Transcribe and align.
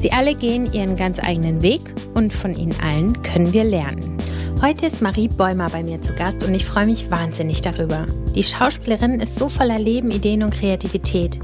Sie 0.00 0.12
alle 0.12 0.34
gehen 0.34 0.72
ihren 0.72 0.96
ganz 0.96 1.18
eigenen 1.18 1.62
Weg 1.62 1.80
und 2.14 2.32
von 2.32 2.54
ihnen 2.54 2.78
allen 2.80 3.22
können 3.22 3.52
wir 3.52 3.64
lernen. 3.64 4.16
Heute 4.62 4.86
ist 4.86 5.02
Marie 5.02 5.28
Bäumer 5.28 5.68
bei 5.68 5.82
mir 5.82 6.00
zu 6.00 6.14
Gast 6.14 6.42
und 6.42 6.54
ich 6.54 6.64
freue 6.64 6.86
mich 6.86 7.10
wahnsinnig 7.10 7.60
darüber. 7.60 8.06
Die 8.34 8.42
Schauspielerin 8.42 9.20
ist 9.20 9.38
so 9.38 9.48
voller 9.48 9.78
Leben, 9.78 10.10
Ideen 10.10 10.42
und 10.42 10.54
Kreativität. 10.54 11.38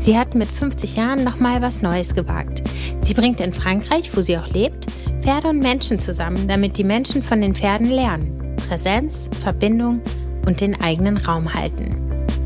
Sie 0.00 0.18
hat 0.18 0.34
mit 0.34 0.48
50 0.48 0.96
Jahren 0.96 1.22
nochmal 1.22 1.62
was 1.62 1.82
Neues 1.82 2.14
gewagt. 2.14 2.62
Sie 3.02 3.14
bringt 3.14 3.40
in 3.40 3.52
Frankreich, 3.52 4.16
wo 4.16 4.20
sie 4.20 4.36
auch 4.36 4.48
lebt, 4.48 4.86
Pferde 5.20 5.48
und 5.48 5.60
Menschen 5.60 5.98
zusammen, 5.98 6.48
damit 6.48 6.76
die 6.76 6.84
Menschen 6.84 7.22
von 7.22 7.40
den 7.40 7.54
Pferden 7.54 7.90
lernen. 7.90 8.56
Präsenz, 8.68 9.28
Verbindung 9.40 10.00
und 10.44 10.60
den 10.60 10.80
eigenen 10.80 11.16
Raum 11.16 11.52
halten. 11.52 11.96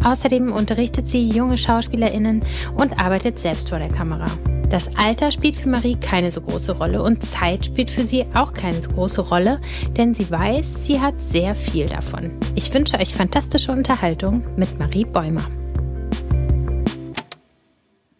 Außerdem 0.05 0.53
unterrichtet 0.53 1.09
sie 1.09 1.29
junge 1.29 1.59
Schauspielerinnen 1.59 2.43
und 2.77 2.99
arbeitet 2.99 3.39
selbst 3.39 3.69
vor 3.69 3.79
der 3.79 3.89
Kamera. 3.89 4.27
Das 4.71 4.97
Alter 4.97 5.33
spielt 5.33 5.57
für 5.57 5.69
Marie 5.69 5.97
keine 5.97 6.31
so 6.31 6.41
große 6.41 6.71
Rolle 6.79 7.03
und 7.03 7.27
Zeit 7.27 7.67
spielt 7.67 7.91
für 7.91 8.07
sie 8.07 8.25
auch 8.35 8.55
keine 8.55 8.81
so 8.81 8.91
große 8.91 9.21
Rolle, 9.21 9.61
denn 9.97 10.15
sie 10.15 10.31
weiß, 10.31 10.87
sie 10.87 11.01
hat 11.01 11.21
sehr 11.21 11.57
viel 11.57 11.89
davon. 11.89 12.39
Ich 12.55 12.73
wünsche 12.73 12.97
euch 12.97 13.13
fantastische 13.13 13.73
Unterhaltung 13.73 14.45
mit 14.57 14.79
Marie 14.79 15.05
Bäumer. 15.05 15.45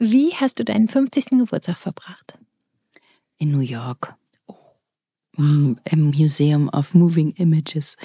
Wie 0.01 0.35
hast 0.35 0.59
du 0.59 0.65
deinen 0.65 0.89
50. 0.89 1.27
Geburtstag 1.39 1.79
verbracht? 1.79 2.37
In 3.39 3.53
New 3.53 3.61
York. 3.61 4.17
Mm, 5.37 5.75
Im 5.85 6.07
Museum 6.07 6.69
of 6.71 6.95
Moving 6.95 7.31
Images. 7.37 7.97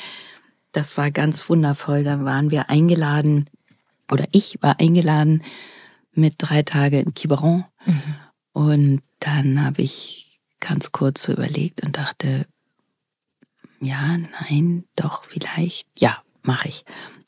Das 0.71 0.99
war 0.99 1.09
ganz 1.09 1.49
wundervoll. 1.49 2.03
Da 2.03 2.23
waren 2.23 2.51
wir 2.51 2.69
eingeladen, 2.69 3.49
oder 4.11 4.25
ich 4.33 4.59
war 4.61 4.79
eingeladen 4.79 5.41
mit 6.13 6.35
drei 6.37 6.61
Tage 6.61 6.99
in 6.99 7.15
Quiberon. 7.15 7.65
Mhm. 7.87 8.15
Und 8.55 9.01
dann 9.19 9.65
habe 9.65 9.81
ich 9.81 10.39
ganz 10.61 10.93
kurz 10.93 11.23
so 11.23 11.33
überlegt 11.33 11.83
und 11.83 11.97
dachte, 11.97 12.45
ja, 13.81 14.17
nein, 14.17 14.85
doch, 14.95 15.25
vielleicht, 15.25 15.85
ja, 15.99 16.23
mache 16.41 16.69
ich. 16.69 16.85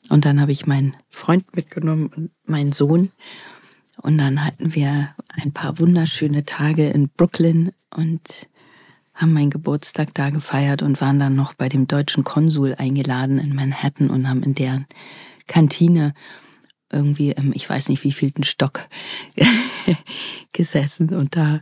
Und 0.08 0.24
dann 0.24 0.40
habe 0.40 0.52
ich 0.52 0.66
meinen 0.66 0.96
Freund 1.10 1.54
mitgenommen 1.54 2.06
und 2.06 2.30
meinen 2.46 2.72
Sohn. 2.72 3.12
Und 4.00 4.16
dann 4.16 4.42
hatten 4.42 4.74
wir 4.74 5.14
ein 5.28 5.52
paar 5.52 5.78
wunderschöne 5.78 6.44
Tage 6.44 6.88
in 6.88 7.10
Brooklyn 7.10 7.72
und 7.94 8.48
haben 9.12 9.34
meinen 9.34 9.50
Geburtstag 9.50 10.14
da 10.14 10.30
gefeiert 10.30 10.80
und 10.80 11.02
waren 11.02 11.20
dann 11.20 11.36
noch 11.36 11.52
bei 11.52 11.68
dem 11.68 11.86
deutschen 11.86 12.24
Konsul 12.24 12.74
eingeladen 12.78 13.38
in 13.38 13.54
Manhattan 13.54 14.08
und 14.08 14.30
haben 14.30 14.42
in 14.44 14.54
deren 14.54 14.86
Kantine 15.46 16.14
irgendwie 16.92 17.30
im, 17.32 17.52
ich 17.54 17.68
weiß 17.68 17.88
nicht 17.88 18.04
wie 18.04 18.12
vielten 18.12 18.44
Stock 18.44 18.88
gesessen 20.52 21.14
und 21.14 21.36
da 21.36 21.60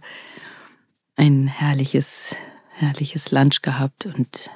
ein 1.16 1.46
herrliches, 1.46 2.36
herrliches 2.70 3.32
Lunch 3.32 3.62
gehabt 3.62 4.06
und 4.06 4.50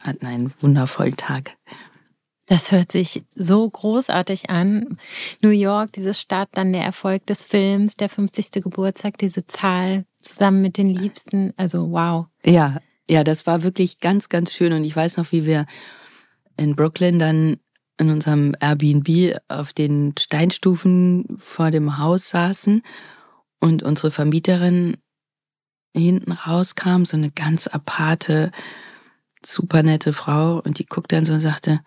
hatten 0.00 0.26
einen 0.26 0.52
wundervollen 0.60 1.16
Tag. 1.16 1.56
Das 2.46 2.72
hört 2.72 2.92
sich 2.92 3.24
so 3.34 3.68
großartig 3.68 4.50
an. 4.50 4.98
New 5.40 5.48
York, 5.50 5.92
diese 5.92 6.12
Stadt, 6.12 6.50
dann 6.52 6.74
der 6.74 6.84
Erfolg 6.84 7.24
des 7.26 7.42
Films, 7.42 7.96
der 7.96 8.10
50. 8.10 8.62
Geburtstag, 8.62 9.16
diese 9.16 9.46
Zahl 9.46 10.04
zusammen 10.20 10.60
mit 10.60 10.76
den 10.76 10.88
Liebsten. 10.88 11.54
Also 11.56 11.90
wow. 11.90 12.26
Ja, 12.44 12.80
ja, 13.08 13.24
das 13.24 13.46
war 13.46 13.62
wirklich 13.62 14.00
ganz, 14.00 14.28
ganz 14.28 14.52
schön. 14.52 14.74
Und 14.74 14.84
ich 14.84 14.94
weiß 14.94 15.16
noch, 15.16 15.32
wie 15.32 15.46
wir 15.46 15.64
in 16.56 16.76
Brooklyn 16.76 17.18
dann 17.18 17.56
in 17.98 18.10
unserem 18.10 18.54
Airbnb 18.60 19.36
auf 19.48 19.72
den 19.72 20.14
Steinstufen 20.18 21.36
vor 21.38 21.70
dem 21.70 21.98
Haus 21.98 22.28
saßen 22.28 22.82
und 23.60 23.82
unsere 23.82 24.10
Vermieterin 24.10 24.96
hinten 25.94 26.32
rauskam, 26.32 27.04
so 27.04 27.16
eine 27.16 27.30
ganz 27.30 27.66
aparte, 27.66 28.50
super 29.44 29.82
nette 29.82 30.12
Frau 30.12 30.60
und 30.60 30.78
die 30.78 30.86
guckte 30.86 31.16
dann 31.16 31.24
so 31.24 31.34
und 31.34 31.40
sagte, 31.40 31.80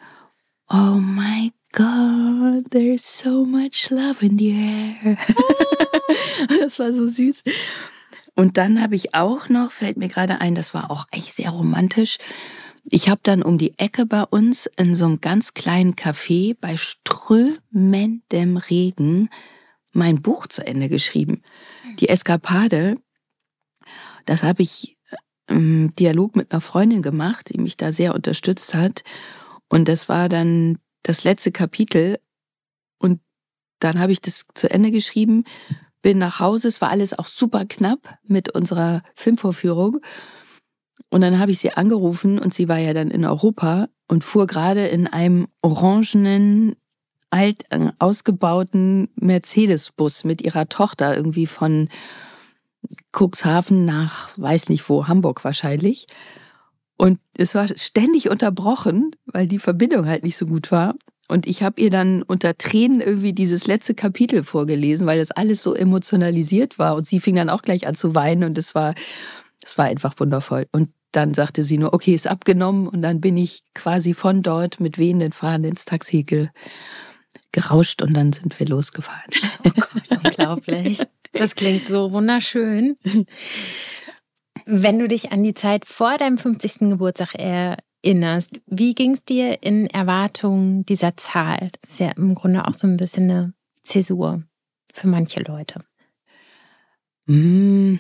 Oh 0.70 1.00
my 1.00 1.52
God, 1.74 2.72
there's 2.72 3.20
so 3.20 3.46
much 3.46 3.90
love 3.90 4.26
in 4.26 4.38
the 4.38 4.52
air. 4.52 5.18
das 6.62 6.80
war 6.80 6.94
so 6.94 7.08
süß. 7.08 7.44
Und 8.36 8.58
dann 8.58 8.82
habe 8.82 8.96
ich 8.96 9.14
auch 9.14 9.50
noch, 9.50 9.72
fällt 9.72 9.98
mir 9.98 10.08
gerade 10.08 10.40
ein, 10.42 10.56
das 10.56 10.74
war 10.74 10.92
auch 10.92 11.06
eigentlich 11.12 11.34
sehr 11.34 11.50
romantisch, 11.50 12.18
ich 12.90 13.10
habe 13.10 13.20
dann 13.24 13.44
um 13.44 13.58
die 13.58 13.78
Ecke 13.78 14.06
bei 14.06 14.24
uns 14.24 14.70
in 14.78 14.96
so 14.96 15.06
einem 15.06 15.20
ganz 15.20 15.54
kleinen 15.54 15.96
Café 15.96 16.56
bei 16.60 16.78
strömendem 16.78 18.58
Regen 18.58 19.30
mein 19.92 20.22
Buch 20.22 20.48
zu 20.48 20.66
Ende 20.66 20.88
geschrieben. 20.88 21.42
Die 22.00 22.08
Eskapade, 22.08 22.98
das 24.26 24.44
habe 24.44 24.62
ich 24.62 24.98
im 25.48 25.94
Dialog 25.96 26.36
mit 26.36 26.52
einer 26.52 26.62
Freundin 26.62 27.02
gemacht, 27.02 27.50
die 27.54 27.60
mich 27.60 27.76
da 27.78 27.92
sehr 27.92 28.16
unterstützt 28.16 28.74
hat. 28.74 29.04
Und 29.68 29.88
das 29.88 30.08
war 30.08 30.30
dann 30.30 30.78
das 31.04 31.24
letzte 31.24 31.52
Kapitel. 31.52 32.20
Und 33.00 33.20
dann 33.80 34.00
habe 34.00 34.12
ich 34.12 34.22
das 34.22 34.46
zu 34.54 34.70
Ende 34.70 34.92
geschrieben, 34.92 35.44
bin 36.02 36.20
nach 36.20 36.40
Hause. 36.40 36.70
Es 36.70 36.80
war 36.80 36.90
alles 36.90 37.18
auch 37.18 37.28
super 37.28 37.66
knapp 37.66 38.18
mit 38.24 38.54
unserer 38.54 39.02
Filmvorführung. 39.16 40.00
Und 41.10 41.22
dann 41.22 41.40
habe 41.40 41.52
ich 41.52 41.60
sie 41.60 41.72
angerufen 41.72 42.40
und 42.40 42.54
sie 42.54 42.68
war 42.68 42.78
ja 42.78 42.94
dann 42.94 43.12
in 43.12 43.26
Europa 43.26 43.88
und 44.08 44.24
fuhr 44.24 44.48
gerade 44.48 44.88
in 44.88 45.08
einem 45.08 45.48
orangenen, 45.62 46.76
alt 47.30 47.64
äh, 47.70 47.92
ausgebauten 48.00 49.10
Mercedes-Bus 49.16 50.24
mit 50.24 50.42
ihrer 50.42 50.70
Tochter 50.70 51.16
irgendwie 51.16 51.48
von 51.48 51.90
Cuxhaven 53.12 53.86
nach 53.86 54.30
weiß 54.38 54.70
nicht 54.70 54.88
wo, 54.90 55.08
Hamburg 55.08 55.44
wahrscheinlich. 55.44 56.08
Und 56.98 57.20
es 57.38 57.54
war 57.54 57.68
ständig 57.78 58.30
unterbrochen, 58.30 59.12
weil 59.26 59.48
die 59.48 59.60
Verbindung 59.60 60.08
halt 60.08 60.24
nicht 60.24 60.38
so 60.38 60.46
gut 60.46 60.72
war. 60.72 60.96
Und 61.30 61.46
ich 61.46 61.62
habe 61.62 61.82
ihr 61.82 61.90
dann 61.90 62.24
unter 62.24 62.58
Tränen 62.58 63.02
irgendwie 63.02 63.34
dieses 63.34 63.68
letzte 63.68 63.94
Kapitel 63.94 64.44
vorgelesen, 64.44 65.06
weil 65.06 65.20
das 65.20 65.32
alles 65.32 65.62
so 65.62 65.74
emotionalisiert 65.74 66.80
war. 66.80 66.96
Und 66.96 67.06
sie 67.06 67.20
fing 67.20 67.36
dann 67.36 67.50
auch 67.50 67.62
gleich 67.62 67.86
an 67.86 67.96
zu 67.96 68.16
weinen 68.16 68.46
und 68.46 68.58
es 68.58 68.74
war, 68.74 68.96
es 69.64 69.78
war 69.78 69.86
einfach 69.86 70.14
wundervoll. 70.20 70.68
Und 70.72 70.90
dann 71.12 71.34
sagte 71.34 71.64
sie 71.64 71.78
nur, 71.78 71.94
okay, 71.94 72.14
ist 72.14 72.28
abgenommen. 72.28 72.88
Und 72.88 73.02
dann 73.02 73.22
bin 73.22 73.38
ich 73.38 73.64
quasi 73.74 74.14
von 74.14 74.42
dort 74.42 74.80
mit 74.80 74.98
wehenden 74.98 75.32
Fahnen 75.32 75.72
ins 75.72 75.86
Taxi 75.86 76.24
ge 76.24 76.50
gerauscht 77.52 78.02
und 78.02 78.14
dann 78.14 78.34
sind 78.34 78.60
wir 78.60 78.68
losgefahren. 78.68 79.32
Oh 79.66 79.72
Gott, 79.76 80.24
unglaublich. 80.24 81.02
Das 81.34 81.56
klingt 81.56 81.88
so 81.88 82.12
wunderschön. 82.12 82.98
Wenn 84.66 85.00
du 85.00 85.08
dich 85.08 85.32
an 85.32 85.44
die 85.44 85.54
Zeit 85.54 85.86
vor 85.86 86.18
deinem 86.18 86.38
50. 86.38 86.90
Geburtstag 86.90 87.36
erinnerst, 87.36 88.52
wie 88.66 88.94
ging 88.94 89.14
es 89.14 89.24
dir 89.24 89.64
in 89.64 89.88
Erwartung 89.88 90.86
dieser 90.86 91.18
Zahl? 91.18 91.72
Das 91.82 91.92
ist 91.94 92.00
ja 92.00 92.12
im 92.12 92.36
Grunde 92.36 92.68
auch 92.68 92.74
so 92.74 92.86
ein 92.86 92.98
bisschen 92.98 93.30
eine 93.32 93.54
Zäsur 93.82 94.44
für 94.94 95.08
manche 95.08 95.42
Leute. 95.42 95.84
Mmh 97.26 98.00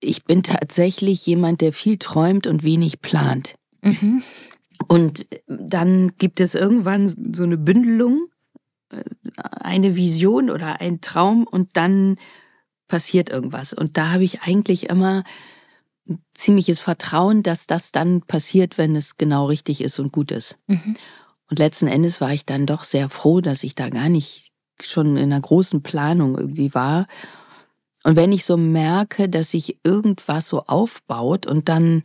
ich 0.00 0.24
bin 0.24 0.42
tatsächlich 0.42 1.24
jemand, 1.26 1.60
der 1.60 1.72
viel 1.72 1.98
träumt 1.98 2.46
und 2.46 2.62
wenig 2.62 3.00
plant. 3.00 3.56
Mhm. 3.82 4.22
Und 4.86 5.26
dann 5.46 6.12
gibt 6.18 6.40
es 6.40 6.54
irgendwann 6.54 7.08
so 7.34 7.42
eine 7.42 7.58
Bündelung, 7.58 8.28
äh, 8.90 9.02
eine 9.60 9.96
Vision 9.96 10.50
oder 10.50 10.80
ein 10.80 11.00
Traum 11.00 11.44
und 11.44 11.76
dann 11.76 12.16
passiert 12.86 13.28
irgendwas. 13.28 13.72
Und 13.72 13.96
da 13.96 14.12
habe 14.12 14.24
ich 14.24 14.42
eigentlich 14.42 14.88
immer 14.88 15.24
ein 16.08 16.22
ziemliches 16.32 16.80
Vertrauen, 16.80 17.42
dass 17.42 17.66
das 17.66 17.92
dann 17.92 18.22
passiert, 18.22 18.78
wenn 18.78 18.96
es 18.96 19.16
genau 19.16 19.46
richtig 19.46 19.80
ist 19.80 19.98
und 19.98 20.12
gut 20.12 20.30
ist. 20.30 20.56
Mhm. 20.66 20.96
Und 21.50 21.58
letzten 21.58 21.86
Endes 21.86 22.20
war 22.20 22.32
ich 22.32 22.46
dann 22.46 22.66
doch 22.66 22.84
sehr 22.84 23.08
froh, 23.08 23.40
dass 23.40 23.62
ich 23.62 23.74
da 23.74 23.88
gar 23.88 24.08
nicht 24.08 24.52
schon 24.80 25.16
in 25.16 25.24
einer 25.24 25.40
großen 25.40 25.82
Planung 25.82 26.36
irgendwie 26.38 26.74
war. 26.74 27.06
Und 28.04 28.16
wenn 28.16 28.32
ich 28.32 28.44
so 28.44 28.56
merke, 28.56 29.28
dass 29.28 29.50
sich 29.50 29.78
irgendwas 29.84 30.48
so 30.48 30.64
aufbaut 30.64 31.46
und 31.46 31.68
dann 31.68 32.04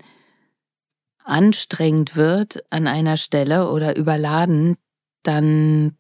anstrengend 1.23 2.15
wird 2.15 2.63
an 2.69 2.87
einer 2.87 3.17
Stelle 3.17 3.69
oder 3.69 3.95
überladen, 3.95 4.75
dann 5.23 5.95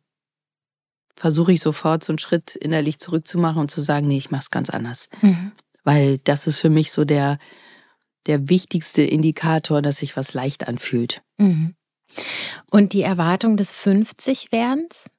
versuche 1.15 1.53
ich 1.53 1.61
sofort 1.61 2.03
so 2.03 2.11
einen 2.11 2.19
Schritt 2.19 2.55
innerlich 2.55 2.99
zurückzumachen 2.99 3.61
und 3.61 3.71
zu 3.71 3.81
sagen, 3.81 4.07
nee, 4.07 4.17
ich 4.17 4.31
mach's 4.31 4.51
ganz 4.51 4.69
anders. 4.69 5.09
Mhm. 5.21 5.51
Weil 5.83 6.17
das 6.19 6.47
ist 6.47 6.59
für 6.59 6.69
mich 6.69 6.91
so 6.91 7.05
der, 7.05 7.37
der 8.25 8.49
wichtigste 8.49 9.03
Indikator, 9.03 9.81
dass 9.81 9.97
sich 9.97 10.17
was 10.17 10.33
leicht 10.33 10.67
anfühlt. 10.67 11.21
Mhm. 11.37 11.75
Und 12.69 12.93
die 12.93 13.01
Erwartung 13.01 13.57
des 13.57 13.73
50-Werdens? 13.73 15.09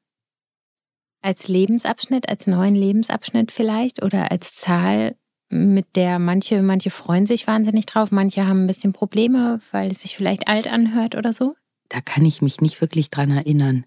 Als 1.25 1.49
Lebensabschnitt, 1.49 2.29
als 2.29 2.47
neuen 2.47 2.75
Lebensabschnitt 2.75 3.51
vielleicht 3.51 4.03
oder 4.03 4.31
als 4.31 4.55
Zahl, 4.57 5.17
mit 5.49 5.97
der 5.97 6.19
manche, 6.19 6.61
manche 6.61 6.91
freuen 6.91 7.25
sich 7.25 7.47
wahnsinnig 7.47 7.87
drauf, 7.87 8.11
manche 8.11 8.47
haben 8.47 8.65
ein 8.65 8.67
bisschen 8.67 8.93
Probleme, 8.93 9.59
weil 9.73 9.91
es 9.91 10.03
sich 10.03 10.19
vielleicht 10.19 10.49
alt 10.49 10.67
anhört 10.67 11.15
oder 11.15 11.33
so? 11.33 11.55
Da 11.89 12.03
kann 12.03 12.27
ich 12.27 12.43
mich 12.43 12.61
nicht 12.61 12.79
wirklich 12.83 13.09
dran 13.09 13.31
erinnern. 13.31 13.87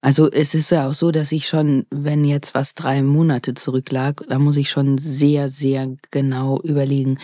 Also 0.00 0.30
es 0.30 0.54
ist 0.54 0.70
ja 0.70 0.88
auch 0.88 0.94
so, 0.94 1.10
dass 1.10 1.32
ich 1.32 1.46
schon, 1.46 1.84
wenn 1.90 2.24
jetzt 2.24 2.54
was 2.54 2.74
drei 2.74 3.02
Monate 3.02 3.52
zurücklag, 3.52 4.24
da 4.26 4.38
muss 4.38 4.56
ich 4.56 4.70
schon 4.70 4.96
sehr, 4.96 5.50
sehr 5.50 5.94
genau 6.10 6.62
überlegen. 6.62 7.18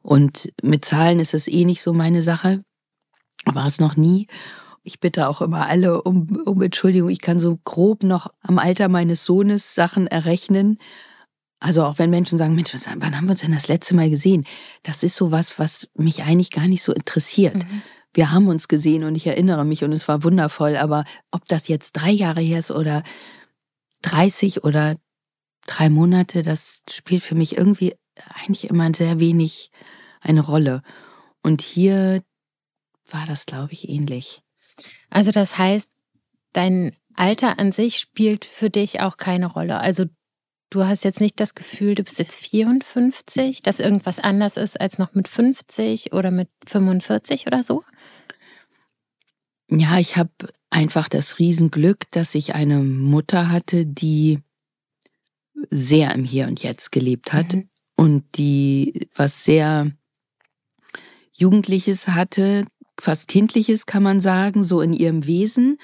Und 0.00 0.50
mit 0.62 0.86
Zahlen 0.86 1.20
ist 1.20 1.34
es 1.34 1.48
eh 1.48 1.66
nicht 1.66 1.82
so 1.82 1.92
meine 1.92 2.22
Sache. 2.22 2.64
War 3.44 3.66
es 3.66 3.78
noch 3.78 3.96
nie. 3.96 4.26
Ich 4.84 5.00
bitte 5.00 5.28
auch 5.28 5.40
immer 5.40 5.66
alle 5.66 6.02
um, 6.02 6.40
um 6.44 6.62
Entschuldigung. 6.62 7.08
Ich 7.08 7.20
kann 7.20 7.40
so 7.40 7.58
grob 7.64 8.04
noch 8.04 8.32
am 8.42 8.58
Alter 8.58 8.88
meines 8.88 9.24
Sohnes 9.24 9.74
Sachen 9.74 10.06
errechnen. 10.06 10.78
Also 11.58 11.82
auch 11.84 11.98
wenn 11.98 12.10
Menschen 12.10 12.38
sagen, 12.38 12.54
Mensch, 12.54 12.74
was, 12.74 12.86
wann 12.98 13.16
haben 13.16 13.24
wir 13.24 13.32
uns 13.32 13.40
denn 13.40 13.52
das 13.52 13.68
letzte 13.68 13.96
Mal 13.96 14.10
gesehen? 14.10 14.44
Das 14.82 15.02
ist 15.02 15.16
so 15.16 15.32
was, 15.32 15.58
was 15.58 15.88
mich 15.94 16.22
eigentlich 16.22 16.50
gar 16.50 16.68
nicht 16.68 16.82
so 16.82 16.92
interessiert. 16.92 17.68
Mhm 17.70 17.82
wir 18.14 18.30
haben 18.30 18.46
uns 18.46 18.68
gesehen 18.68 19.04
und 19.04 19.16
ich 19.16 19.26
erinnere 19.26 19.64
mich 19.64 19.82
und 19.82 19.92
es 19.92 20.06
war 20.08 20.22
wundervoll, 20.22 20.76
aber 20.76 21.04
ob 21.32 21.46
das 21.46 21.68
jetzt 21.68 21.92
drei 21.92 22.10
Jahre 22.10 22.40
her 22.40 22.60
ist 22.60 22.70
oder 22.70 23.02
30 24.02 24.62
oder 24.64 24.96
drei 25.66 25.90
Monate, 25.90 26.42
das 26.42 26.82
spielt 26.88 27.24
für 27.24 27.34
mich 27.34 27.58
irgendwie 27.58 27.94
eigentlich 28.28 28.70
immer 28.70 28.92
sehr 28.94 29.18
wenig 29.18 29.70
eine 30.20 30.40
Rolle. 30.40 30.82
Und 31.42 31.60
hier 31.60 32.22
war 33.10 33.26
das, 33.26 33.46
glaube 33.46 33.72
ich, 33.72 33.88
ähnlich. 33.88 34.42
Also 35.10 35.30
das 35.30 35.58
heißt, 35.58 35.90
dein 36.52 36.96
Alter 37.14 37.58
an 37.58 37.72
sich 37.72 37.98
spielt 37.98 38.44
für 38.44 38.70
dich 38.70 39.00
auch 39.00 39.16
keine 39.16 39.46
Rolle. 39.46 39.78
Also 39.80 40.06
du 40.70 40.84
hast 40.84 41.04
jetzt 41.04 41.20
nicht 41.20 41.38
das 41.38 41.54
Gefühl, 41.54 41.94
du 41.94 42.02
bist 42.02 42.18
jetzt 42.18 42.36
54, 42.36 43.62
dass 43.62 43.80
irgendwas 43.80 44.18
anders 44.18 44.56
ist 44.56 44.80
als 44.80 44.98
noch 44.98 45.14
mit 45.14 45.28
50 45.28 46.12
oder 46.12 46.30
mit 46.30 46.48
45 46.66 47.46
oder 47.46 47.62
so? 47.62 47.84
Ja, 49.70 49.98
ich 49.98 50.16
habe 50.16 50.30
einfach 50.70 51.08
das 51.08 51.38
Riesenglück, 51.38 52.10
dass 52.10 52.34
ich 52.34 52.54
eine 52.54 52.80
Mutter 52.80 53.50
hatte, 53.50 53.86
die 53.86 54.40
sehr 55.70 56.14
im 56.14 56.24
Hier 56.24 56.46
und 56.46 56.62
Jetzt 56.62 56.92
gelebt 56.92 57.32
hat 57.32 57.54
mhm. 57.54 57.68
und 57.96 58.36
die 58.36 59.08
was 59.14 59.44
sehr 59.44 59.90
Jugendliches 61.32 62.08
hatte, 62.08 62.64
fast 62.98 63.28
Kindliches 63.28 63.86
kann 63.86 64.02
man 64.02 64.20
sagen, 64.20 64.64
so 64.64 64.80
in 64.80 64.92
ihrem 64.92 65.26
Wesen 65.26 65.78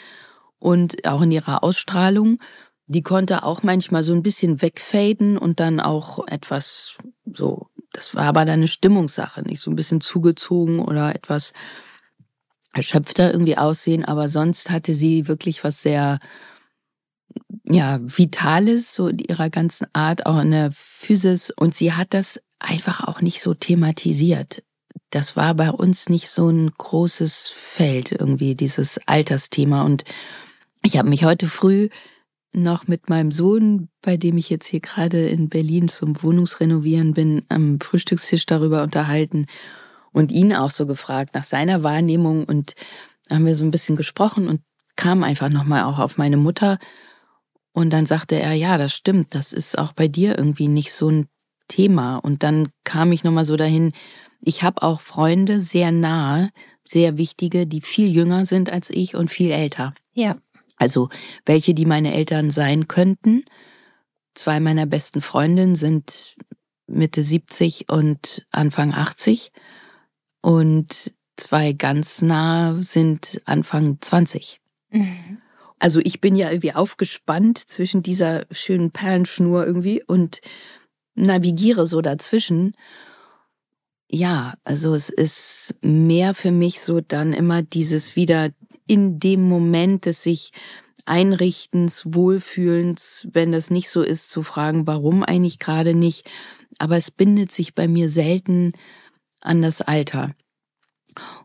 und 0.58 1.06
auch 1.06 1.22
in 1.22 1.32
ihrer 1.32 1.62
Ausstrahlung. 1.62 2.38
Die 2.86 3.02
konnte 3.02 3.44
auch 3.44 3.62
manchmal 3.62 4.02
so 4.02 4.12
ein 4.12 4.22
bisschen 4.22 4.62
wegfaden 4.62 5.38
und 5.38 5.60
dann 5.60 5.80
auch 5.80 6.26
etwas 6.26 6.98
so, 7.32 7.68
das 7.92 8.14
war 8.14 8.24
aber 8.24 8.44
dann 8.44 8.60
eine 8.60 8.68
Stimmungssache, 8.68 9.42
nicht 9.42 9.60
so 9.60 9.70
ein 9.70 9.76
bisschen 9.76 10.00
zugezogen 10.00 10.80
oder 10.80 11.14
etwas 11.14 11.52
erschöpfter 12.72 13.32
irgendwie 13.32 13.56
aussehen, 13.56 14.04
aber 14.04 14.28
sonst 14.28 14.70
hatte 14.70 14.94
sie 14.94 15.28
wirklich 15.28 15.64
was 15.64 15.82
sehr 15.82 16.18
ja, 17.64 18.00
Vitales, 18.02 18.94
so 18.94 19.08
in 19.08 19.18
ihrer 19.18 19.50
ganzen 19.50 19.86
Art, 19.92 20.26
auch 20.26 20.40
in 20.40 20.50
der 20.50 20.70
Physis. 20.72 21.50
Und 21.50 21.74
sie 21.74 21.92
hat 21.92 22.14
das 22.14 22.40
einfach 22.58 23.06
auch 23.06 23.20
nicht 23.20 23.40
so 23.40 23.54
thematisiert. 23.54 24.62
Das 25.10 25.36
war 25.36 25.54
bei 25.54 25.70
uns 25.70 26.08
nicht 26.08 26.30
so 26.30 26.48
ein 26.48 26.70
großes 26.70 27.48
Feld, 27.48 28.12
irgendwie, 28.12 28.54
dieses 28.54 28.98
Altersthema. 29.06 29.82
Und 29.82 30.04
ich 30.82 30.96
habe 30.96 31.08
mich 31.08 31.24
heute 31.24 31.48
früh 31.48 31.88
noch 32.52 32.88
mit 32.88 33.08
meinem 33.08 33.30
Sohn, 33.30 33.88
bei 34.02 34.16
dem 34.16 34.36
ich 34.36 34.50
jetzt 34.50 34.66
hier 34.66 34.80
gerade 34.80 35.28
in 35.28 35.48
Berlin 35.48 35.88
zum 35.88 36.20
Wohnungsrenovieren 36.22 37.14
bin, 37.14 37.42
am 37.48 37.80
Frühstückstisch 37.80 38.46
darüber 38.46 38.82
unterhalten 38.82 39.46
und 40.12 40.32
ihn 40.32 40.52
auch 40.52 40.70
so 40.70 40.86
gefragt 40.86 41.34
nach 41.34 41.44
seiner 41.44 41.82
Wahrnehmung 41.82 42.44
und 42.44 42.74
haben 43.30 43.46
wir 43.46 43.54
so 43.54 43.64
ein 43.64 43.70
bisschen 43.70 43.96
gesprochen 43.96 44.48
und 44.48 44.62
kam 44.96 45.22
einfach 45.22 45.48
nochmal 45.48 45.84
auch 45.84 45.98
auf 45.98 46.18
meine 46.18 46.36
Mutter. 46.36 46.78
Und 47.72 47.90
dann 47.90 48.06
sagte 48.06 48.38
er, 48.38 48.52
ja, 48.52 48.78
das 48.78 48.92
stimmt, 48.92 49.34
das 49.34 49.52
ist 49.52 49.78
auch 49.78 49.92
bei 49.92 50.08
dir 50.08 50.36
irgendwie 50.36 50.68
nicht 50.68 50.92
so 50.92 51.08
ein 51.08 51.28
Thema. 51.68 52.16
Und 52.16 52.42
dann 52.42 52.70
kam 52.84 53.12
ich 53.12 53.22
nochmal 53.22 53.44
so 53.44 53.56
dahin, 53.56 53.92
ich 54.40 54.62
habe 54.62 54.82
auch 54.82 55.00
Freunde 55.00 55.60
sehr 55.60 55.92
nahe, 55.92 56.50
sehr 56.84 57.16
wichtige, 57.16 57.66
die 57.66 57.80
viel 57.80 58.10
jünger 58.10 58.46
sind 58.46 58.70
als 58.70 58.90
ich 58.90 59.14
und 59.14 59.30
viel 59.30 59.50
älter. 59.50 59.94
Ja. 60.12 60.36
Also 60.76 61.08
welche, 61.44 61.74
die 61.74 61.84
meine 61.84 62.14
Eltern 62.14 62.50
sein 62.50 62.88
könnten. 62.88 63.44
Zwei 64.34 64.60
meiner 64.60 64.86
besten 64.86 65.20
Freundinnen 65.20 65.76
sind 65.76 66.36
Mitte 66.86 67.22
70 67.22 67.90
und 67.90 68.46
Anfang 68.50 68.94
80 68.94 69.52
und 70.40 71.14
zwei 71.36 71.72
ganz 71.72 72.22
nah 72.22 72.76
sind 72.82 73.40
Anfang 73.44 73.98
20. 74.00 74.60
Mhm. 74.90 75.38
Also 75.78 76.00
ich 76.00 76.20
bin 76.20 76.36
ja 76.36 76.50
irgendwie 76.50 76.74
aufgespannt 76.74 77.58
zwischen 77.58 78.02
dieser 78.02 78.46
schönen 78.50 78.90
Perlenschnur 78.90 79.66
irgendwie 79.66 80.02
und 80.02 80.40
navigiere 81.14 81.86
so 81.86 82.00
dazwischen. 82.00 82.74
Ja, 84.12 84.54
also 84.64 84.94
es 84.96 85.08
ist 85.08 85.76
mehr 85.82 86.34
für 86.34 86.50
mich 86.50 86.80
so 86.80 87.00
dann 87.00 87.32
immer 87.32 87.62
dieses 87.62 88.16
wieder 88.16 88.50
in 88.88 89.20
dem 89.20 89.48
Moment 89.48 90.04
des 90.04 90.24
sich 90.24 90.50
Einrichtens, 91.06 92.02
Wohlfühlens, 92.06 93.28
wenn 93.32 93.52
das 93.52 93.70
nicht 93.70 93.88
so 93.88 94.02
ist, 94.02 94.28
zu 94.30 94.42
fragen, 94.42 94.86
warum 94.88 95.22
eigentlich 95.22 95.60
gerade 95.60 95.94
nicht. 95.94 96.28
Aber 96.78 96.96
es 96.96 97.12
bindet 97.12 97.52
sich 97.52 97.74
bei 97.76 97.86
mir 97.86 98.10
selten 98.10 98.72
an 99.40 99.62
das 99.62 99.80
Alter. 99.80 100.34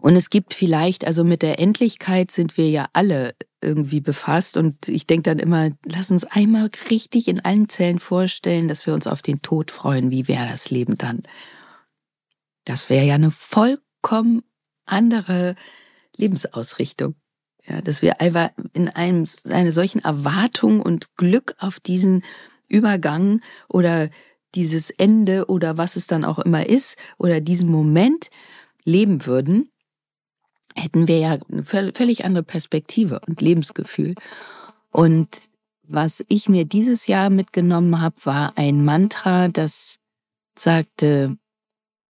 Und 0.02 0.16
es 0.16 0.32
gibt 0.32 0.56
vielleicht, 0.56 1.06
also 1.06 1.24
mit 1.24 1.44
der 1.44 1.60
Endlichkeit 1.60 2.32
sind 2.32 2.58
wir 2.58 2.70
ja 2.70 2.88
alle 2.94 3.36
irgendwie 3.62 4.02
befasst. 4.02 4.58
Und 4.58 4.88
ich 4.88 5.06
denke 5.06 5.30
dann 5.30 5.40
immer, 5.40 5.70
lass 5.86 6.10
uns 6.10 6.24
einmal 6.24 6.72
richtig 6.90 7.28
in 7.28 7.42
allen 7.42 7.70
Zellen 7.70 8.00
vorstellen, 8.00 8.68
dass 8.68 8.88
wir 8.88 8.96
uns 8.96 9.06
auf 9.06 9.22
den 9.22 9.44
Tod 9.44 9.70
freuen. 9.70 10.10
Wie 10.10 10.28
wäre 10.28 10.48
das 10.48 10.72
Leben 10.72 10.96
dann? 10.96 11.24
Das 12.66 12.90
wäre 12.90 13.06
ja 13.06 13.16
eine 13.16 13.32
vollkommen 13.32 14.44
andere 14.86 15.56
Lebensausrichtung. 16.18 17.16
Ja, 17.68 17.82
dass 17.82 18.04
wir 18.04 18.22
einfach 18.22 18.50
in 18.74 18.90
einem, 18.90 19.26
einer 19.46 19.72
solchen 19.72 20.00
Erwartung 20.04 20.82
und 20.82 21.16
Glück 21.16 21.56
auf 21.58 21.80
diesen 21.80 22.24
Übergang 22.68 23.42
oder 23.68 24.10
dieses 24.54 24.92
Ende 24.92 25.46
oder 25.48 25.78
was 25.78 25.96
es 25.96 26.06
dann 26.08 26.26
auch 26.26 26.40
immer 26.40 26.68
ist 26.68 26.98
oder 27.18 27.42
diesen 27.42 27.70
Moment 27.70 28.30
leben 28.84 29.26
würden, 29.26 29.72
hätten 30.76 31.08
wir 31.08 31.18
ja 31.18 31.38
eine 31.52 31.64
völlig 31.64 32.24
andere 32.24 32.44
Perspektive 32.44 33.20
und 33.28 33.42
Lebensgefühl. 33.42 34.14
Und 34.92 35.30
was 35.84 36.24
ich 36.28 36.50
mir 36.50 36.66
dieses 36.66 37.08
Jahr 37.08 37.30
mitgenommen 37.30 38.00
habe, 38.00 38.16
war 38.24 38.54
ein 38.58 38.84
Mantra, 38.86 39.48
das 39.48 40.00
sagte, 40.58 41.38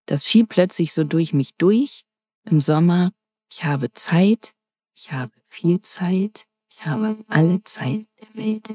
das 0.07 0.25
fiel 0.25 0.47
plötzlich 0.47 0.93
so 0.93 1.05
durch 1.05 1.33
mich 1.33 1.55
durch 1.57 2.05
im 2.45 2.61
Sommer. 2.61 3.13
Ich 3.51 3.65
habe 3.65 3.93
Zeit, 3.93 4.53
ich 4.95 5.13
habe 5.13 5.33
viel 5.49 5.81
Zeit, 5.81 6.45
ich 6.71 6.85
habe 6.87 7.17
alle 7.29 7.63
Zeit 7.65 8.07
der 8.21 8.43
Welt. 8.43 8.75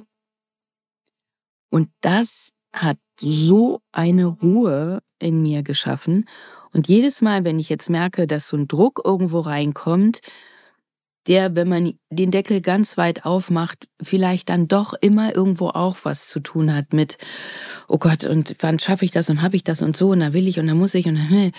Und 1.69 1.89
das 2.01 2.51
hat 2.73 2.97
so 3.19 3.81
eine 3.91 4.25
Ruhe 4.25 5.01
in 5.19 5.41
mir 5.41 5.63
geschaffen. 5.63 6.27
Und 6.71 6.87
jedes 6.87 7.21
Mal, 7.21 7.43
wenn 7.43 7.59
ich 7.59 7.69
jetzt 7.69 7.89
merke, 7.89 8.27
dass 8.27 8.47
so 8.47 8.57
ein 8.57 8.67
Druck 8.67 9.01
irgendwo 9.03 9.39
reinkommt, 9.39 10.21
der, 11.29 11.55
wenn 11.55 11.69
man 11.69 11.93
den 12.09 12.31
Deckel 12.31 12.59
ganz 12.59 12.97
weit 12.97 13.23
aufmacht, 13.23 13.87
vielleicht 14.01 14.49
dann 14.49 14.67
doch 14.67 14.93
immer 14.99 15.35
irgendwo 15.35 15.69
auch 15.69 15.97
was 16.03 16.27
zu 16.27 16.39
tun 16.39 16.73
hat 16.73 16.91
mit, 16.91 17.19
oh 17.87 17.99
Gott, 17.99 18.23
und 18.23 18.55
wann 18.59 18.79
schaffe 18.79 19.05
ich 19.05 19.11
das 19.11 19.29
und 19.29 19.43
habe 19.43 19.55
ich 19.55 19.63
das 19.63 19.83
und 19.83 19.95
so 19.95 20.09
und 20.09 20.19
dann 20.19 20.33
will 20.33 20.47
ich 20.47 20.59
und 20.59 20.65
dann 20.67 20.77
muss 20.77 20.95
ich 20.95 21.07
und 21.07 21.15
dann, 21.15 21.51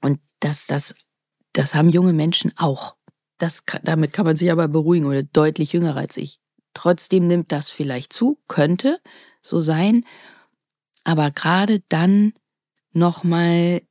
und 0.00 0.20
das, 0.38 0.66
das, 0.66 0.94
das 1.52 1.74
haben 1.74 1.90
junge 1.90 2.12
Menschen 2.12 2.52
auch. 2.56 2.96
das, 3.38 3.64
damit 3.82 4.12
kann 4.12 4.26
man 4.26 4.36
sich 4.36 4.50
aber 4.50 4.68
beruhigen 4.68 5.06
oder 5.06 5.24
deutlich 5.24 5.72
jünger 5.72 5.96
als 5.96 6.16
ich. 6.16 6.38
Trotzdem 6.72 7.26
nimmt 7.26 7.50
das 7.50 7.70
vielleicht 7.70 8.12
zu, 8.12 8.38
könnte 8.46 9.00
so 9.42 9.60
sein. 9.60 10.04
Aber 11.02 11.30
gerade 11.32 11.80
dann 11.88 12.32
nochmal 12.92 13.82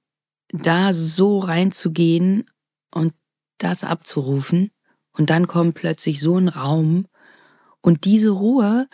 da 0.50 0.94
so 0.94 1.40
reinzugehen 1.40 2.50
und 2.94 3.14
das 3.58 3.84
abzurufen 3.84 4.72
und 5.18 5.30
dann 5.30 5.48
kommt 5.48 5.76
plötzlich 5.76 6.20
so 6.20 6.38
ein 6.38 6.48
Raum 6.48 7.08
und 7.82 8.06
diese 8.06 8.32
Ruhe 8.32 8.88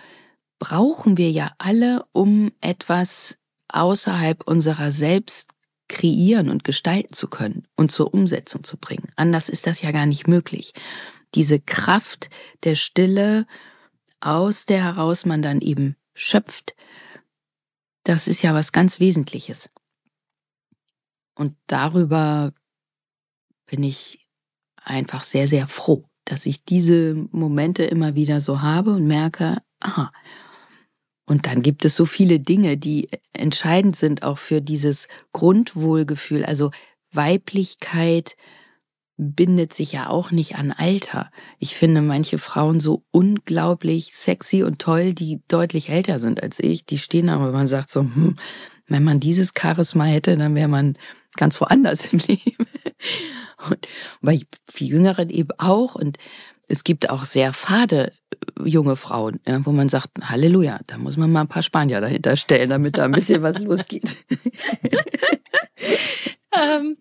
brauchen 0.59 1.17
wir 1.17 1.31
ja 1.31 1.51
alle, 1.57 2.05
um 2.11 2.51
etwas 2.61 3.37
außerhalb 3.67 4.47
unserer 4.47 4.91
selbst 4.91 5.49
kreieren 5.89 6.49
und 6.49 6.63
gestalten 6.63 7.13
zu 7.13 7.27
können 7.27 7.67
und 7.75 7.91
zur 7.91 8.13
Umsetzung 8.13 8.63
zu 8.63 8.77
bringen. 8.77 9.11
Anders 9.15 9.49
ist 9.49 9.67
das 9.67 9.81
ja 9.81 9.91
gar 9.91 10.05
nicht 10.05 10.27
möglich. 10.27 10.73
Diese 11.35 11.59
Kraft 11.59 12.29
der 12.63 12.75
Stille, 12.75 13.45
aus 14.21 14.65
der 14.65 14.83
heraus 14.83 15.25
man 15.25 15.41
dann 15.41 15.59
eben 15.59 15.95
schöpft, 16.13 16.75
das 18.03 18.27
ist 18.27 18.41
ja 18.41 18.53
was 18.53 18.71
ganz 18.71 18.99
Wesentliches. 18.99 19.69
Und 21.35 21.57
darüber 21.67 22.53
bin 23.65 23.83
ich 23.83 24.27
einfach 24.75 25.23
sehr, 25.23 25.47
sehr 25.47 25.67
froh, 25.67 26.05
dass 26.25 26.45
ich 26.45 26.63
diese 26.63 27.27
Momente 27.31 27.83
immer 27.83 28.15
wieder 28.15 28.41
so 28.41 28.61
habe 28.61 28.91
und 28.93 29.07
merke, 29.07 29.57
aha, 29.79 30.11
und 31.25 31.47
dann 31.47 31.61
gibt 31.61 31.85
es 31.85 31.95
so 31.95 32.05
viele 32.05 32.39
Dinge, 32.39 32.77
die 32.77 33.07
entscheidend 33.31 33.95
sind 33.95 34.23
auch 34.23 34.37
für 34.37 34.61
dieses 34.61 35.07
Grundwohlgefühl. 35.31 36.43
Also 36.43 36.71
Weiblichkeit 37.13 38.35
bindet 39.17 39.73
sich 39.73 39.93
ja 39.93 40.09
auch 40.09 40.31
nicht 40.31 40.55
an 40.55 40.71
Alter. 40.71 41.31
Ich 41.59 41.75
finde 41.75 42.01
manche 42.01 42.39
Frauen 42.39 42.79
so 42.79 43.03
unglaublich 43.11 44.13
sexy 44.13 44.63
und 44.63 44.79
toll, 44.79 45.13
die 45.13 45.41
deutlich 45.47 45.89
älter 45.89 46.19
sind 46.19 46.43
als 46.43 46.59
ich. 46.59 46.85
Die 46.85 46.97
stehen 46.97 47.29
aber 47.29 47.51
man 47.51 47.67
sagt 47.67 47.89
so, 47.89 48.01
hm, 48.01 48.35
wenn 48.87 49.03
man 49.03 49.19
dieses 49.19 49.53
Charisma 49.57 50.05
hätte, 50.05 50.35
dann 50.35 50.55
wäre 50.55 50.67
man 50.67 50.97
ganz 51.33 51.59
woanders 51.59 52.13
im 52.13 52.19
Leben. 52.27 52.67
Und 53.69 53.87
bei 54.21 54.39
Jüngeren 54.77 55.29
eben 55.29 55.51
auch. 55.57 55.95
Und 55.95 56.17
es 56.67 56.83
gibt 56.83 57.09
auch 57.09 57.25
sehr 57.25 57.53
fade 57.53 58.11
äh, 58.31 58.67
junge 58.69 58.95
Frauen, 58.95 59.39
wo 59.45 59.71
man 59.71 59.89
sagt, 59.89 60.11
Halleluja, 60.21 60.79
da 60.87 60.97
muss 60.97 61.17
man 61.17 61.31
mal 61.31 61.41
ein 61.41 61.47
paar 61.47 61.61
Spanier 61.61 62.01
dahinter 62.01 62.35
stellen, 62.35 62.69
damit 62.69 62.97
da 62.97 63.05
ein 63.05 63.11
bisschen 63.11 63.41
was 63.41 63.59
losgeht. 63.63 64.17
ähm, 66.55 66.97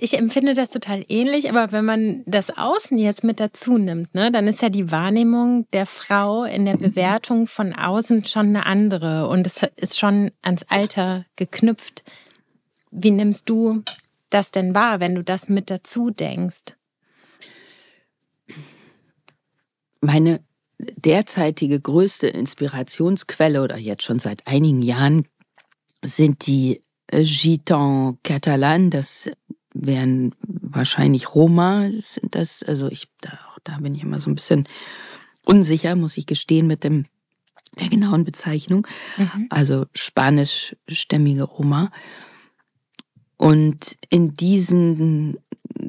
ich 0.00 0.18
empfinde 0.18 0.54
das 0.54 0.70
total 0.70 1.04
ähnlich, 1.08 1.48
aber 1.48 1.70
wenn 1.72 1.84
man 1.84 2.22
das 2.26 2.56
Außen 2.56 2.98
jetzt 2.98 3.24
mit 3.24 3.40
dazu 3.40 3.78
nimmt, 3.78 4.14
ne, 4.14 4.32
dann 4.32 4.48
ist 4.48 4.60
ja 4.60 4.68
die 4.68 4.90
Wahrnehmung 4.90 5.66
der 5.72 5.86
Frau 5.86 6.44
in 6.44 6.64
der 6.64 6.76
Bewertung 6.76 7.46
von 7.46 7.72
außen 7.72 8.24
schon 8.24 8.48
eine 8.48 8.66
andere 8.66 9.28
und 9.28 9.46
es 9.46 9.60
ist 9.76 9.98
schon 9.98 10.32
ans 10.42 10.64
Alter 10.68 11.26
geknüpft. 11.36 12.04
Wie 12.96 13.10
nimmst 13.10 13.48
du 13.48 13.82
das 14.30 14.52
denn 14.52 14.72
wahr, 14.72 15.00
wenn 15.00 15.16
du 15.16 15.24
das 15.24 15.48
mit 15.48 15.68
dazu 15.68 16.10
denkst? 16.10 16.76
Meine 20.00 20.40
derzeitige 20.78 21.80
größte 21.80 22.28
Inspirationsquelle 22.28 23.62
oder 23.62 23.76
jetzt 23.76 24.04
schon 24.04 24.20
seit 24.20 24.46
einigen 24.46 24.82
Jahren 24.82 25.26
sind 26.02 26.46
die 26.46 26.82
Gitans 27.10 28.18
Catalan, 28.22 28.90
das 28.90 29.30
wären 29.72 30.34
wahrscheinlich 30.40 31.34
Roma, 31.34 31.88
sind 32.00 32.34
das, 32.34 32.62
also 32.62 32.88
ich, 32.88 33.08
da, 33.20 33.38
da 33.64 33.78
bin 33.78 33.94
ich 33.94 34.02
immer 34.02 34.20
so 34.20 34.30
ein 34.30 34.34
bisschen 34.34 34.68
unsicher, 35.44 35.96
muss 35.96 36.16
ich 36.16 36.26
gestehen, 36.26 36.66
mit 36.66 36.84
dem, 36.84 37.06
der 37.78 37.88
genauen 37.88 38.24
Bezeichnung. 38.24 38.86
Mhm. 39.16 39.46
Also 39.50 39.86
spanischstämmige 39.94 41.42
Roma. 41.42 41.90
Und 43.36 43.96
in 44.10 44.36
diesen 44.36 45.38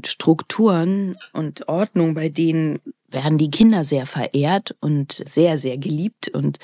Strukturen 0.03 1.17
und 1.33 1.67
Ordnungen, 1.67 2.13
bei 2.13 2.29
denen 2.29 2.79
werden 3.09 3.37
die 3.37 3.51
Kinder 3.51 3.85
sehr 3.85 4.05
verehrt 4.05 4.75
und 4.81 5.23
sehr, 5.25 5.57
sehr 5.57 5.77
geliebt 5.77 6.29
und 6.29 6.59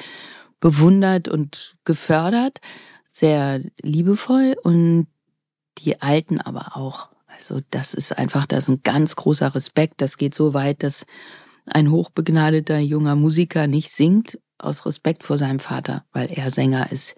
bewundert 0.59 1.27
und 1.27 1.75
gefördert, 1.85 2.59
sehr 3.11 3.61
liebevoll 3.81 4.55
und 4.61 5.07
die 5.79 6.01
Alten 6.01 6.39
aber 6.39 6.75
auch. 6.75 7.09
Also 7.27 7.61
das 7.71 7.93
ist 7.93 8.17
einfach, 8.17 8.45
das 8.45 8.65
ist 8.65 8.69
ein 8.69 8.83
ganz 8.83 9.15
großer 9.15 9.55
Respekt. 9.55 10.01
Das 10.01 10.17
geht 10.17 10.35
so 10.35 10.53
weit, 10.53 10.83
dass 10.83 11.05
ein 11.65 11.91
hochbegnadeter 11.91 12.79
junger 12.79 13.15
Musiker 13.15 13.67
nicht 13.67 13.91
singt 13.91 14.39
aus 14.57 14.85
Respekt 14.85 15.23
vor 15.23 15.37
seinem 15.37 15.59
Vater, 15.59 16.05
weil 16.11 16.31
er 16.31 16.51
Sänger 16.51 16.91
ist, 16.91 17.15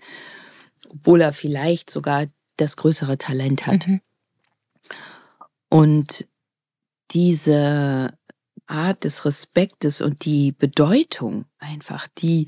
obwohl 0.89 1.21
er 1.21 1.33
vielleicht 1.33 1.89
sogar 1.89 2.27
das 2.57 2.77
größere 2.77 3.17
Talent 3.17 3.67
hat. 3.67 3.87
Mhm. 3.87 4.01
Und 5.69 6.27
diese 7.11 8.17
Art 8.67 9.03
des 9.03 9.25
Respektes 9.25 10.01
und 10.01 10.25
die 10.25 10.51
Bedeutung 10.51 11.45
einfach, 11.59 12.07
die, 12.17 12.47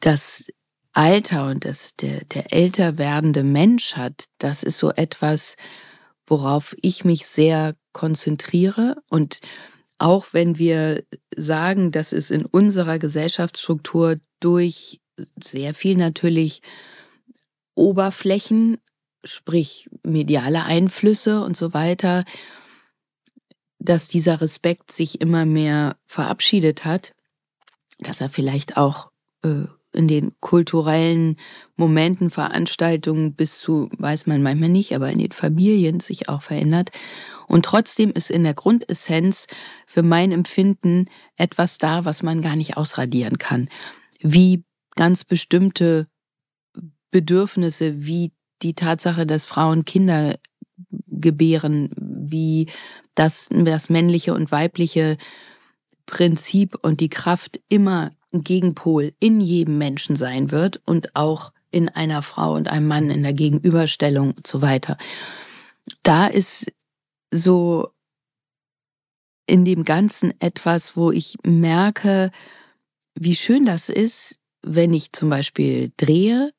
das 0.00 0.46
Alter 0.92 1.46
und 1.46 1.64
das, 1.64 1.96
der, 1.96 2.24
der 2.24 2.52
älter 2.52 2.98
werdende 2.98 3.44
Mensch 3.44 3.96
hat, 3.96 4.24
das 4.38 4.62
ist 4.62 4.78
so 4.78 4.90
etwas, 4.90 5.56
worauf 6.26 6.76
ich 6.80 7.04
mich 7.04 7.26
sehr 7.26 7.76
konzentriere 7.92 8.96
und 9.08 9.40
auch 9.98 10.26
wenn 10.32 10.58
wir 10.58 11.04
sagen, 11.36 11.92
dass 11.92 12.12
es 12.12 12.30
in 12.30 12.44
unserer 12.44 12.98
Gesellschaftsstruktur 12.98 14.18
durch 14.40 15.00
sehr 15.42 15.74
viel 15.74 15.96
natürlich 15.96 16.60
Oberflächen, 17.74 18.78
sprich 19.24 19.88
mediale 20.02 20.64
Einflüsse 20.64 21.42
und 21.42 21.56
so 21.56 21.74
weiter, 21.74 22.24
dass 23.78 24.08
dieser 24.08 24.40
Respekt 24.40 24.92
sich 24.92 25.20
immer 25.20 25.44
mehr 25.44 25.96
verabschiedet 26.06 26.84
hat, 26.84 27.12
dass 27.98 28.20
er 28.20 28.28
vielleicht 28.28 28.76
auch 28.76 29.10
äh, 29.42 29.64
in 29.92 30.08
den 30.08 30.32
kulturellen 30.40 31.36
Momenten, 31.76 32.30
Veranstaltungen 32.30 33.34
bis 33.34 33.58
zu, 33.58 33.90
weiß 33.98 34.26
man 34.26 34.42
manchmal 34.42 34.70
nicht, 34.70 34.94
aber 34.94 35.10
in 35.10 35.18
den 35.18 35.32
Familien 35.32 36.00
sich 36.00 36.28
auch 36.28 36.42
verändert. 36.42 36.90
Und 37.46 37.66
trotzdem 37.66 38.10
ist 38.12 38.30
in 38.30 38.44
der 38.44 38.54
Grundessenz 38.54 39.46
für 39.86 40.02
mein 40.02 40.32
Empfinden 40.32 41.06
etwas 41.36 41.78
da, 41.78 42.04
was 42.04 42.22
man 42.22 42.40
gar 42.40 42.56
nicht 42.56 42.76
ausradieren 42.76 43.36
kann. 43.36 43.68
Wie 44.20 44.64
ganz 44.94 45.24
bestimmte 45.24 46.06
Bedürfnisse, 47.10 48.06
wie 48.06 48.32
die 48.62 48.74
Tatsache, 48.74 49.26
dass 49.26 49.44
Frauen 49.44 49.84
Kinder 49.84 50.36
gebären, 51.08 51.90
wie 51.96 52.68
das, 53.14 53.46
das 53.50 53.88
männliche 53.88 54.34
und 54.34 54.50
weibliche 54.50 55.16
Prinzip 56.06 56.78
und 56.82 57.00
die 57.00 57.08
Kraft 57.08 57.60
immer 57.68 58.12
ein 58.32 58.42
Gegenpol 58.42 59.12
in 59.20 59.40
jedem 59.40 59.78
Menschen 59.78 60.16
sein 60.16 60.50
wird 60.50 60.80
und 60.84 61.14
auch 61.14 61.52
in 61.70 61.88
einer 61.88 62.22
Frau 62.22 62.54
und 62.54 62.68
einem 62.68 62.88
Mann 62.88 63.10
in 63.10 63.22
der 63.22 63.34
Gegenüberstellung 63.34 64.32
und 64.32 64.46
so 64.46 64.62
weiter. 64.62 64.96
Da 66.02 66.26
ist 66.26 66.72
so 67.30 67.90
in 69.46 69.64
dem 69.64 69.84
Ganzen 69.84 70.32
etwas, 70.40 70.96
wo 70.96 71.10
ich 71.10 71.36
merke, 71.44 72.30
wie 73.14 73.34
schön 73.34 73.64
das 73.64 73.88
ist, 73.88 74.38
wenn 74.62 74.94
ich 74.94 75.12
zum 75.12 75.28
Beispiel 75.30 75.92
drehe 75.96 76.52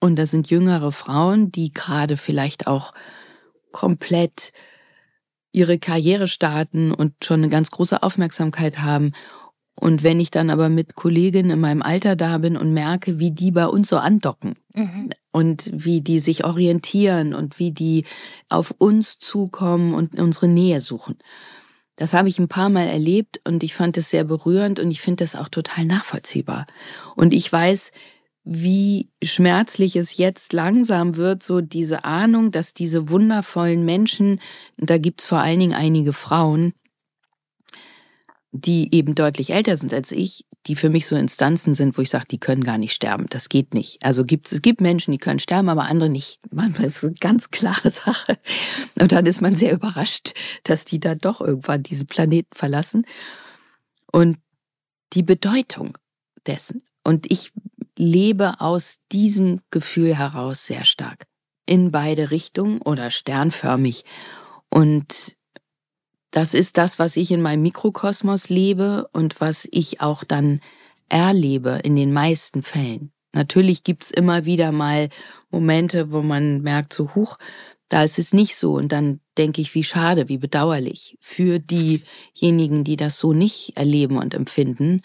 und 0.00 0.16
da 0.16 0.26
sind 0.26 0.50
jüngere 0.50 0.92
Frauen, 0.92 1.52
die 1.52 1.72
gerade 1.72 2.16
vielleicht 2.16 2.66
auch 2.66 2.92
komplett 3.70 4.52
ihre 5.52 5.78
Karriere 5.78 6.28
starten 6.28 6.92
und 6.92 7.24
schon 7.24 7.40
eine 7.40 7.48
ganz 7.48 7.70
große 7.70 8.02
Aufmerksamkeit 8.02 8.80
haben. 8.80 9.12
Und 9.74 10.02
wenn 10.02 10.20
ich 10.20 10.30
dann 10.30 10.50
aber 10.50 10.68
mit 10.68 10.94
Kolleginnen 10.94 11.50
in 11.50 11.60
meinem 11.60 11.82
Alter 11.82 12.16
da 12.16 12.38
bin 12.38 12.56
und 12.56 12.72
merke, 12.72 13.18
wie 13.18 13.30
die 13.30 13.50
bei 13.50 13.66
uns 13.66 13.88
so 13.88 13.96
andocken 13.96 14.56
mhm. 14.74 15.10
und 15.32 15.70
wie 15.72 16.00
die 16.02 16.18
sich 16.18 16.44
orientieren 16.44 17.34
und 17.34 17.58
wie 17.58 17.72
die 17.72 18.04
auf 18.48 18.74
uns 18.78 19.18
zukommen 19.18 19.94
und 19.94 20.18
unsere 20.18 20.48
Nähe 20.48 20.80
suchen. 20.80 21.16
Das 21.96 22.14
habe 22.14 22.28
ich 22.28 22.38
ein 22.38 22.48
paar 22.48 22.70
Mal 22.70 22.86
erlebt 22.86 23.40
und 23.46 23.62
ich 23.62 23.74
fand 23.74 23.96
es 23.96 24.10
sehr 24.10 24.24
berührend 24.24 24.80
und 24.80 24.90
ich 24.90 25.00
finde 25.00 25.24
das 25.24 25.34
auch 25.34 25.48
total 25.48 25.84
nachvollziehbar. 25.84 26.66
Und 27.16 27.34
ich 27.34 27.50
weiß, 27.50 27.92
wie 28.52 29.08
schmerzlich 29.22 29.94
es 29.94 30.16
jetzt 30.16 30.52
langsam 30.52 31.14
wird, 31.14 31.40
so 31.44 31.60
diese 31.60 32.04
Ahnung, 32.04 32.50
dass 32.50 32.74
diese 32.74 33.08
wundervollen 33.08 33.84
Menschen, 33.84 34.40
da 34.76 34.98
gibt's 34.98 35.26
vor 35.26 35.38
allen 35.38 35.60
Dingen 35.60 35.72
einige 35.72 36.12
Frauen, 36.12 36.72
die 38.50 38.92
eben 38.92 39.14
deutlich 39.14 39.50
älter 39.50 39.76
sind 39.76 39.94
als 39.94 40.10
ich, 40.10 40.46
die 40.66 40.74
für 40.74 40.90
mich 40.90 41.06
so 41.06 41.14
Instanzen 41.14 41.76
sind, 41.76 41.96
wo 41.96 42.02
ich 42.02 42.10
sage, 42.10 42.24
die 42.28 42.40
können 42.40 42.64
gar 42.64 42.76
nicht 42.76 42.92
sterben. 42.92 43.26
Das 43.30 43.50
geht 43.50 43.72
nicht. 43.72 44.04
Also 44.04 44.24
gibt, 44.24 44.50
es 44.50 44.60
gibt 44.62 44.80
Menschen, 44.80 45.12
die 45.12 45.18
können 45.18 45.38
sterben, 45.38 45.68
aber 45.68 45.84
andere 45.84 46.10
nicht. 46.10 46.40
Man, 46.50 46.72
das 46.74 46.96
ist 46.96 47.04
eine 47.04 47.14
ganz 47.14 47.52
klare 47.52 47.90
Sache. 47.90 48.36
Und 49.00 49.12
dann 49.12 49.26
ist 49.26 49.40
man 49.40 49.54
sehr 49.54 49.72
überrascht, 49.72 50.34
dass 50.64 50.84
die 50.84 50.98
dann 50.98 51.18
doch 51.18 51.40
irgendwann 51.40 51.84
diesen 51.84 52.08
Planeten 52.08 52.50
verlassen. 52.52 53.06
Und 54.10 54.38
die 55.12 55.22
Bedeutung 55.22 55.96
dessen. 56.48 56.82
Und 57.04 57.30
ich 57.30 57.52
lebe 58.00 58.60
aus 58.60 59.00
diesem 59.12 59.60
Gefühl 59.70 60.16
heraus 60.16 60.66
sehr 60.66 60.84
stark. 60.84 61.26
In 61.66 61.90
beide 61.90 62.30
Richtungen 62.30 62.80
oder 62.80 63.10
sternförmig. 63.10 64.04
Und 64.70 65.36
das 66.30 66.54
ist 66.54 66.78
das, 66.78 66.98
was 66.98 67.16
ich 67.16 67.30
in 67.30 67.42
meinem 67.42 67.62
Mikrokosmos 67.62 68.48
lebe 68.48 69.08
und 69.12 69.40
was 69.40 69.68
ich 69.70 70.00
auch 70.00 70.24
dann 70.24 70.60
erlebe 71.08 71.80
in 71.84 71.94
den 71.94 72.12
meisten 72.12 72.62
Fällen. 72.62 73.12
Natürlich 73.32 73.82
gibt's 73.82 74.10
immer 74.10 74.44
wieder 74.44 74.72
mal 74.72 75.10
Momente, 75.50 76.10
wo 76.10 76.22
man 76.22 76.62
merkt, 76.62 76.94
so 76.94 77.14
hoch, 77.14 77.36
da 77.88 78.02
ist 78.02 78.18
es 78.18 78.32
nicht 78.32 78.56
so. 78.56 78.74
Und 78.74 78.92
dann 78.92 79.20
denke 79.36 79.60
ich, 79.60 79.74
wie 79.74 79.84
schade, 79.84 80.28
wie 80.28 80.38
bedauerlich 80.38 81.18
für 81.20 81.58
diejenigen, 81.58 82.82
die 82.82 82.96
das 82.96 83.18
so 83.18 83.32
nicht 83.32 83.76
erleben 83.76 84.16
und 84.16 84.32
empfinden. 84.32 85.02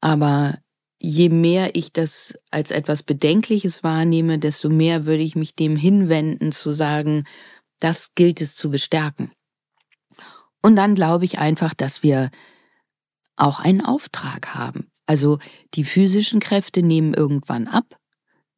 Aber 0.00 0.58
je 0.98 1.28
mehr 1.28 1.74
ich 1.74 1.92
das 1.92 2.34
als 2.50 2.70
etwas 2.70 3.02
Bedenkliches 3.02 3.82
wahrnehme, 3.82 4.38
desto 4.38 4.68
mehr 4.68 5.06
würde 5.06 5.22
ich 5.22 5.36
mich 5.36 5.54
dem 5.54 5.76
hinwenden, 5.76 6.52
zu 6.52 6.72
sagen, 6.72 7.24
das 7.78 8.14
gilt 8.14 8.40
es 8.40 8.56
zu 8.56 8.70
bestärken. 8.70 9.30
Und 10.62 10.76
dann 10.76 10.94
glaube 10.94 11.24
ich 11.24 11.38
einfach, 11.38 11.74
dass 11.74 12.02
wir 12.02 12.30
auch 13.36 13.60
einen 13.60 13.84
Auftrag 13.84 14.54
haben. 14.54 14.88
Also 15.04 15.38
die 15.74 15.84
physischen 15.84 16.40
Kräfte 16.40 16.82
nehmen 16.82 17.14
irgendwann 17.14 17.68
ab. 17.68 17.96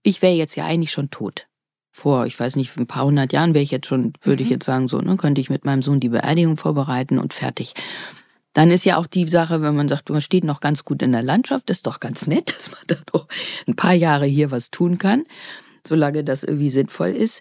Ich 0.02 0.23
wäre 0.23 0.35
jetzt 0.35 0.57
ja 0.57 0.64
eigentlich 0.64 0.92
schon 0.92 1.11
tot. 1.11 1.49
Vor, 1.90 2.26
ich 2.26 2.38
weiß 2.38 2.57
nicht, 2.57 2.76
ein 2.76 2.87
paar 2.87 3.04
hundert 3.04 3.33
Jahren 3.33 3.54
wäre 3.54 3.64
ich 3.64 3.73
jetzt 3.73 3.88
schon, 3.88 4.12
würde 4.23 4.42
mhm. 4.42 4.47
ich 4.47 4.50
jetzt 4.50 4.64
sagen, 4.64 4.88
so, 4.88 5.00
ne, 5.00 5.16
könnte 5.16 5.40
ich 5.40 5.50
mit 5.50 5.64
meinem 5.64 5.83
Sohn 5.83 6.00
die 6.00 6.09
Beerdigung 6.09 6.57
vorbereiten 6.57 7.18
und 7.18 7.35
fertig. 7.35 7.75
Dann 8.59 8.73
ist 8.73 8.85
ja 8.85 8.97
auch 8.97 9.07
die 9.07 9.29
Sache, 9.29 9.62
wenn 9.62 9.77
man 9.77 9.88
sagt, 9.88 10.11
man 10.11 10.21
steht 10.21 10.43
noch 10.43 10.59
ganz 10.59 10.85
gut 10.85 11.00
in 11.00 11.12
der 11.12 11.23
Landschaft, 11.23 11.71
ist 11.71 11.87
doch 11.87 12.00
ganz 12.00 12.27
nett, 12.27 12.53
dass 12.57 12.73
man 12.73 12.81
da 12.88 12.97
noch 13.15 13.29
ein 13.69 13.77
paar 13.77 13.93
Jahre 13.93 14.27
hier 14.27 14.50
was 14.50 14.73
tun 14.73 14.99
kann, 14.99 15.23
solange 15.87 16.25
das 16.25 16.43
irgendwie 16.43 16.69
sinnvoll 16.69 17.11
ist. 17.11 17.41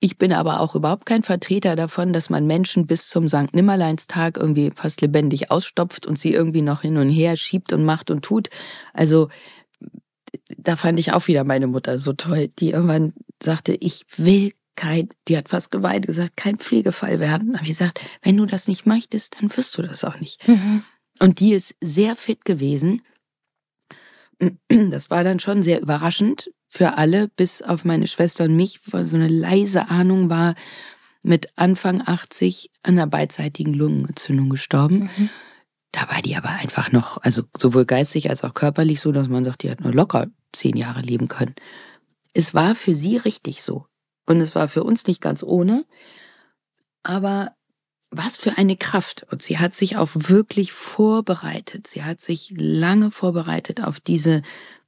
Ich 0.00 0.18
bin 0.18 0.34
aber 0.34 0.60
auch 0.60 0.74
überhaupt 0.74 1.06
kein 1.06 1.22
Vertreter 1.22 1.76
davon, 1.76 2.12
dass 2.12 2.28
man 2.28 2.46
Menschen 2.46 2.86
bis 2.86 3.08
zum 3.08 3.26
St. 3.26 3.54
Nimmerleinstag 3.54 4.36
irgendwie 4.36 4.70
fast 4.74 5.00
lebendig 5.00 5.50
ausstopft 5.50 6.04
und 6.04 6.18
sie 6.18 6.34
irgendwie 6.34 6.60
noch 6.60 6.82
hin 6.82 6.98
und 6.98 7.08
her 7.08 7.36
schiebt 7.36 7.72
und 7.72 7.86
macht 7.86 8.10
und 8.10 8.20
tut. 8.22 8.50
Also 8.92 9.30
da 10.58 10.76
fand 10.76 11.00
ich 11.00 11.12
auch 11.12 11.26
wieder 11.26 11.44
meine 11.44 11.68
Mutter 11.68 11.96
so 11.96 12.12
toll, 12.12 12.48
die 12.58 12.72
irgendwann 12.72 13.14
sagte, 13.42 13.72
ich 13.72 14.04
will 14.18 14.52
kein, 14.76 15.08
die 15.28 15.36
hat 15.36 15.48
fast 15.48 15.70
geweint, 15.70 16.06
gesagt, 16.06 16.36
kein 16.36 16.58
Pflegefall 16.58 17.20
werden. 17.20 17.52
Da 17.52 17.58
habe 17.58 17.64
ich 17.64 17.76
gesagt, 17.76 18.00
wenn 18.22 18.36
du 18.36 18.46
das 18.46 18.68
nicht 18.68 18.86
möchtest, 18.86 19.40
dann 19.40 19.56
wirst 19.56 19.76
du 19.78 19.82
das 19.82 20.04
auch 20.04 20.20
nicht. 20.20 20.46
Mhm. 20.48 20.82
Und 21.20 21.40
die 21.40 21.52
ist 21.52 21.76
sehr 21.80 22.16
fit 22.16 22.44
gewesen. 22.44 23.02
Das 24.68 25.10
war 25.10 25.22
dann 25.22 25.38
schon 25.38 25.62
sehr 25.62 25.80
überraschend, 25.80 26.50
für 26.68 26.98
alle, 26.98 27.28
bis 27.28 27.62
auf 27.62 27.84
meine 27.84 28.08
Schwester 28.08 28.44
und 28.44 28.56
mich, 28.56 28.80
weil 28.90 29.04
so 29.04 29.14
eine 29.14 29.28
leise 29.28 29.90
Ahnung 29.90 30.28
war, 30.28 30.56
mit 31.22 31.56
Anfang 31.56 32.02
80 32.04 32.72
an 32.82 32.94
einer 32.94 33.06
beidseitigen 33.06 33.74
Lungenentzündung 33.74 34.50
gestorben. 34.50 35.08
Mhm. 35.16 35.30
Da 35.92 36.08
war 36.10 36.20
die 36.20 36.36
aber 36.36 36.50
einfach 36.50 36.90
noch, 36.90 37.22
also 37.22 37.44
sowohl 37.56 37.84
geistig 37.84 38.28
als 38.28 38.42
auch 38.42 38.54
körperlich 38.54 39.00
so, 39.00 39.12
dass 39.12 39.28
man 39.28 39.44
sagt, 39.44 39.62
die 39.62 39.70
hat 39.70 39.82
nur 39.82 39.94
locker 39.94 40.26
zehn 40.52 40.76
Jahre 40.76 41.00
leben 41.00 41.28
können. 41.28 41.54
Es 42.32 42.54
war 42.54 42.74
für 42.74 42.96
sie 42.96 43.18
richtig 43.18 43.62
so. 43.62 43.86
Und 44.26 44.40
es 44.40 44.54
war 44.54 44.68
für 44.68 44.84
uns 44.84 45.06
nicht 45.06 45.20
ganz 45.20 45.42
ohne. 45.42 45.84
Aber 47.02 47.52
was 48.10 48.36
für 48.36 48.56
eine 48.58 48.76
Kraft. 48.76 49.26
Und 49.30 49.42
sie 49.42 49.58
hat 49.58 49.74
sich 49.74 49.96
auch 49.96 50.10
wirklich 50.14 50.72
vorbereitet. 50.72 51.86
Sie 51.86 52.04
hat 52.04 52.20
sich 52.20 52.52
lange 52.56 53.10
vorbereitet 53.10 53.82
auf 53.82 54.00
diese 54.00 54.42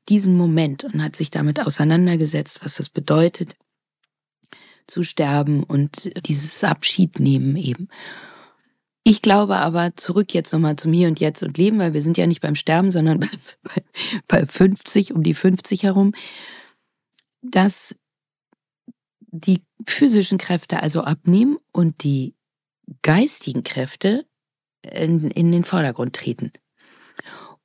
diesen 0.09 0.37
Moment 0.37 0.85
und 0.85 1.03
hat 1.03 1.17
sich 1.17 1.31
damit 1.31 1.61
auseinandergesetzt, 1.61 2.61
was 2.65 2.77
das 2.77 2.89
bedeutet, 2.89 3.57
zu 4.87 5.03
sterben 5.03 5.65
und 5.65 6.13
dieses 6.29 6.63
Abschied 6.63 7.19
nehmen 7.19 7.57
eben. 7.57 7.89
Ich 9.03 9.23
glaube 9.23 9.57
aber 9.57 9.95
zurück 9.97 10.35
jetzt 10.35 10.53
nochmal 10.53 10.77
zum 10.77 10.93
Hier 10.93 11.09
und 11.09 11.21
Jetzt 11.21 11.43
und 11.43 11.59
Leben, 11.59 11.79
weil 11.79 11.95
wir 11.95 12.03
sind 12.03 12.19
ja 12.19 12.27
nicht 12.27 12.41
beim 12.41 12.57
Sterben, 12.57 12.91
sondern 12.91 13.29
bei 14.29 14.47
50, 14.47 15.13
um 15.13 15.23
die 15.23 15.35
50 15.35 15.85
herum, 15.85 16.13
dass 17.43 17.97
die 19.39 19.63
physischen 19.87 20.39
Kräfte 20.39 20.83
also 20.83 21.03
abnehmen 21.03 21.59
und 21.73 22.03
die 22.03 22.35
geistigen 23.03 23.63
Kräfte 23.63 24.27
in, 24.83 25.31
in 25.31 25.53
den 25.53 25.65
Vordergrund 25.65 26.15
treten. 26.15 26.53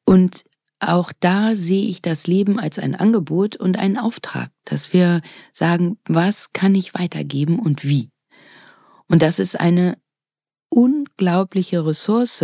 Und 0.05 0.43
auch 0.79 1.11
da 1.19 1.55
sehe 1.55 1.87
ich 1.87 2.01
das 2.01 2.25
Leben 2.25 2.59
als 2.59 2.79
ein 2.79 2.95
Angebot 2.95 3.55
und 3.55 3.77
einen 3.77 3.97
Auftrag, 3.97 4.49
dass 4.65 4.93
wir 4.93 5.21
sagen, 5.51 5.99
was 6.05 6.53
kann 6.53 6.73
ich 6.73 6.95
weitergeben 6.95 7.59
und 7.59 7.83
wie. 7.83 8.09
Und 9.07 9.21
das 9.21 9.37
ist 9.37 9.59
eine 9.59 9.97
unglaubliche 10.69 11.85
Ressource. 11.85 12.43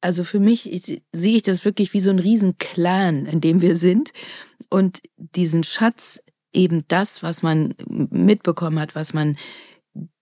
Also 0.00 0.24
für 0.24 0.38
mich 0.38 0.62
sehe 1.12 1.36
ich 1.36 1.42
das 1.42 1.64
wirklich 1.64 1.92
wie 1.92 2.00
so 2.00 2.10
ein 2.10 2.20
Riesenclan, 2.20 3.26
in 3.26 3.40
dem 3.40 3.62
wir 3.62 3.76
sind. 3.76 4.12
Und 4.68 5.00
diesen 5.16 5.64
Schatz, 5.64 6.20
eben 6.52 6.84
das, 6.88 7.22
was 7.22 7.42
man 7.42 7.74
mitbekommen 7.86 8.80
hat, 8.80 8.94
was 8.94 9.14
man 9.14 9.36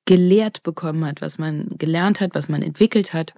gelehrt 0.05 0.63
bekommen 0.63 1.05
hat, 1.05 1.21
was 1.21 1.39
man 1.39 1.69
gelernt 1.77 2.21
hat, 2.21 2.35
was 2.35 2.49
man 2.49 2.63
entwickelt 2.63 3.13
hat, 3.13 3.35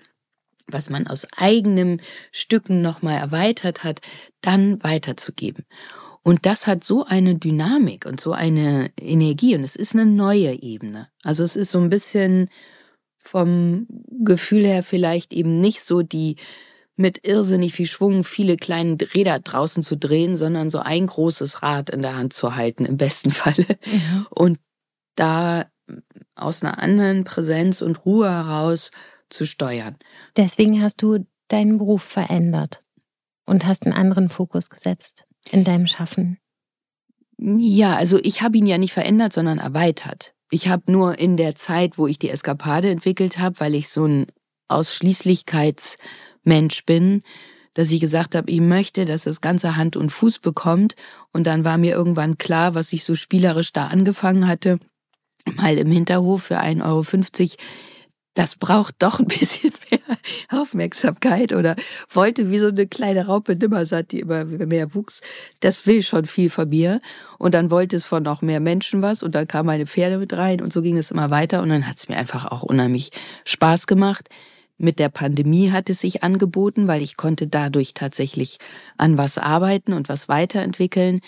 was 0.69 0.89
man 0.91 1.07
aus 1.07 1.27
eigenen 1.37 2.01
Stücken 2.31 2.81
nochmal 2.81 3.19
erweitert 3.19 3.83
hat, 3.83 4.01
dann 4.41 4.83
weiterzugeben. 4.83 5.65
Und 6.23 6.47
das 6.47 6.67
hat 6.67 6.85
so 6.85 7.05
eine 7.05 7.35
Dynamik 7.35 8.07
und 8.07 8.21
so 8.21 8.33
eine 8.33 8.91
Energie 9.01 9.55
und 9.55 9.65
es 9.65 9.75
ist 9.75 9.95
eine 9.95 10.07
neue 10.07 10.63
Ebene. 10.63 11.09
Also 11.23 11.43
es 11.43 11.57
ist 11.57 11.71
so 11.71 11.79
ein 11.79 11.91
bisschen 11.91 12.51
vom 13.19 13.87
Gefühl 14.21 14.65
her 14.65 14.83
vielleicht 14.83 15.33
eben 15.33 15.61
nicht 15.61 15.83
so 15.83 16.03
die 16.03 16.37
mit 17.01 17.27
irrsinnig 17.27 17.73
viel 17.73 17.87
Schwung 17.87 18.25
viele 18.25 18.57
kleine 18.57 18.97
Räder 19.15 19.39
draußen 19.39 19.83
zu 19.83 19.97
drehen, 19.97 20.37
sondern 20.37 20.71
so 20.71 20.79
ein 20.79 21.07
großes 21.07 21.63
Rad 21.63 21.91
in 21.91 22.03
der 22.03 22.17
Hand 22.17 22.33
zu 22.33 22.55
halten, 22.55 22.85
im 22.85 22.97
besten 22.97 23.31
Falle. 23.31 23.67
Mhm. 23.87 24.27
Und 24.31 24.59
da 25.17 25.67
aus 26.37 26.63
einer 26.63 26.81
anderen 26.81 27.25
Präsenz 27.25 27.83
und 27.83 28.05
Ruhe 28.05 28.31
heraus 28.31 28.91
zu 29.29 29.47
steuern. 29.47 29.97
Deswegen 30.37 30.83
hast 30.83 31.03
du 31.03 31.27
deinen 31.49 31.79
Beruf 31.79 32.03
verändert 32.03 32.83
und 33.47 33.67
hast 33.67 33.85
einen 33.85 33.95
anderen 33.95 34.29
Fokus 34.29 34.71
gesetzt 34.71 35.25
in 35.51 35.65
deinem 35.65 35.87
Schaffen. 35.87 36.39
Ja, 37.39 37.97
also 37.97 38.19
ich 38.23 38.43
habe 38.43 38.59
ihn 38.59 38.67
ja 38.67 38.79
nicht 38.79 38.93
verändert, 38.93 39.33
sondern 39.33 39.59
erweitert. 39.59 40.35
Ich 40.51 40.69
habe 40.69 40.91
nur 40.93 41.19
in 41.19 41.37
der 41.37 41.55
Zeit, 41.55 41.97
wo 41.97 42.07
ich 42.07 42.19
die 42.19 42.31
Eskapade 42.31 42.91
entwickelt 42.91 43.39
habe, 43.39 43.59
weil 43.61 43.75
ich 43.75 43.89
so 43.89 44.05
ein 44.05 44.27
Ausschließlichkeitsmensch 46.45 46.85
bin, 46.87 47.23
dass 47.75 47.91
ich 47.91 48.01
gesagt 48.01 48.35
habe, 48.35 48.51
ich 48.51 48.61
möchte, 48.61 49.05
dass 49.05 49.23
das 49.23 49.41
Ganze 49.41 49.77
Hand 49.77 49.97
und 49.97 50.11
Fuß 50.11 50.41
bekommt. 50.41 50.97
Und 51.33 51.47
dann 51.47 51.65
war 51.65 51.79
mir 51.79 51.95
irgendwann 51.95 52.37
klar, 52.37 52.75
was 52.75 52.93
ich 52.93 53.05
so 53.05 53.15
spielerisch 53.15 53.73
da 53.73 53.87
angefangen 53.87 54.47
hatte, 54.47 54.79
mal 55.57 55.77
im 55.79 55.91
Hinterhof 55.91 56.43
für 56.43 56.61
1,50 56.61 56.83
Euro 56.85 57.03
das 58.35 58.55
braucht 58.55 58.95
doch 59.01 59.19
ein 59.19 59.27
bisschen 59.29 59.73
mehr 59.91 60.01
Aufmerksamkeit 60.49 61.53
oder 61.53 61.75
wollte 62.09 62.51
wie 62.51 62.61
so 62.61 62.69
eine 62.69 62.87
kleine 62.87 63.27
Raupe 63.27 63.57
Nimmersatt, 63.57 64.13
die 64.13 64.21
immer 64.21 64.45
mehr 64.45 64.95
wuchs. 64.95 65.21
Das 65.59 65.87
will 65.87 66.03
schon 66.03 66.27
viel 66.27 66.49
von 66.49 66.69
mir. 66.69 67.01
Und 67.39 67.55
dann 67.55 67.71
wollte 67.71 67.97
es 67.97 68.05
von 68.05 68.23
noch 68.23 68.41
mehr 68.41 68.61
Menschen 68.61 69.03
was 69.03 69.23
und 69.23 69.35
dann 69.35 69.49
kamen 69.49 69.67
meine 69.67 69.87
Pferde 69.87 70.19
mit 70.19 70.33
rein 70.33 70.61
und 70.61 70.73
so 70.73 70.81
ging 70.81 70.97
es 70.97 71.11
immer 71.11 71.31
weiter 71.31 71.61
und 71.61 71.71
dann 71.71 71.87
hat 71.87 71.99
es 71.99 72.09
mir 72.09 72.17
einfach 72.17 72.47
auch 72.47 72.63
unheimlich 72.63 73.11
Spaß 73.45 73.87
gemacht. 73.87 74.29
Mit 74.83 74.99
der 74.99 75.11
Pandemie 75.11 75.73
hat 75.73 75.91
es 75.91 76.01
sich 76.01 76.23
angeboten, 76.23 76.89
weil 76.89 77.03
ich 77.03 77.19
konnte 77.19 77.47
dadurch 77.47 77.93
tatsächlich 77.93 78.59
an 78.97 79.19
was 79.19 79.37
arbeiten 79.37 79.93
und 79.93 80.09
was 80.09 80.27
weiterentwickeln. 80.27 81.21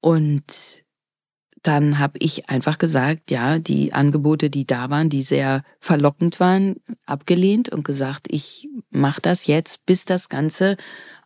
Und 0.00 0.82
dann 1.62 1.98
habe 1.98 2.16
ich 2.20 2.48
einfach 2.48 2.78
gesagt, 2.78 3.30
ja, 3.30 3.58
die 3.58 3.92
Angebote, 3.92 4.48
die 4.48 4.64
da 4.64 4.88
waren, 4.88 5.10
die 5.10 5.22
sehr 5.22 5.62
verlockend 5.78 6.40
waren, 6.40 6.76
abgelehnt 7.04 7.68
und 7.68 7.84
gesagt, 7.84 8.28
ich 8.30 8.66
mache 8.88 9.20
das 9.20 9.46
jetzt, 9.46 9.84
bis 9.84 10.06
das 10.06 10.30
Ganze 10.30 10.78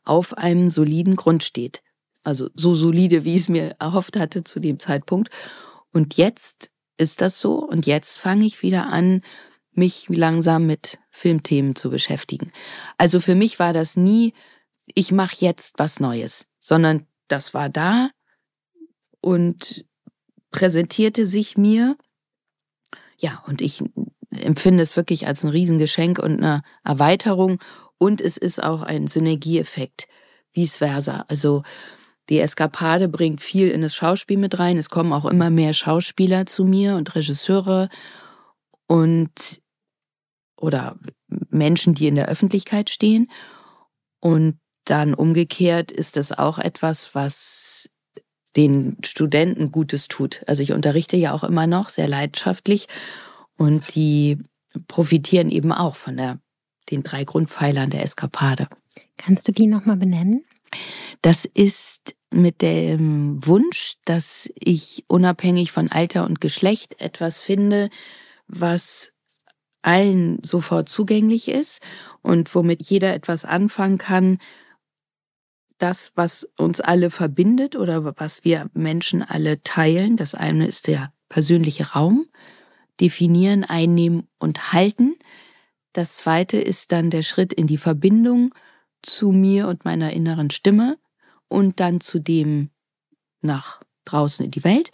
auf 0.02 0.36
einem 0.36 0.70
soliden 0.70 1.14
Grund 1.14 1.44
steht. 1.44 1.82
Also 2.24 2.50
so 2.56 2.74
solide, 2.74 3.24
wie 3.24 3.36
ich 3.36 3.42
es 3.42 3.48
mir 3.48 3.76
erhofft 3.78 4.18
hatte 4.18 4.42
zu 4.42 4.58
dem 4.58 4.80
Zeitpunkt. 4.80 5.30
Und 5.92 6.16
jetzt 6.16 6.72
ist 6.96 7.20
das 7.20 7.38
so 7.38 7.58
und 7.60 7.86
jetzt 7.86 8.18
fange 8.18 8.44
ich 8.44 8.62
wieder 8.62 8.88
an, 8.88 9.20
mich 9.72 10.08
langsam 10.08 10.66
mit 10.66 10.98
Filmthemen 11.14 11.76
zu 11.76 11.90
beschäftigen. 11.90 12.52
Also 12.98 13.20
für 13.20 13.34
mich 13.34 13.58
war 13.58 13.72
das 13.72 13.96
nie 13.96 14.34
ich 14.94 15.12
mache 15.12 15.36
jetzt 15.38 15.78
was 15.78 16.00
Neues, 16.00 16.46
sondern 16.58 17.06
das 17.28 17.54
war 17.54 17.68
da 17.68 18.10
und 19.20 19.84
präsentierte 20.50 21.26
sich 21.26 21.56
mir. 21.56 21.96
Ja, 23.18 23.42
und 23.46 23.60
ich 23.60 23.82
empfinde 24.30 24.82
es 24.82 24.96
wirklich 24.96 25.26
als 25.26 25.44
ein 25.44 25.50
Riesengeschenk 25.50 26.18
und 26.18 26.42
eine 26.42 26.62
Erweiterung 26.84 27.60
und 27.98 28.20
es 28.20 28.36
ist 28.36 28.62
auch 28.62 28.82
ein 28.82 29.06
Synergieeffekt, 29.06 30.08
vice 30.52 30.76
versa. 30.76 31.24
Also 31.28 31.62
die 32.28 32.40
Eskapade 32.40 33.08
bringt 33.08 33.42
viel 33.42 33.70
in 33.70 33.82
das 33.82 33.94
Schauspiel 33.94 34.38
mit 34.38 34.58
rein. 34.58 34.78
Es 34.78 34.90
kommen 34.90 35.12
auch 35.12 35.26
immer 35.26 35.50
mehr 35.50 35.74
Schauspieler 35.74 36.46
zu 36.46 36.64
mir 36.64 36.96
und 36.96 37.14
Regisseure 37.14 37.88
und 38.86 39.62
oder 40.56 40.96
Menschen, 41.50 41.94
die 41.94 42.08
in 42.08 42.16
der 42.16 42.28
Öffentlichkeit 42.28 42.90
stehen. 42.90 43.30
Und 44.20 44.58
dann 44.84 45.14
umgekehrt 45.14 45.90
ist 45.90 46.16
das 46.16 46.32
auch 46.32 46.58
etwas, 46.58 47.14
was 47.14 47.90
den 48.56 48.96
Studenten 49.04 49.72
Gutes 49.72 50.08
tut. 50.08 50.42
Also 50.46 50.62
ich 50.62 50.72
unterrichte 50.72 51.16
ja 51.16 51.32
auch 51.32 51.44
immer 51.44 51.66
noch 51.66 51.88
sehr 51.88 52.08
leidenschaftlich 52.08 52.86
und 53.56 53.94
die 53.94 54.38
profitieren 54.88 55.50
eben 55.50 55.72
auch 55.72 55.96
von 55.96 56.16
der, 56.16 56.38
den 56.90 57.02
drei 57.02 57.24
Grundpfeilern 57.24 57.90
der 57.90 58.02
Eskapade. 58.02 58.68
Kannst 59.16 59.48
du 59.48 59.52
die 59.52 59.66
nochmal 59.66 59.96
benennen? 59.96 60.44
Das 61.22 61.44
ist 61.44 62.14
mit 62.30 62.62
dem 62.62 63.44
Wunsch, 63.46 63.94
dass 64.04 64.50
ich 64.56 65.04
unabhängig 65.06 65.72
von 65.72 65.90
Alter 65.90 66.26
und 66.26 66.40
Geschlecht 66.40 67.00
etwas 67.00 67.38
finde, 67.38 67.90
was 68.48 69.13
allen 69.84 70.42
sofort 70.42 70.88
zugänglich 70.88 71.48
ist 71.48 71.82
und 72.22 72.54
womit 72.54 72.82
jeder 72.82 73.14
etwas 73.14 73.44
anfangen 73.44 73.98
kann, 73.98 74.38
das, 75.78 76.12
was 76.14 76.48
uns 76.56 76.80
alle 76.80 77.10
verbindet 77.10 77.76
oder 77.76 78.16
was 78.18 78.44
wir 78.44 78.70
Menschen 78.72 79.22
alle 79.22 79.62
teilen. 79.62 80.16
Das 80.16 80.34
eine 80.34 80.66
ist 80.66 80.86
der 80.86 81.12
persönliche 81.28 81.92
Raum, 81.92 82.26
definieren, 83.00 83.64
einnehmen 83.64 84.28
und 84.38 84.72
halten. 84.72 85.16
Das 85.92 86.16
zweite 86.16 86.58
ist 86.58 86.92
dann 86.92 87.10
der 87.10 87.22
Schritt 87.22 87.52
in 87.52 87.66
die 87.66 87.76
Verbindung 87.76 88.54
zu 89.02 89.32
mir 89.32 89.68
und 89.68 89.84
meiner 89.84 90.12
inneren 90.12 90.50
Stimme 90.50 90.96
und 91.48 91.80
dann 91.80 92.00
zu 92.00 92.18
dem 92.18 92.70
nach 93.42 93.82
draußen 94.06 94.46
in 94.46 94.50
die 94.50 94.64
Welt. 94.64 94.90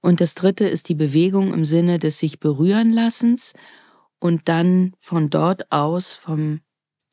Und 0.00 0.20
das 0.20 0.34
dritte 0.34 0.66
ist 0.66 0.88
die 0.88 0.96
Bewegung 0.96 1.54
im 1.54 1.64
Sinne 1.64 1.98
des 1.98 2.18
sich 2.18 2.40
berühren 2.40 2.92
Lassens 2.92 3.54
und 4.22 4.48
dann 4.48 4.94
von 5.00 5.30
dort 5.30 5.72
aus 5.72 6.14
vom 6.14 6.60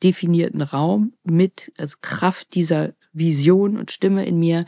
definierten 0.00 0.62
Raum 0.62 1.14
mit 1.24 1.72
also 1.76 1.96
Kraft 2.00 2.54
dieser 2.54 2.92
Vision 3.12 3.76
und 3.76 3.90
Stimme 3.90 4.24
in 4.24 4.38
mir 4.38 4.64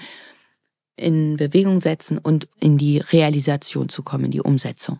in 0.97 1.37
Bewegung 1.37 1.79
setzen 1.79 2.19
und 2.19 2.49
in 2.59 2.79
die 2.79 2.99
Realisation 2.99 3.89
zu 3.89 4.03
kommen, 4.03 4.25
in 4.25 4.31
die 4.33 4.41
Umsetzung. 4.41 4.99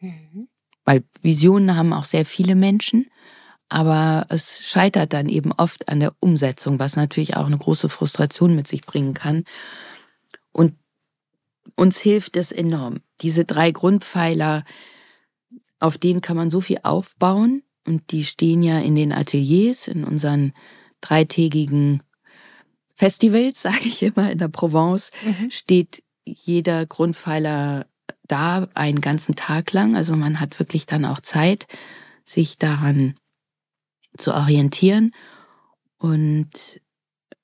Mhm. 0.00 0.48
Weil 0.84 1.04
Visionen 1.20 1.76
haben 1.76 1.92
auch 1.92 2.04
sehr 2.04 2.24
viele 2.24 2.56
Menschen, 2.56 3.06
aber 3.68 4.26
es 4.28 4.66
scheitert 4.66 5.12
dann 5.12 5.28
eben 5.28 5.52
oft 5.52 5.88
an 5.88 6.00
der 6.00 6.12
Umsetzung, 6.18 6.80
was 6.80 6.96
natürlich 6.96 7.36
auch 7.36 7.46
eine 7.46 7.58
große 7.58 7.90
Frustration 7.90 8.56
mit 8.56 8.66
sich 8.66 8.82
bringen 8.82 9.14
kann. 9.14 9.44
Und 10.50 10.74
uns 11.76 12.00
hilft 12.00 12.36
es 12.36 12.50
enorm. 12.50 13.02
Diese 13.20 13.44
drei 13.44 13.70
Grundpfeiler, 13.70 14.64
auf 15.82 15.98
denen 15.98 16.20
kann 16.20 16.36
man 16.36 16.50
so 16.50 16.60
viel 16.60 16.78
aufbauen 16.82 17.62
und 17.86 18.12
die 18.12 18.24
stehen 18.24 18.62
ja 18.62 18.78
in 18.78 18.94
den 18.94 19.12
Ateliers, 19.12 19.88
in 19.88 20.04
unseren 20.04 20.52
dreitägigen 21.00 22.02
Festivals, 22.94 23.62
sage 23.62 23.86
ich 23.86 24.02
immer, 24.02 24.30
in 24.30 24.38
der 24.38 24.48
Provence 24.48 25.10
mhm. 25.24 25.50
steht 25.50 26.02
jeder 26.24 26.86
Grundpfeiler 26.86 27.86
da 28.24 28.68
einen 28.74 29.00
ganzen 29.00 29.34
Tag 29.34 29.72
lang. 29.72 29.96
Also 29.96 30.14
man 30.14 30.38
hat 30.38 30.58
wirklich 30.58 30.86
dann 30.86 31.04
auch 31.04 31.20
Zeit, 31.20 31.66
sich 32.24 32.58
daran 32.58 33.16
zu 34.16 34.32
orientieren. 34.32 35.12
Und 35.98 36.80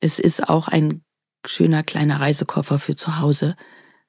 es 0.01 0.21
ist 0.21 0.49
auch 0.49 0.69
ein 0.69 1.03
schöner 1.45 1.83
kleiner 1.83 2.21
Reisekoffer 2.21 2.79
für 2.79 2.95
zu 2.95 3.19
Hause. 3.19 3.57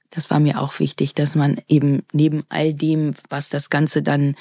Das 0.09 0.29
war 0.29 0.39
mir 0.39 0.59
auch 0.59 0.79
wichtig, 0.79 1.13
dass 1.13 1.35
man 1.35 1.61
eben 1.67 2.03
neben 2.13 2.43
all 2.49 2.73
dem, 2.73 3.13
was 3.29 3.49
das 3.49 3.69
Ganze 3.69 4.01
dann 4.01 4.35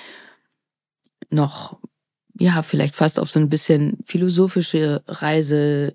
noch, 1.31 1.79
ja, 2.39 2.63
vielleicht 2.63 2.95
fast 2.95 3.19
auf 3.19 3.31
so 3.31 3.39
ein 3.39 3.51
bisschen 3.51 3.99
philosophische 4.07 5.03
Reise, 5.07 5.95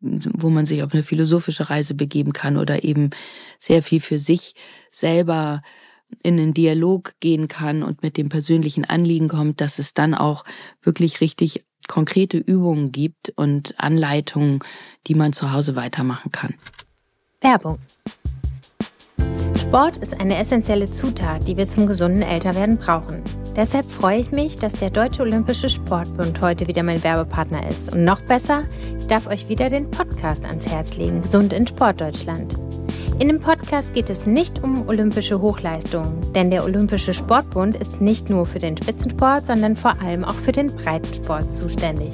wo 0.00 0.48
man 0.48 0.66
sich 0.66 0.82
auf 0.82 0.92
eine 0.92 1.02
philosophische 1.02 1.68
Reise 1.68 1.94
begeben 1.94 2.32
kann 2.32 2.56
oder 2.56 2.82
eben 2.82 3.10
sehr 3.60 3.82
viel 3.82 4.00
für 4.00 4.18
sich 4.18 4.54
selber 4.90 5.62
in 6.22 6.36
den 6.36 6.54
Dialog 6.54 7.14
gehen 7.20 7.48
kann 7.48 7.82
und 7.82 8.02
mit 8.02 8.16
dem 8.16 8.28
persönlichen 8.28 8.84
Anliegen 8.84 9.28
kommt, 9.28 9.60
dass 9.60 9.78
es 9.78 9.94
dann 9.94 10.14
auch 10.14 10.44
wirklich 10.82 11.20
richtig 11.20 11.64
konkrete 11.88 12.38
Übungen 12.38 12.92
gibt 12.92 13.32
und 13.36 13.78
Anleitungen, 13.78 14.60
die 15.06 15.14
man 15.14 15.32
zu 15.32 15.52
Hause 15.52 15.74
weitermachen 15.76 16.30
kann. 16.30 16.54
Werbung. 17.40 17.78
Sport 19.72 19.96
ist 19.96 20.20
eine 20.20 20.36
essentielle 20.36 20.90
Zutat, 20.90 21.48
die 21.48 21.56
wir 21.56 21.66
zum 21.66 21.86
gesunden 21.86 22.20
Älterwerden 22.20 22.76
brauchen. 22.76 23.22
Deshalb 23.56 23.90
freue 23.90 24.20
ich 24.20 24.30
mich, 24.30 24.58
dass 24.58 24.74
der 24.74 24.90
Deutsche 24.90 25.22
Olympische 25.22 25.70
Sportbund 25.70 26.42
heute 26.42 26.66
wieder 26.66 26.82
mein 26.82 27.02
Werbepartner 27.02 27.66
ist. 27.66 27.90
Und 27.90 28.04
noch 28.04 28.20
besser, 28.20 28.64
ich 28.98 29.06
darf 29.06 29.26
euch 29.26 29.48
wieder 29.48 29.70
den 29.70 29.90
Podcast 29.90 30.44
ans 30.44 30.68
Herz 30.68 30.98
legen, 30.98 31.22
Gesund 31.22 31.54
in 31.54 31.66
Sportdeutschland. 31.66 32.54
In 33.18 33.28
dem 33.28 33.40
Podcast 33.40 33.94
geht 33.94 34.10
es 34.10 34.26
nicht 34.26 34.62
um 34.62 34.86
olympische 34.88 35.40
Hochleistungen, 35.40 36.20
denn 36.34 36.50
der 36.50 36.64
Olympische 36.64 37.14
Sportbund 37.14 37.74
ist 37.74 38.02
nicht 38.02 38.28
nur 38.28 38.44
für 38.44 38.58
den 38.58 38.76
Spitzensport, 38.76 39.46
sondern 39.46 39.74
vor 39.74 39.98
allem 40.02 40.22
auch 40.22 40.34
für 40.34 40.52
den 40.52 40.76
Breitensport 40.76 41.50
zuständig. 41.50 42.12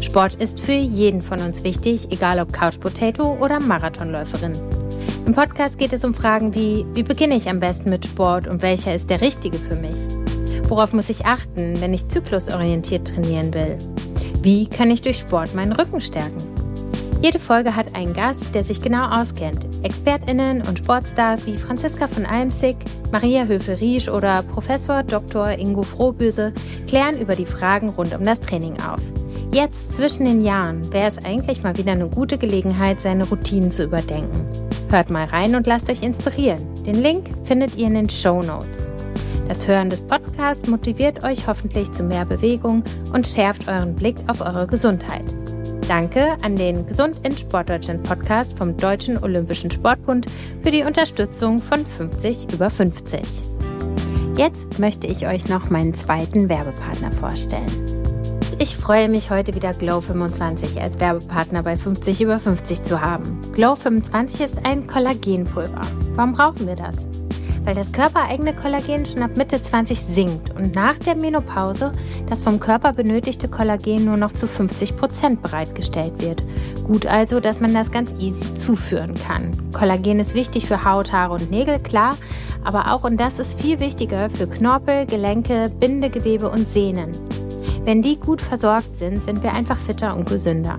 Sport 0.00 0.36
ist 0.36 0.60
für 0.60 0.74
jeden 0.74 1.22
von 1.22 1.40
uns 1.40 1.64
wichtig, 1.64 2.12
egal 2.12 2.38
ob 2.38 2.52
Couch 2.52 2.78
Potato 2.78 3.36
oder 3.40 3.58
Marathonläuferin. 3.58 4.52
Im 5.26 5.34
Podcast 5.34 5.78
geht 5.78 5.92
es 5.92 6.04
um 6.04 6.14
Fragen 6.14 6.54
wie, 6.54 6.84
wie 6.94 7.02
beginne 7.02 7.36
ich 7.36 7.48
am 7.48 7.60
besten 7.60 7.90
mit 7.90 8.06
Sport 8.06 8.48
und 8.48 8.62
welcher 8.62 8.94
ist 8.94 9.10
der 9.10 9.20
richtige 9.20 9.58
für 9.58 9.76
mich? 9.76 9.94
Worauf 10.68 10.92
muss 10.92 11.10
ich 11.10 11.26
achten, 11.26 11.80
wenn 11.80 11.94
ich 11.94 12.08
zyklusorientiert 12.08 13.06
trainieren 13.06 13.52
will? 13.54 13.78
Wie 14.42 14.66
kann 14.66 14.90
ich 14.90 15.02
durch 15.02 15.18
Sport 15.18 15.54
meinen 15.54 15.72
Rücken 15.72 16.00
stärken? 16.00 16.42
Jede 17.22 17.38
Folge 17.38 17.76
hat 17.76 17.94
einen 17.94 18.14
Gast, 18.14 18.54
der 18.54 18.64
sich 18.64 18.80
genau 18.80 19.08
auskennt. 19.10 19.66
ExpertInnen 19.82 20.62
und 20.62 20.78
Sportstars 20.78 21.44
wie 21.46 21.58
Franziska 21.58 22.06
von 22.06 22.24
Almsick, 22.24 22.76
Maria 23.12 23.44
Höfel-Riesch 23.44 24.08
oder 24.08 24.42
Professor 24.42 25.02
Dr. 25.02 25.50
Ingo 25.50 25.82
Frohböse 25.82 26.54
klären 26.88 27.20
über 27.20 27.36
die 27.36 27.46
Fragen 27.46 27.90
rund 27.90 28.14
um 28.14 28.24
das 28.24 28.40
Training 28.40 28.80
auf. 28.80 29.00
Jetzt 29.52 29.92
zwischen 29.92 30.24
den 30.24 30.42
Jahren 30.42 30.90
wäre 30.92 31.08
es 31.08 31.18
eigentlich 31.18 31.62
mal 31.62 31.76
wieder 31.76 31.92
eine 31.92 32.08
gute 32.08 32.38
Gelegenheit, 32.38 33.02
seine 33.02 33.28
Routinen 33.28 33.70
zu 33.70 33.84
überdenken. 33.84 34.69
Hört 34.90 35.08
mal 35.08 35.26
rein 35.26 35.54
und 35.54 35.68
lasst 35.68 35.88
euch 35.88 36.02
inspirieren. 36.02 36.66
Den 36.84 37.00
Link 37.00 37.30
findet 37.44 37.76
ihr 37.76 37.86
in 37.86 37.94
den 37.94 38.08
Show 38.08 38.42
Notes. 38.42 38.90
Das 39.46 39.66
Hören 39.66 39.88
des 39.88 40.00
Podcasts 40.00 40.68
motiviert 40.68 41.22
euch 41.22 41.46
hoffentlich 41.46 41.92
zu 41.92 42.02
mehr 42.02 42.24
Bewegung 42.24 42.82
und 43.12 43.26
schärft 43.26 43.68
euren 43.68 43.94
Blick 43.94 44.16
auf 44.26 44.40
eure 44.40 44.66
Gesundheit. 44.66 45.24
Danke 45.86 46.36
an 46.42 46.56
den 46.56 46.86
Gesund 46.86 47.20
in 47.24 47.36
Sportdeutschland 47.36 48.02
Podcast 48.02 48.58
vom 48.58 48.76
Deutschen 48.76 49.16
Olympischen 49.22 49.70
Sportbund 49.70 50.26
für 50.62 50.70
die 50.72 50.82
Unterstützung 50.82 51.60
von 51.60 51.86
50 51.86 52.52
über 52.52 52.68
50. 52.68 53.20
Jetzt 54.36 54.78
möchte 54.80 55.06
ich 55.06 55.26
euch 55.26 55.48
noch 55.48 55.70
meinen 55.70 55.94
zweiten 55.94 56.48
Werbepartner 56.48 57.12
vorstellen. 57.12 57.99
Ich 58.62 58.76
freue 58.76 59.08
mich 59.08 59.30
heute 59.30 59.54
wieder 59.54 59.70
Glow25 59.70 60.78
als 60.82 61.00
Werbepartner 61.00 61.62
bei 61.62 61.78
50 61.78 62.20
über 62.20 62.38
50 62.38 62.82
zu 62.82 63.00
haben. 63.00 63.40
Glow25 63.54 64.44
ist 64.44 64.66
ein 64.66 64.86
Kollagenpulver. 64.86 65.80
Warum 66.14 66.34
brauchen 66.34 66.66
wir 66.66 66.76
das? 66.76 67.08
weil 67.64 67.74
das 67.74 67.92
körpereigene 67.92 68.54
Kollagen 68.54 69.04
schon 69.04 69.22
ab 69.22 69.36
Mitte 69.36 69.60
20 69.60 69.98
sinkt 69.98 70.58
und 70.58 70.74
nach 70.74 70.96
der 70.96 71.14
Menopause 71.14 71.92
das 72.28 72.42
vom 72.42 72.58
Körper 72.58 72.94
benötigte 72.94 73.48
Kollagen 73.48 74.06
nur 74.06 74.16
noch 74.16 74.32
zu 74.32 74.46
50 74.46 74.96
Prozent 74.96 75.42
bereitgestellt 75.42 76.22
wird. 76.22 76.42
Gut 76.84 77.06
also, 77.06 77.38
dass 77.38 77.60
man 77.60 77.74
das 77.74 77.92
ganz 77.92 78.14
easy 78.18 78.54
zuführen 78.54 79.14
kann. 79.14 79.52
Kollagen 79.72 80.20
ist 80.20 80.34
wichtig 80.34 80.66
für 80.66 80.84
Haut, 80.84 81.12
Haare 81.12 81.34
und 81.34 81.50
Nägel, 81.50 81.78
klar, 81.80 82.16
aber 82.64 82.92
auch 82.92 83.04
und 83.04 83.18
das 83.18 83.38
ist 83.38 83.60
viel 83.60 83.78
wichtiger 83.78 84.30
für 84.30 84.46
Knorpel, 84.46 85.04
Gelenke, 85.04 85.70
Bindegewebe 85.78 86.48
und 86.48 86.66
Sehnen. 86.66 87.10
Wenn 87.84 88.02
die 88.02 88.16
gut 88.16 88.40
versorgt 88.40 88.98
sind, 88.98 89.22
sind 89.22 89.42
wir 89.42 89.52
einfach 89.52 89.78
fitter 89.78 90.16
und 90.16 90.28
gesünder. 90.28 90.78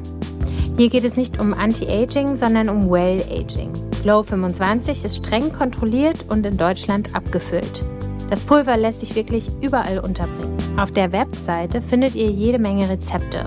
Hier 0.77 0.89
geht 0.89 1.03
es 1.03 1.17
nicht 1.17 1.39
um 1.39 1.53
Anti-Aging, 1.53 2.37
sondern 2.37 2.69
um 2.69 2.89
Well-Aging. 2.89 3.71
Glow 4.03 4.23
25 4.23 5.05
ist 5.05 5.17
streng 5.17 5.51
kontrolliert 5.53 6.25
und 6.29 6.45
in 6.45 6.57
Deutschland 6.57 7.13
abgefüllt. 7.13 7.83
Das 8.29 8.39
Pulver 8.39 8.77
lässt 8.77 9.01
sich 9.01 9.13
wirklich 9.13 9.51
überall 9.61 9.99
unterbringen. 9.99 10.57
Auf 10.77 10.91
der 10.91 11.11
Webseite 11.11 11.81
findet 11.81 12.15
ihr 12.15 12.31
jede 12.31 12.59
Menge 12.59 12.89
Rezepte. 12.89 13.45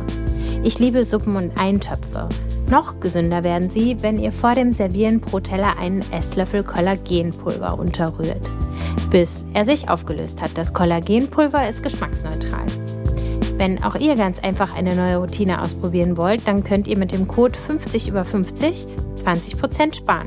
Ich 0.63 0.79
liebe 0.79 1.05
Suppen 1.05 1.37
und 1.37 1.59
Eintöpfe. 1.59 2.29
Noch 2.71 3.01
gesünder 3.01 3.45
werden 3.45 3.71
sie, 3.71 4.03
wenn 4.03 4.19
ihr 4.19 4.31
vor 4.31 4.55
dem 4.55 4.73
Servieren 4.73 5.21
pro 5.21 5.41
Teller 5.41 5.77
einen 5.79 6.05
Esslöffel 6.13 6.63
Kollagenpulver 6.63 7.79
unterrührt, 7.79 8.51
bis 9.11 9.45
er 9.55 9.65
sich 9.65 9.89
aufgelöst 9.89 10.41
hat. 10.41 10.57
Das 10.57 10.73
Kollagenpulver 10.73 11.69
ist 11.69 11.83
geschmacksneutral. 11.83 12.67
Wenn 13.57 13.83
auch 13.85 13.95
ihr 13.95 14.17
ganz 14.17 14.41
einfach 14.41 14.75
eine 14.75 14.97
neue 14.97 15.19
Routine 15.19 15.63
ausprobieren 15.63 16.17
wollt, 16.17 16.49
dann 16.49 16.65
könnt 16.65 16.89
ihr 16.89 16.99
mit 16.99 17.13
dem 17.13 17.29
Code 17.29 17.57
50 17.57 18.09
über 18.09 18.25
50 18.25 18.87
20% 19.25 19.95
sparen. 19.95 20.27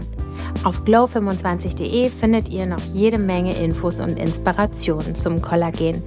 Auf 0.63 0.83
glow25.de 0.83 2.09
findet 2.09 2.49
ihr 2.49 2.65
noch 2.65 2.83
jede 2.93 3.17
Menge 3.17 3.55
Infos 3.57 3.99
und 3.99 4.17
Inspirationen 4.17 5.13
zum 5.13 5.41
Kollagen. 5.41 6.03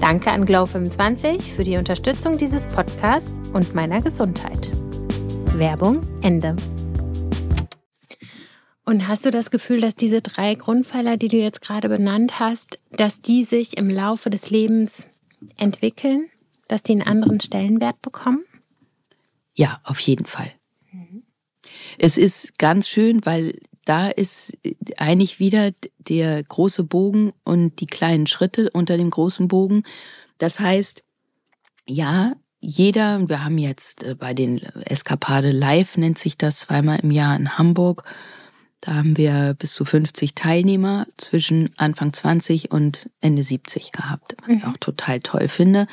Danke 0.00 0.30
an 0.30 0.46
Glow25 0.46 1.40
für 1.40 1.64
die 1.64 1.76
Unterstützung 1.76 2.38
dieses 2.38 2.66
Podcasts 2.68 3.30
und 3.52 3.74
meiner 3.74 4.00
Gesundheit. 4.00 4.70
Werbung 5.56 6.02
Ende. 6.22 6.56
Und 8.86 9.06
hast 9.06 9.26
du 9.26 9.30
das 9.30 9.50
Gefühl, 9.50 9.80
dass 9.80 9.94
diese 9.94 10.22
drei 10.22 10.54
Grundpfeiler, 10.54 11.16
die 11.16 11.28
du 11.28 11.36
jetzt 11.36 11.60
gerade 11.60 11.88
benannt 11.88 12.40
hast, 12.40 12.78
dass 12.90 13.20
die 13.20 13.44
sich 13.44 13.76
im 13.76 13.90
Laufe 13.90 14.30
des 14.30 14.50
Lebens 14.50 15.08
entwickeln, 15.58 16.29
dass 16.70 16.82
die 16.82 16.92
einen 16.92 17.02
anderen 17.02 17.40
Stellenwert 17.40 18.00
bekommen? 18.00 18.44
Ja, 19.54 19.80
auf 19.84 19.98
jeden 20.00 20.26
Fall. 20.26 20.52
Mhm. 20.92 21.24
Es 21.98 22.16
ist 22.16 22.58
ganz 22.58 22.88
schön, 22.88 23.26
weil 23.26 23.58
da 23.84 24.08
ist 24.08 24.52
eigentlich 24.96 25.40
wieder 25.40 25.72
der 25.98 26.42
große 26.44 26.84
Bogen 26.84 27.32
und 27.44 27.80
die 27.80 27.86
kleinen 27.86 28.28
Schritte 28.28 28.70
unter 28.70 28.96
dem 28.96 29.10
großen 29.10 29.48
Bogen. 29.48 29.82
Das 30.38 30.60
heißt, 30.60 31.02
ja, 31.88 32.34
jeder, 32.60 33.28
wir 33.28 33.44
haben 33.44 33.58
jetzt 33.58 34.04
äh, 34.04 34.14
bei 34.14 34.32
den 34.32 34.58
Eskapade 34.84 35.50
Live, 35.50 35.96
nennt 35.96 36.18
sich 36.18 36.38
das 36.38 36.60
zweimal 36.60 37.00
im 37.00 37.10
Jahr 37.10 37.34
in 37.34 37.58
Hamburg. 37.58 38.04
Da 38.80 38.94
haben 38.94 39.16
wir 39.16 39.54
bis 39.58 39.74
zu 39.74 39.84
50 39.84 40.34
Teilnehmer 40.34 41.06
zwischen 41.16 41.70
Anfang 41.76 42.12
20 42.12 42.70
und 42.70 43.10
Ende 43.20 43.42
70 43.42 43.92
gehabt, 43.92 44.36
was 44.40 44.48
ich 44.50 44.62
mhm. 44.62 44.70
auch 44.70 44.76
total 44.76 45.20
toll 45.20 45.48
finde. 45.48 45.86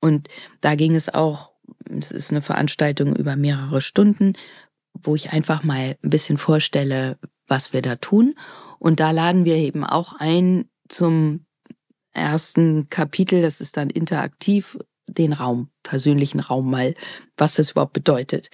Und 0.00 0.28
da 0.60 0.74
ging 0.74 0.94
es 0.94 1.12
auch, 1.12 1.52
es 1.90 2.10
ist 2.10 2.30
eine 2.30 2.42
Veranstaltung 2.42 3.16
über 3.16 3.36
mehrere 3.36 3.80
Stunden, 3.80 4.34
wo 4.92 5.14
ich 5.14 5.32
einfach 5.32 5.62
mal 5.62 5.96
ein 6.02 6.10
bisschen 6.10 6.38
vorstelle, 6.38 7.18
was 7.46 7.72
wir 7.72 7.82
da 7.82 7.96
tun. 7.96 8.34
Und 8.78 9.00
da 9.00 9.10
laden 9.10 9.44
wir 9.44 9.56
eben 9.56 9.84
auch 9.84 10.14
ein 10.18 10.68
zum 10.88 11.46
ersten 12.12 12.88
Kapitel, 12.88 13.42
das 13.42 13.60
ist 13.60 13.76
dann 13.76 13.90
interaktiv, 13.90 14.78
den 15.06 15.32
Raum, 15.32 15.70
persönlichen 15.82 16.40
Raum 16.40 16.70
mal, 16.70 16.94
was 17.36 17.54
das 17.54 17.72
überhaupt 17.72 17.92
bedeutet. 17.92 18.50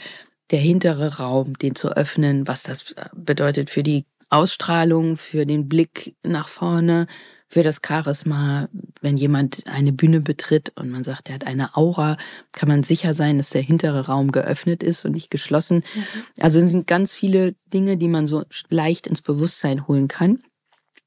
Der 0.50 0.58
hintere 0.58 1.18
Raum, 1.18 1.56
den 1.58 1.74
zu 1.74 1.96
öffnen, 1.96 2.46
was 2.46 2.64
das 2.64 2.94
bedeutet 3.14 3.70
für 3.70 3.82
die 3.82 4.04
Ausstrahlung, 4.28 5.16
für 5.16 5.46
den 5.46 5.68
Blick 5.68 6.16
nach 6.22 6.48
vorne, 6.48 7.06
für 7.52 7.62
das 7.62 7.82
Charisma. 7.86 8.70
Wenn 9.02 9.18
jemand 9.18 9.66
eine 9.66 9.92
Bühne 9.92 10.20
betritt 10.20 10.72
und 10.74 10.90
man 10.90 11.04
sagt, 11.04 11.28
er 11.28 11.34
hat 11.34 11.46
eine 11.46 11.76
Aura, 11.76 12.16
kann 12.52 12.70
man 12.70 12.82
sicher 12.82 13.12
sein, 13.12 13.36
dass 13.36 13.50
der 13.50 13.60
hintere 13.60 14.06
Raum 14.06 14.32
geöffnet 14.32 14.82
ist 14.82 15.04
und 15.04 15.12
nicht 15.12 15.30
geschlossen. 15.30 15.84
Mhm. 15.94 16.04
Also 16.40 16.60
es 16.60 16.70
sind 16.70 16.86
ganz 16.86 17.12
viele 17.12 17.54
Dinge, 17.66 17.98
die 17.98 18.08
man 18.08 18.26
so 18.26 18.44
leicht 18.70 19.06
ins 19.06 19.20
Bewusstsein 19.20 19.86
holen 19.86 20.08
kann 20.08 20.42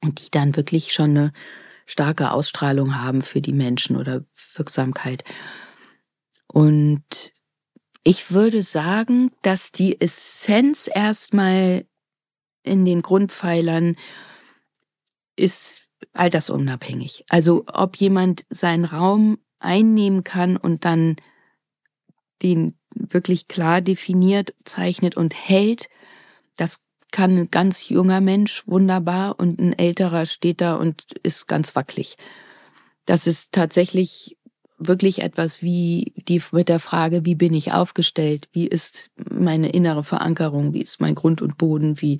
und 0.04 0.24
die 0.24 0.30
dann 0.30 0.54
wirklich 0.54 0.92
schon 0.92 1.10
eine 1.10 1.32
starke 1.84 2.30
Ausstrahlung 2.30 2.94
haben 2.96 3.22
für 3.22 3.40
die 3.40 3.52
Menschen 3.54 3.96
oder 3.96 4.22
Wirksamkeit. 4.54 5.24
Und 6.46 7.02
ich 8.04 8.30
würde 8.30 8.62
sagen, 8.62 9.32
dass 9.42 9.72
die 9.72 10.00
Essenz 10.00 10.88
erstmal 10.94 11.86
in 12.62 12.84
den 12.84 13.02
Grundpfeilern 13.02 13.96
ist 15.34 15.85
altersunabhängig. 16.12 17.24
Also 17.28 17.64
ob 17.72 17.96
jemand 17.96 18.44
seinen 18.50 18.84
Raum 18.84 19.38
einnehmen 19.58 20.24
kann 20.24 20.56
und 20.56 20.84
dann 20.84 21.16
den 22.42 22.78
wirklich 22.94 23.48
klar 23.48 23.80
definiert, 23.80 24.54
zeichnet 24.64 25.16
und 25.16 25.34
hält, 25.34 25.88
das 26.56 26.80
kann 27.12 27.36
ein 27.36 27.50
ganz 27.50 27.88
junger 27.88 28.20
Mensch 28.20 28.64
wunderbar 28.66 29.38
und 29.38 29.58
ein 29.58 29.72
älterer 29.72 30.26
steht 30.26 30.60
da 30.60 30.74
und 30.74 31.04
ist 31.22 31.46
ganz 31.46 31.74
wackelig. 31.76 32.16
Das 33.04 33.26
ist 33.26 33.52
tatsächlich 33.52 34.36
wirklich 34.78 35.22
etwas 35.22 35.62
wie 35.62 36.12
die 36.16 36.42
mit 36.52 36.68
der 36.68 36.80
Frage, 36.80 37.24
wie 37.24 37.34
bin 37.34 37.54
ich 37.54 37.72
aufgestellt? 37.72 38.48
Wie 38.52 38.66
ist 38.66 39.10
meine 39.16 39.70
innere 39.70 40.04
Verankerung? 40.04 40.74
Wie 40.74 40.82
ist 40.82 41.00
mein 41.00 41.14
Grund 41.14 41.40
und 41.40 41.56
Boden? 41.56 42.00
Wie 42.00 42.18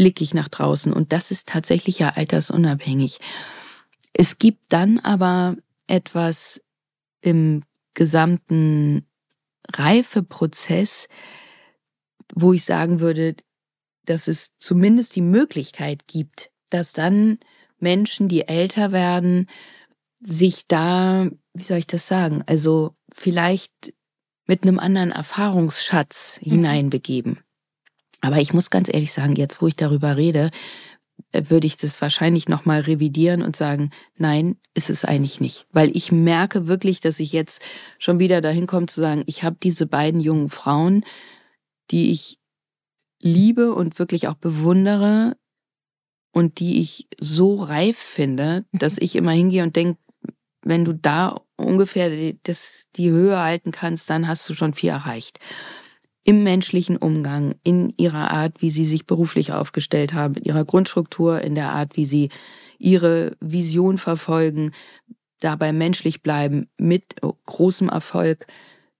blicke 0.00 0.24
ich 0.24 0.32
nach 0.32 0.48
draußen. 0.48 0.94
Und 0.94 1.12
das 1.12 1.30
ist 1.30 1.46
tatsächlich 1.46 1.98
ja 1.98 2.14
altersunabhängig. 2.16 3.18
Es 4.14 4.38
gibt 4.38 4.72
dann 4.72 4.98
aber 4.98 5.56
etwas 5.88 6.62
im 7.20 7.64
gesamten 7.92 9.06
Reifeprozess, 9.70 11.06
wo 12.34 12.54
ich 12.54 12.64
sagen 12.64 13.00
würde, 13.00 13.36
dass 14.06 14.26
es 14.26 14.52
zumindest 14.58 15.16
die 15.16 15.20
Möglichkeit 15.20 16.06
gibt, 16.06 16.50
dass 16.70 16.94
dann 16.94 17.38
Menschen, 17.78 18.30
die 18.30 18.48
älter 18.48 18.92
werden, 18.92 19.50
sich 20.18 20.66
da, 20.66 21.28
wie 21.52 21.62
soll 21.62 21.76
ich 21.76 21.86
das 21.86 22.06
sagen, 22.06 22.42
also 22.46 22.94
vielleicht 23.12 23.92
mit 24.46 24.62
einem 24.62 24.78
anderen 24.78 25.10
Erfahrungsschatz 25.10 26.40
mhm. 26.40 26.52
hineinbegeben. 26.52 27.40
Aber 28.20 28.38
ich 28.38 28.52
muss 28.52 28.70
ganz 28.70 28.92
ehrlich 28.92 29.12
sagen, 29.12 29.36
jetzt 29.36 29.62
wo 29.62 29.66
ich 29.66 29.76
darüber 29.76 30.16
rede, 30.16 30.50
äh, 31.32 31.44
würde 31.48 31.66
ich 31.66 31.76
das 31.76 32.00
wahrscheinlich 32.00 32.48
nochmal 32.48 32.80
revidieren 32.80 33.42
und 33.42 33.56
sagen, 33.56 33.90
nein, 34.16 34.56
ist 34.74 34.90
es 34.90 35.04
eigentlich 35.04 35.40
nicht. 35.40 35.66
Weil 35.72 35.94
ich 35.96 36.12
merke 36.12 36.66
wirklich, 36.66 37.00
dass 37.00 37.20
ich 37.20 37.32
jetzt 37.32 37.62
schon 37.98 38.18
wieder 38.18 38.40
dahin 38.40 38.66
komme 38.66 38.86
zu 38.86 39.00
sagen, 39.00 39.22
ich 39.26 39.42
habe 39.42 39.56
diese 39.62 39.86
beiden 39.86 40.20
jungen 40.20 40.48
Frauen, 40.48 41.04
die 41.90 42.12
ich 42.12 42.38
liebe 43.20 43.74
und 43.74 43.98
wirklich 43.98 44.28
auch 44.28 44.34
bewundere 44.34 45.36
und 46.32 46.60
die 46.60 46.80
ich 46.80 47.08
so 47.18 47.56
reif 47.56 47.98
finde, 47.98 48.64
dass 48.72 48.96
mhm. 48.96 49.02
ich 49.02 49.16
immer 49.16 49.32
hingehe 49.32 49.62
und 49.62 49.76
denke, 49.76 49.98
wenn 50.62 50.84
du 50.84 50.92
da 50.92 51.40
ungefähr 51.56 52.10
die, 52.10 52.38
das, 52.42 52.86
die 52.96 53.10
Höhe 53.10 53.38
halten 53.38 53.72
kannst, 53.72 54.10
dann 54.10 54.28
hast 54.28 54.48
du 54.48 54.54
schon 54.54 54.74
viel 54.74 54.90
erreicht 54.90 55.38
im 56.24 56.42
menschlichen 56.42 56.96
Umgang, 56.96 57.54
in 57.62 57.94
ihrer 57.96 58.30
Art, 58.30 58.60
wie 58.60 58.70
sie 58.70 58.84
sich 58.84 59.06
beruflich 59.06 59.52
aufgestellt 59.52 60.12
haben, 60.12 60.34
in 60.34 60.44
ihrer 60.44 60.64
Grundstruktur, 60.64 61.40
in 61.40 61.54
der 61.54 61.72
Art, 61.72 61.96
wie 61.96 62.04
sie 62.04 62.30
ihre 62.78 63.36
Vision 63.40 63.98
verfolgen, 63.98 64.72
dabei 65.40 65.72
menschlich 65.72 66.22
bleiben, 66.22 66.68
mit 66.78 67.16
großem 67.46 67.88
Erfolg, 67.88 68.46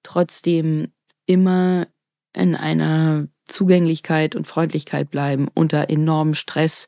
trotzdem 0.03 0.89
immer 1.27 1.87
in 2.35 2.57
einer 2.57 3.29
Zugänglichkeit 3.47 4.37
und 4.37 4.47
Freundlichkeit 4.47 5.11
bleiben, 5.11 5.49
unter 5.55 5.91
enormem 5.91 6.35
Stress, 6.35 6.87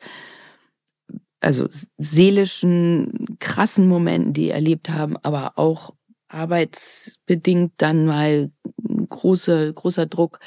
also 1.40 1.68
seelischen, 1.98 3.36
krassen 3.40 3.88
Momenten, 3.88 4.32
die 4.32 4.50
erlebt 4.50 4.88
haben, 4.88 5.16
aber 5.22 5.58
auch 5.58 5.94
arbeitsbedingt 6.28 7.72
dann 7.76 8.06
mal 8.06 8.50
große, 9.12 9.72
großer 9.74 10.06
Druck, 10.06 10.40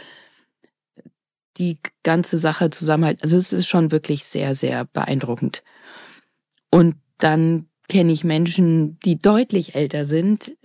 die 1.58 1.80
ganze 2.04 2.38
Sache 2.38 2.70
zusammenhalten. 2.70 3.24
Also 3.24 3.38
es 3.38 3.54
ist 3.54 3.68
schon 3.68 3.92
wirklich 3.92 4.26
sehr, 4.26 4.56
sehr 4.56 4.86
beeindruckend. 4.86 5.64
Und 6.70 6.96
dann 7.18 7.68
kenne 7.88 8.12
ich 8.12 8.24
Menschen, 8.24 9.00
die 9.06 9.18
deutlich 9.18 9.76
älter 9.76 10.06
sind, 10.06 10.56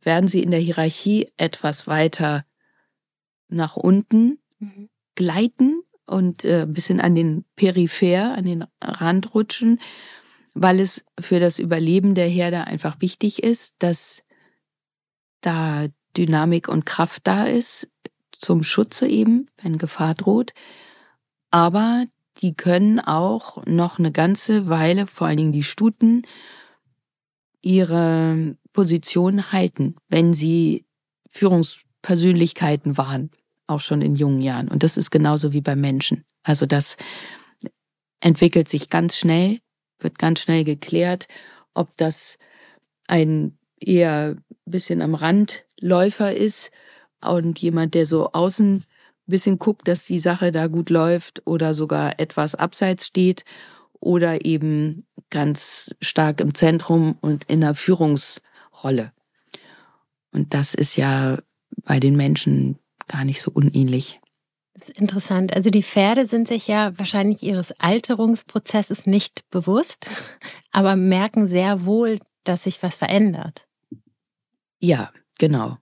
werden 0.01 0.29
sie 0.29 0.43
in 0.43 0.51
der 0.51 0.61
Hierarchie 0.61 1.33
etwas 1.37 1.87
weiter 1.87 2.45
nach 3.49 3.77
unten 3.77 4.39
mhm. 4.59 4.89
gleiten 5.15 5.83
und 6.07 6.45
äh, 6.45 6.63
ein 6.63 6.73
bisschen 6.73 7.01
an 7.01 7.15
den 7.15 7.45
Peripher, 7.57 8.35
an 8.35 8.45
den 8.45 8.65
Rand 8.83 9.35
rutschen, 9.35 9.81
weil 10.55 10.81
es 10.81 11.05
für 11.21 11.41
das 11.41 11.59
Überleben 11.59 12.15
der 12.15 12.29
Herde 12.29 12.67
einfach 12.67 13.01
wichtig 13.01 13.43
ist, 13.43 13.75
dass 13.81 14.23
da 15.41 15.89
Dynamik 16.17 16.69
und 16.69 16.87
Kraft 16.87 17.27
da 17.27 17.45
ist, 17.45 17.91
zum 18.33 18.63
Schutze 18.63 19.07
eben, 19.09 19.49
wenn 19.61 19.79
Gefahr 19.79 20.15
droht. 20.15 20.53
Aber 21.51 22.05
die 22.39 22.55
können 22.55 23.01
auch 23.01 23.65
noch 23.67 23.99
eine 23.99 24.13
ganze 24.13 24.69
Weile, 24.69 25.07
vor 25.07 25.27
allen 25.27 25.37
Dingen 25.37 25.53
die 25.53 25.63
Stuten, 25.63 26.23
ihre 27.63 28.57
Position 28.73 29.53
halten, 29.53 29.97
wenn 30.09 30.35
sie 30.35 30.85
Führungspersönlichkeiten 31.31 32.97
waren, 32.97 33.31
auch 33.67 33.81
schon 33.81 34.03
in 34.03 34.17
jungen 34.17 34.41
Jahren. 34.41 34.69
Und 34.69 34.83
das 34.83 34.97
ist 34.97 35.11
genauso 35.11 35.53
wie 35.53 35.63
beim 35.63 35.81
Menschen. 35.81 36.25
Also 36.43 36.67
das 36.67 36.97
entwickelt 38.21 38.69
sich 38.69 38.89
ganz 38.89 39.17
schnell, 39.17 39.59
wird 39.99 40.19
ganz 40.19 40.41
schnell 40.41 40.65
geklärt, 40.65 41.27
ob 41.75 41.97
das 41.97 42.39
ein 43.07 43.59
eher 43.81 44.37
bisschen 44.65 45.03
am 45.03 45.15
Rand 45.15 45.65
Läufer 45.81 46.35
ist 46.35 46.71
und 47.21 47.59
jemand, 47.59 47.95
der 47.95 48.07
so 48.07 48.33
außen 48.33 48.85
bisschen 49.27 49.59
guckt, 49.59 49.89
dass 49.89 50.05
die 50.05 50.21
Sache 50.21 50.53
da 50.53 50.67
gut 50.67 50.91
läuft 50.91 51.43
oder 51.47 51.75
sogar 51.75 52.19
etwas 52.21 52.55
abseits 52.55 53.07
steht 53.07 53.45
oder 54.01 54.45
eben 54.45 55.07
ganz 55.31 55.95
stark 56.01 56.41
im 56.41 56.55
Zentrum 56.55 57.17
und 57.21 57.45
in 57.45 57.61
der 57.61 57.75
Führungsrolle. 57.75 59.13
Und 60.33 60.55
das 60.55 60.75
ist 60.75 60.97
ja 60.97 61.39
bei 61.85 61.99
den 62.01 62.17
Menschen 62.17 62.79
gar 63.09 63.25
nicht 63.25 63.41
so 63.41 63.51
unähnlich. 63.51 64.21
Das 64.75 64.91
ist 64.91 64.99
interessant. 64.99 65.55
Also 65.55 65.71
die 65.71 65.83
Pferde 65.83 66.27
sind 66.27 66.49
sich 66.49 66.67
ja 66.67 66.93
wahrscheinlich 66.99 67.43
ihres 67.43 67.73
Alterungsprozesses 67.81 69.07
nicht 69.07 69.49
bewusst, 69.49 70.09
aber 70.71 70.97
merken 70.97 71.49
sehr 71.49 71.87
wohl, 71.87 72.19
dass 72.45 72.65
sich 72.65 72.83
was 72.83 72.97
verändert. 72.97 73.67
Ja, 74.79 75.11
genau. 75.39 75.79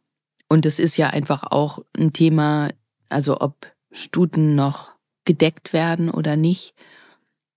Und 0.49 0.67
es 0.67 0.79
ist 0.79 0.97
ja 0.97 1.11
einfach 1.11 1.43
auch 1.51 1.81
ein 1.99 2.13
Thema, 2.13 2.71
also 3.09 3.41
ob 3.41 3.73
Stuten 3.93 4.55
noch 4.55 4.93
gedeckt 5.25 5.73
werden 5.73 6.11
oder 6.11 6.37
nicht. 6.37 6.75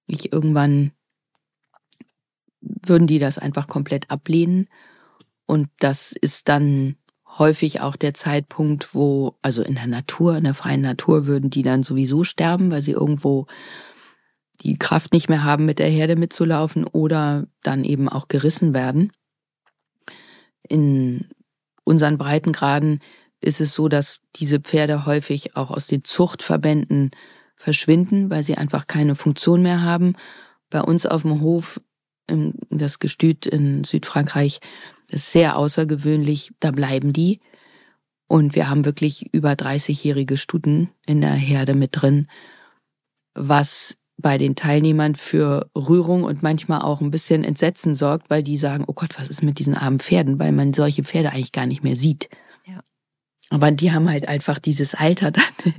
Ich 0.06 0.32
irgendwann 0.32 0.92
würden 2.62 3.08
die 3.08 3.20
das 3.20 3.38
einfach 3.38 3.68
komplett 3.68 4.10
ablehnen. 4.10 4.68
Und 5.46 5.70
das 5.80 6.12
ist 6.12 6.50
dann 6.50 6.96
häufig 7.38 7.82
auch 7.82 7.96
der 7.96 8.14
Zeitpunkt, 8.14 8.94
wo, 8.94 9.38
also 9.42 9.62
in 9.62 9.76
der 9.76 9.88
Natur, 9.88 10.38
in 10.38 10.46
der 10.46 10.54
freien 10.54 10.82
Natur 10.82 11.26
würden 11.26 11.50
die 11.50 11.62
dann 11.62 11.84
sowieso 11.84 12.24
sterben, 12.24 12.72
weil 12.72 12.82
sie 12.82 12.92
irgendwo 12.92 13.48
die 14.62 14.78
Kraft 14.78 15.14
nicht 15.14 15.30
mehr 15.30 15.44
haben, 15.44 15.66
mit 15.66 15.80
der 15.80 15.90
Herde 15.90 16.16
mitzulaufen 16.16 16.86
oder 16.86 17.48
dann 17.62 17.84
eben 17.84 18.10
auch 18.10 18.28
gerissen 18.28 18.74
werden. 18.74 19.12
In 20.68 21.30
unseren 21.84 22.18
Breitengraden 22.18 23.00
ist 23.42 23.62
es 23.62 23.74
so, 23.74 23.88
dass 23.88 24.20
diese 24.36 24.60
Pferde 24.60 25.06
häufig 25.06 25.56
auch 25.56 25.72
aus 25.72 25.88
den 25.88 26.04
Zuchtverbänden 26.04 27.12
verschwinden, 27.56 28.30
weil 28.30 28.44
sie 28.44 28.56
einfach 28.56 28.88
keine 28.88 29.16
Funktion 29.16 29.62
mehr 29.62 29.82
haben. 29.82 30.14
Bei 30.70 30.82
uns 30.82 31.06
auf 31.06 31.24
dem 31.24 31.42
Hof, 31.42 31.82
das 32.70 33.00
Gestüt 33.00 33.46
in 33.46 33.84
Südfrankreich, 33.84 34.60
ist 35.10 35.32
sehr 35.32 35.58
außergewöhnlich. 35.58 36.52
Da 36.60 36.72
bleiben 36.72 37.14
die. 37.14 37.40
Und 38.28 38.56
wir 38.56 38.70
haben 38.70 38.86
wirklich 38.86 39.34
über 39.34 39.52
30-jährige 39.54 40.38
Stuten 40.38 40.90
in 41.06 41.22
der 41.22 41.32
Herde 41.32 41.74
mit 41.74 41.92
drin, 41.94 42.28
was 43.34 43.98
bei 44.18 44.38
den 44.38 44.56
Teilnehmern 44.56 45.16
für 45.16 45.70
Rührung 45.76 46.24
und 46.24 46.44
manchmal 46.44 46.82
auch 46.82 47.02
ein 47.02 47.12
bisschen 47.12 47.44
Entsetzen 47.44 47.96
sorgt, 47.96 48.30
weil 48.30 48.44
die 48.44 48.58
sagen, 48.58 48.84
oh 48.88 48.94
Gott, 48.94 49.18
was 49.20 49.30
ist 49.30 49.44
mit 49.44 49.60
diesen 49.60 49.76
armen 49.76 50.00
Pferden, 50.00 50.40
weil 50.40 50.52
man 50.52 50.74
solche 50.74 51.04
Pferde 51.04 51.30
eigentlich 51.30 51.52
gar 51.52 51.68
nicht 51.68 51.84
mehr 51.84 51.96
sieht. 51.96 52.28
Aber 53.50 53.72
die 53.72 53.92
haben 53.92 54.10
halt 54.10 54.28
einfach 54.28 54.60
dieses 54.60 54.94
Alter 54.96 55.32
dann. 55.32 55.74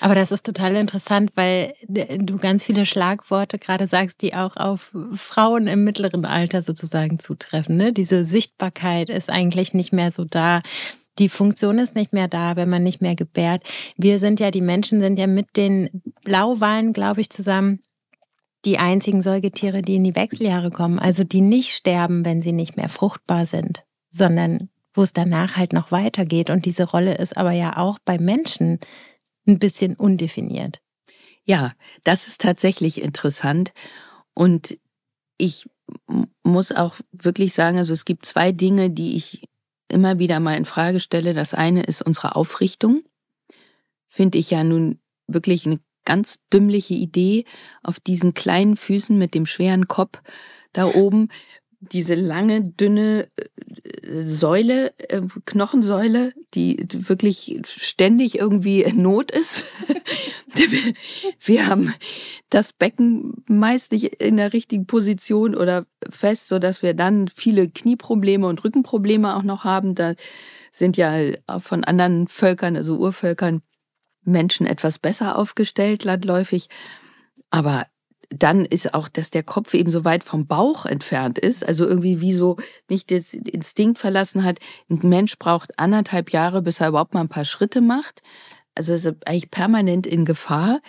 Aber 0.00 0.14
das 0.14 0.30
ist 0.30 0.44
total 0.44 0.76
interessant, 0.76 1.32
weil 1.36 1.74
du 1.88 2.36
ganz 2.36 2.64
viele 2.64 2.84
Schlagworte 2.84 3.58
gerade 3.58 3.86
sagst, 3.86 4.20
die 4.22 4.34
auch 4.34 4.56
auf 4.56 4.92
Frauen 5.14 5.66
im 5.66 5.84
mittleren 5.84 6.24
Alter 6.24 6.62
sozusagen 6.62 7.18
zutreffen. 7.18 7.76
Ne? 7.76 7.92
Diese 7.92 8.24
Sichtbarkeit 8.24 9.08
ist 9.08 9.30
eigentlich 9.30 9.72
nicht 9.72 9.92
mehr 9.92 10.10
so 10.10 10.24
da. 10.24 10.62
Die 11.18 11.30
Funktion 11.30 11.78
ist 11.78 11.94
nicht 11.94 12.12
mehr 12.12 12.28
da, 12.28 12.56
wenn 12.56 12.68
man 12.68 12.82
nicht 12.82 13.00
mehr 13.00 13.14
gebärt. 13.14 13.62
Wir 13.96 14.18
sind 14.18 14.38
ja, 14.38 14.50
die 14.50 14.60
Menschen 14.60 15.00
sind 15.00 15.18
ja 15.18 15.26
mit 15.26 15.56
den 15.56 16.02
Blauwalen, 16.24 16.92
glaube 16.92 17.22
ich, 17.22 17.30
zusammen 17.30 17.80
die 18.66 18.78
einzigen 18.78 19.22
Säugetiere, 19.22 19.80
die 19.80 19.96
in 19.96 20.04
die 20.04 20.16
Wechseljahre 20.16 20.70
kommen. 20.70 20.98
Also 20.98 21.24
die 21.24 21.40
nicht 21.40 21.72
sterben, 21.72 22.24
wenn 22.24 22.42
sie 22.42 22.52
nicht 22.52 22.76
mehr 22.76 22.88
fruchtbar 22.88 23.46
sind, 23.46 23.84
sondern 24.10 24.68
wo 24.96 25.02
es 25.02 25.12
danach 25.12 25.56
halt 25.56 25.72
noch 25.72 25.90
weitergeht. 25.90 26.50
Und 26.50 26.64
diese 26.64 26.84
Rolle 26.84 27.16
ist 27.16 27.36
aber 27.36 27.52
ja 27.52 27.76
auch 27.76 27.98
bei 28.04 28.18
Menschen 28.18 28.80
ein 29.46 29.58
bisschen 29.58 29.94
undefiniert. 29.94 30.80
Ja, 31.44 31.72
das 32.04 32.26
ist 32.26 32.40
tatsächlich 32.40 33.00
interessant. 33.00 33.72
Und 34.34 34.78
ich 35.38 35.68
muss 36.42 36.72
auch 36.72 36.96
wirklich 37.12 37.52
sagen, 37.54 37.78
also 37.78 37.92
es 37.92 38.04
gibt 38.04 38.26
zwei 38.26 38.52
Dinge, 38.52 38.90
die 38.90 39.16
ich 39.16 39.48
immer 39.88 40.18
wieder 40.18 40.40
mal 40.40 40.56
in 40.56 40.64
Frage 40.64 40.98
stelle. 40.98 41.34
Das 41.34 41.54
eine 41.54 41.84
ist 41.84 42.02
unsere 42.02 42.34
Aufrichtung. 42.34 43.02
Finde 44.08 44.38
ich 44.38 44.50
ja 44.50 44.64
nun 44.64 44.98
wirklich 45.28 45.66
eine 45.66 45.80
ganz 46.04 46.40
dümmliche 46.52 46.94
Idee, 46.94 47.44
auf 47.82 48.00
diesen 48.00 48.34
kleinen 48.34 48.76
Füßen 48.76 49.16
mit 49.18 49.34
dem 49.34 49.46
schweren 49.46 49.88
Kopf 49.88 50.20
da 50.72 50.86
oben 50.86 51.28
diese 51.80 52.14
lange, 52.14 52.62
dünne 52.62 53.28
äh, 53.36 54.24
Säule, 54.24 54.92
äh, 54.98 55.22
Knochensäule, 55.44 56.32
die 56.54 56.86
wirklich 56.90 57.60
ständig 57.64 58.38
irgendwie 58.38 58.82
in 58.82 59.02
Not 59.02 59.30
ist. 59.30 59.66
Wir 61.40 61.66
haben 61.66 61.92
das 62.50 62.72
Becken 62.72 63.44
meist 63.48 63.92
nicht 63.92 64.04
in 64.22 64.36
der 64.36 64.52
richtigen 64.52 64.86
Position 64.86 65.54
oder 65.54 65.86
fest, 66.08 66.48
so 66.48 66.58
dass 66.58 66.82
wir 66.82 66.94
dann 66.94 67.28
viele 67.28 67.68
Knieprobleme 67.68 68.46
und 68.46 68.64
Rückenprobleme 68.64 69.36
auch 69.36 69.42
noch 69.42 69.64
haben. 69.64 69.94
Da 69.94 70.14
sind 70.72 70.96
ja 70.96 71.12
von 71.60 71.84
anderen 71.84 72.28
Völkern, 72.28 72.76
also 72.76 72.96
Urvölkern, 72.96 73.62
Menschen 74.22 74.66
etwas 74.66 74.98
besser 74.98 75.36
aufgestellt, 75.36 76.04
landläufig. 76.04 76.68
Aber 77.50 77.86
dann 78.30 78.64
ist 78.64 78.94
auch, 78.94 79.08
dass 79.08 79.30
der 79.30 79.42
Kopf 79.42 79.74
eben 79.74 79.90
so 79.90 80.04
weit 80.04 80.24
vom 80.24 80.46
Bauch 80.46 80.86
entfernt 80.86 81.38
ist, 81.38 81.66
also 81.66 81.86
irgendwie 81.86 82.20
wie 82.20 82.32
so 82.32 82.56
nicht 82.88 83.10
das 83.10 83.34
Instinkt 83.34 83.98
verlassen 83.98 84.44
hat. 84.44 84.58
Ein 84.88 85.00
Mensch 85.02 85.38
braucht 85.38 85.78
anderthalb 85.78 86.30
Jahre, 86.30 86.62
bis 86.62 86.80
er 86.80 86.88
überhaupt 86.88 87.14
mal 87.14 87.20
ein 87.20 87.28
paar 87.28 87.44
Schritte 87.44 87.80
macht. 87.80 88.22
Also 88.74 88.92
ist 88.92 89.06
eigentlich 89.26 89.50
permanent 89.50 90.06
in 90.06 90.24
Gefahr. 90.24 90.80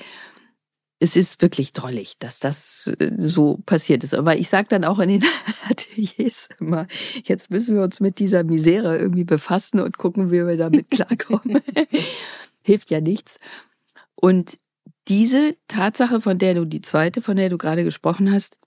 Es 0.99 1.15
ist 1.15 1.41
wirklich 1.41 1.73
drollig, 1.73 2.17
dass 2.17 2.39
das 2.39 2.91
äh, 2.99 3.11
so 3.17 3.59
passiert 3.65 4.03
ist. 4.03 4.15
Aber 4.15 4.37
ich 4.37 4.49
sage 4.49 4.67
dann 4.69 4.83
auch 4.83 4.99
in 4.99 5.09
den 5.09 5.25
Ateliers 5.69 6.49
immer, 6.59 6.87
jetzt 7.23 7.51
müssen 7.51 7.75
wir 7.75 7.83
uns 7.83 7.99
mit 7.99 8.19
dieser 8.19 8.43
Misere 8.43 8.97
irgendwie 8.97 9.23
befassen 9.23 9.79
und 9.79 9.97
gucken, 9.97 10.31
wie 10.31 10.45
wir 10.45 10.57
damit 10.57 10.89
klarkommen. 10.89 11.61
Hilft 12.63 12.89
ja 12.89 12.99
nichts. 12.99 13.39
Und 14.15 14.57
diese 15.07 15.57
Tatsache, 15.67 16.21
von 16.21 16.37
der 16.37 16.55
du, 16.55 16.65
die 16.65 16.81
zweite, 16.81 17.21
von 17.21 17.37
der 17.37 17.49
du 17.49 17.57
gerade 17.57 17.83
gesprochen 17.83 18.31
hast, 18.31 18.57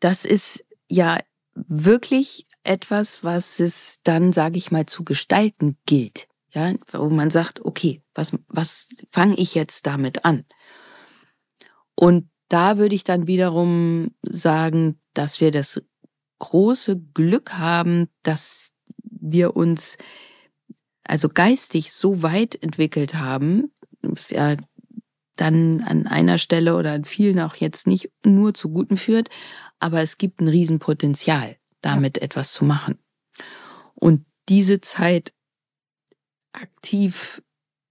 das 0.00 0.24
ist 0.24 0.64
ja 0.88 1.18
wirklich 1.54 2.46
etwas, 2.62 3.24
was 3.24 3.60
es 3.60 3.98
dann, 4.04 4.32
sage 4.32 4.58
ich 4.58 4.70
mal, 4.70 4.86
zu 4.86 5.04
gestalten 5.04 5.76
gilt. 5.86 6.28
Ja, 6.50 6.72
wo 6.92 7.10
man 7.10 7.30
sagt, 7.30 7.64
okay, 7.64 8.02
was, 8.14 8.32
was 8.48 8.88
fange 9.10 9.36
ich 9.36 9.54
jetzt 9.54 9.86
damit 9.86 10.24
an? 10.24 10.46
Und 11.94 12.30
da 12.48 12.78
würde 12.78 12.94
ich 12.94 13.04
dann 13.04 13.26
wiederum 13.26 14.14
sagen, 14.22 14.98
dass 15.12 15.42
wir 15.42 15.50
das 15.50 15.82
große 16.38 16.98
Glück 17.12 17.54
haben, 17.54 18.08
dass 18.22 18.72
wir 19.02 19.56
uns 19.56 19.98
also 21.04 21.28
geistig 21.28 21.92
so 21.92 22.22
weit 22.22 22.62
entwickelt 22.62 23.14
haben, 23.14 23.72
ist 24.02 24.30
ja 24.30 24.56
dann 25.36 25.82
an 25.82 26.06
einer 26.06 26.38
Stelle 26.38 26.76
oder 26.76 26.92
an 26.92 27.04
vielen 27.04 27.40
auch 27.40 27.54
jetzt 27.56 27.86
nicht 27.86 28.10
nur 28.24 28.54
zu 28.54 28.70
Guten 28.70 28.96
führt, 28.96 29.28
aber 29.78 30.00
es 30.02 30.18
gibt 30.18 30.40
ein 30.40 30.48
Riesenpotenzial, 30.48 31.56
damit 31.80 32.16
ja. 32.16 32.22
etwas 32.24 32.52
zu 32.52 32.64
machen. 32.64 32.98
Und 33.94 34.24
diese 34.48 34.80
Zeit 34.80 35.32
aktiv 36.52 37.42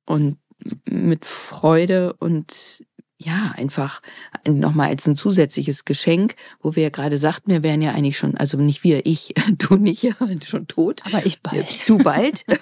und 0.05 0.37
mit 0.85 1.25
Freude 1.25 2.13
und 2.13 2.83
ja, 3.19 3.53
einfach 3.57 4.01
nochmal 4.47 4.89
als 4.89 5.07
ein 5.07 5.15
zusätzliches 5.15 5.85
Geschenk, 5.85 6.35
wo 6.61 6.75
wir 6.75 6.83
ja 6.83 6.89
gerade 6.89 7.17
sagten, 7.17 7.51
wir 7.51 7.63
wären 7.63 7.81
ja 7.81 7.91
eigentlich 7.91 8.17
schon, 8.17 8.37
also 8.37 8.57
nicht 8.57 8.83
wir, 8.83 9.05
ich, 9.05 9.33
du 9.57 9.75
nicht, 9.75 10.03
ja, 10.03 10.15
schon 10.45 10.67
tot. 10.67 11.01
Aber 11.05 11.25
ich 11.25 11.41
bald. 11.41 11.89
Du 11.89 11.97
bald. 11.97 12.45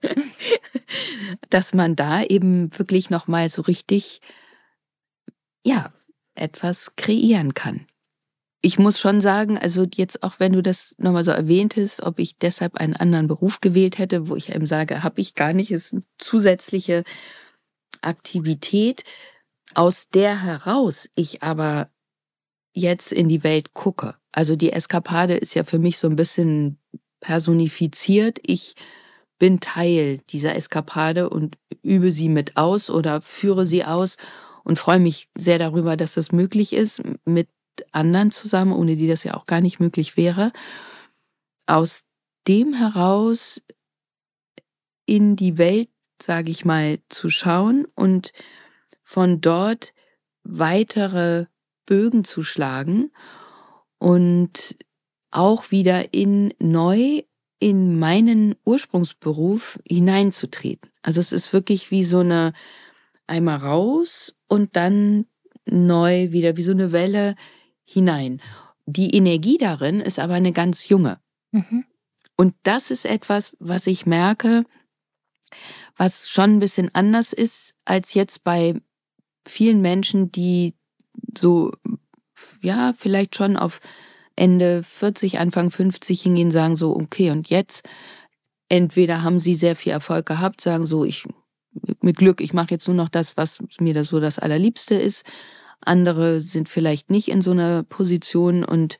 Dass 1.50 1.74
man 1.74 1.96
da 1.96 2.22
eben 2.22 2.76
wirklich 2.78 3.10
nochmal 3.10 3.48
so 3.48 3.62
richtig, 3.62 4.20
ja, 5.64 5.92
etwas 6.34 6.94
kreieren 6.96 7.54
kann. 7.54 7.86
Ich 8.62 8.78
muss 8.78 9.00
schon 9.00 9.20
sagen, 9.20 9.58
also 9.58 9.86
jetzt 9.94 10.22
auch 10.22 10.34
wenn 10.38 10.52
du 10.52 10.62
das 10.62 10.94
nochmal 10.98 11.24
so 11.24 11.30
erwähntest, 11.30 12.02
ob 12.02 12.18
ich 12.18 12.38
deshalb 12.38 12.76
einen 12.76 12.94
anderen 12.94 13.26
Beruf 13.26 13.60
gewählt 13.60 13.98
hätte, 13.98 14.28
wo 14.28 14.36
ich 14.36 14.54
eben 14.54 14.66
sage, 14.66 15.02
habe 15.02 15.20
ich 15.20 15.34
gar 15.34 15.54
nicht, 15.54 15.70
ist 15.70 15.92
eine 15.92 16.02
zusätzliche 16.18 17.04
Aktivität, 18.02 19.04
aus 19.74 20.08
der 20.08 20.42
heraus 20.42 21.08
ich 21.14 21.42
aber 21.42 21.90
jetzt 22.72 23.12
in 23.12 23.28
die 23.28 23.42
Welt 23.42 23.74
gucke. 23.74 24.16
Also 24.32 24.56
die 24.56 24.72
Eskapade 24.72 25.34
ist 25.34 25.54
ja 25.54 25.64
für 25.64 25.78
mich 25.78 25.98
so 25.98 26.08
ein 26.08 26.16
bisschen 26.16 26.78
personifiziert. 27.20 28.38
Ich 28.42 28.74
bin 29.38 29.60
Teil 29.60 30.18
dieser 30.30 30.54
Eskapade 30.54 31.30
und 31.30 31.56
übe 31.82 32.12
sie 32.12 32.28
mit 32.28 32.56
aus 32.56 32.90
oder 32.90 33.20
führe 33.20 33.66
sie 33.66 33.84
aus 33.84 34.16
und 34.64 34.78
freue 34.78 35.00
mich 35.00 35.28
sehr 35.36 35.58
darüber, 35.58 35.96
dass 35.96 36.14
das 36.14 36.32
möglich 36.32 36.72
ist 36.72 37.02
mit 37.24 37.48
anderen 37.92 38.30
zusammen, 38.30 38.72
ohne 38.72 38.96
die 38.96 39.08
das 39.08 39.24
ja 39.24 39.34
auch 39.34 39.46
gar 39.46 39.60
nicht 39.60 39.80
möglich 39.80 40.16
wäre. 40.16 40.52
Aus 41.66 42.04
dem 42.46 42.74
heraus 42.74 43.62
in 45.06 45.36
die 45.36 45.58
Welt, 45.58 45.88
sage 46.22 46.50
ich 46.50 46.64
mal, 46.64 46.98
zu 47.08 47.30
schauen 47.30 47.86
und 47.94 48.32
von 49.10 49.40
dort 49.40 49.92
weitere 50.44 51.46
Bögen 51.84 52.22
zu 52.22 52.44
schlagen 52.44 53.10
und 53.98 54.76
auch 55.32 55.72
wieder 55.72 56.14
in 56.14 56.54
neu 56.60 57.22
in 57.58 57.98
meinen 57.98 58.54
Ursprungsberuf 58.64 59.80
hineinzutreten. 59.84 60.92
Also 61.02 61.18
es 61.18 61.32
ist 61.32 61.52
wirklich 61.52 61.90
wie 61.90 62.04
so 62.04 62.20
eine 62.20 62.52
einmal 63.26 63.56
raus 63.56 64.36
und 64.46 64.76
dann 64.76 65.26
neu 65.68 66.30
wieder 66.30 66.56
wie 66.56 66.62
so 66.62 66.70
eine 66.70 66.92
Welle 66.92 67.34
hinein. 67.84 68.40
Die 68.86 69.16
Energie 69.16 69.58
darin 69.58 70.00
ist 70.00 70.20
aber 70.20 70.34
eine 70.34 70.52
ganz 70.52 70.88
junge. 70.88 71.18
Mhm. 71.50 71.84
Und 72.36 72.54
das 72.62 72.92
ist 72.92 73.06
etwas, 73.06 73.56
was 73.58 73.88
ich 73.88 74.06
merke, 74.06 74.64
was 75.96 76.28
schon 76.28 76.58
ein 76.58 76.60
bisschen 76.60 76.94
anders 76.94 77.32
ist 77.32 77.74
als 77.84 78.14
jetzt 78.14 78.44
bei 78.44 78.80
vielen 79.46 79.80
Menschen, 79.80 80.30
die 80.32 80.74
so, 81.36 81.72
ja, 82.60 82.94
vielleicht 82.96 83.36
schon 83.36 83.56
auf 83.56 83.80
Ende 84.36 84.82
40, 84.82 85.38
Anfang 85.38 85.70
50 85.70 86.22
hingehen, 86.22 86.50
sagen 86.50 86.76
so, 86.76 86.96
okay, 86.96 87.30
und 87.30 87.50
jetzt 87.50 87.86
entweder 88.68 89.22
haben 89.22 89.38
sie 89.38 89.54
sehr 89.54 89.76
viel 89.76 89.92
Erfolg 89.92 90.26
gehabt, 90.26 90.60
sagen 90.60 90.86
so, 90.86 91.04
ich 91.04 91.26
mit 92.00 92.16
Glück, 92.16 92.40
ich 92.40 92.52
mache 92.52 92.70
jetzt 92.70 92.88
nur 92.88 92.96
noch 92.96 93.08
das, 93.08 93.36
was 93.36 93.58
mir 93.78 93.94
das 93.94 94.08
so 94.08 94.20
das 94.20 94.38
Allerliebste 94.38 94.94
ist. 94.94 95.24
Andere 95.80 96.40
sind 96.40 96.68
vielleicht 96.68 97.10
nicht 97.10 97.28
in 97.28 97.42
so 97.42 97.52
einer 97.52 97.82
Position 97.84 98.64
und 98.64 98.98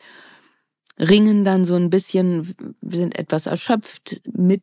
ringen 0.99 1.45
dann 1.45 1.64
so 1.64 1.74
ein 1.76 1.91
bisschen, 1.91 2.55
sind 2.82 3.18
etwas 3.18 3.47
erschöpft 3.47 4.20
mit 4.32 4.62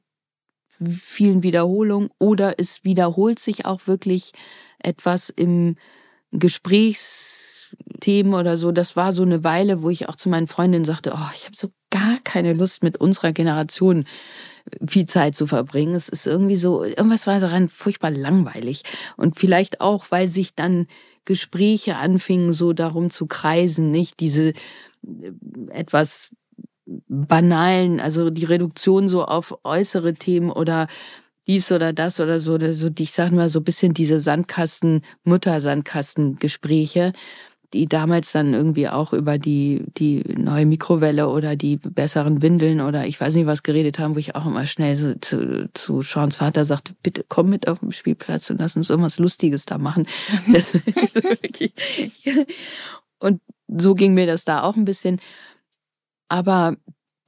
vielen 0.80 1.42
Wiederholungen 1.44 2.10
oder 2.20 2.60
es 2.60 2.84
wiederholt 2.84 3.40
sich 3.40 3.66
auch 3.66 3.88
wirklich 3.88 4.34
etwas 4.80 5.30
im 5.30 5.76
Gesprächsthemen 6.32 8.34
oder 8.34 8.58
so. 8.58 8.72
Das 8.72 8.96
war 8.96 9.14
so 9.14 9.24
eine 9.24 9.44
Weile, 9.44 9.82
wo 9.82 9.90
ich 9.90 10.10
auch 10.10 10.16
zu 10.16 10.30
meinen 10.30 10.48
Freundinnen 10.48 10.86
sagte, 10.86 11.14
oh, 11.16 11.30
ich 11.34 11.46
habe 11.46 11.56
so 11.56 11.70
gar 11.90 12.18
keine 12.24 12.54
Lust 12.54 12.84
mit 12.84 12.98
unserer 12.98 13.32
Generation 13.32 14.06
viel 14.86 15.06
Zeit 15.06 15.36
zu 15.36 15.48
verbringen. 15.48 15.96
Es 15.96 16.10
ist 16.10 16.28
irgendwie 16.28 16.58
so, 16.58 16.84
irgendwas 16.84 17.28
war 17.28 17.40
daran 17.40 17.70
furchtbar 17.70 18.12
langweilig. 18.12 18.84
Und 19.16 19.40
vielleicht 19.40 19.82
auch, 19.82 20.06
weil 20.10 20.28
sich 20.28 20.56
dann 20.56 20.88
Gespräche 21.26 21.98
anfingen, 21.98 22.54
so 22.54 22.74
darum 22.74 23.10
zu 23.10 23.28
kreisen, 23.28 23.92
nicht 23.92 24.20
diese 24.20 24.50
äh, 24.50 24.54
etwas 25.70 26.32
banalen, 27.08 28.00
also 28.00 28.30
die 28.30 28.46
Reduktion 28.46 29.10
so 29.10 29.26
auf 29.26 29.58
äußere 29.64 30.14
Themen 30.14 30.50
oder 30.50 30.88
dies 31.48 31.72
oder 31.72 31.94
das 31.94 32.20
oder 32.20 32.40
so, 32.40 32.56
oder 32.56 32.74
so, 32.74 32.90
ich 32.98 33.12
sag 33.12 33.32
mal 33.32 33.50
so 33.50 33.60
ein 33.60 33.64
bisschen 33.64 33.94
diese 33.94 34.20
Sandkasten, 34.20 35.02
Muttersandkasten-Gespräche, 35.24 37.14
die 37.74 37.86
damals 37.86 38.32
dann 38.32 38.54
irgendwie 38.54 38.88
auch 38.88 39.14
über 39.14 39.38
die, 39.38 39.84
die 39.98 40.24
neue 40.38 40.66
Mikrowelle 40.66 41.28
oder 41.28 41.56
die 41.56 41.78
besseren 41.78 42.42
Windeln 42.42 42.80
oder 42.80 43.06
ich 43.06 43.20
weiß 43.20 43.36
nicht 43.36 43.46
was 43.46 43.64
geredet 43.64 44.00
haben, 44.00 44.16
wo 44.16 44.20
ich 44.20 44.36
auch 44.36 44.46
immer 44.46 44.66
schnell 44.68 44.96
so 44.96 45.16
zu, 45.16 45.70
zu 45.74 46.02
Sean's 46.02 46.38
Vater 46.38 46.64
sagte, 46.64 46.94
bitte 47.04 47.26
komm 47.28 47.50
mit 47.50 47.68
auf 47.68 47.80
den 47.80 47.92
Spielplatz 47.92 48.50
und 48.50 48.60
lass 48.60 48.78
uns 48.78 48.90
irgendwas 48.90 49.20
Lustiges 49.20 49.66
da 49.66 49.78
machen. 49.78 50.08
Das, 50.52 50.78
und 53.20 53.42
so 53.68 53.96
ging 53.96 54.14
mir 54.14 54.28
das 54.28 54.46
da 54.46 54.64
auch 54.64 54.76
ein 54.76 54.86
bisschen. 54.86 55.20
Aber 56.30 56.78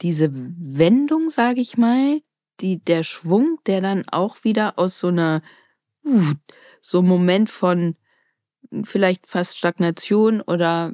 diese 0.02 0.30
Wendung, 0.34 1.30
sage 1.30 1.60
ich 1.60 1.78
mal, 1.78 2.22
die, 2.62 2.84
der 2.84 3.04
Schwung, 3.04 3.60
der 3.66 3.82
dann 3.82 4.08
auch 4.10 4.44
wieder 4.44 4.78
aus 4.78 5.00
so 5.00 5.08
einer, 5.08 5.42
so 6.82 7.00
einem 7.00 7.08
Moment 7.08 7.50
von 7.50 7.96
vielleicht 8.84 9.28
fast 9.28 9.58
Stagnation 9.58 10.42
oder 10.42 10.94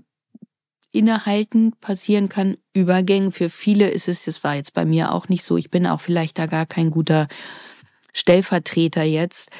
Innehalten 0.91 1.73
passieren 1.81 2.29
kann, 2.29 2.57
Übergängen. 2.73 3.31
Für 3.31 3.49
viele 3.49 3.89
ist 3.89 4.07
es, 4.07 4.25
das 4.25 4.43
war 4.43 4.55
jetzt 4.55 4.73
bei 4.73 4.85
mir 4.85 5.11
auch 5.11 5.27
nicht 5.27 5.43
so, 5.43 5.57
ich 5.57 5.69
bin 5.69 5.85
auch 5.85 5.99
vielleicht 5.99 6.39
da 6.39 6.45
gar 6.45 6.65
kein 6.65 6.89
guter 6.89 7.27
Stellvertreter 8.13 9.03
jetzt, 9.03 9.51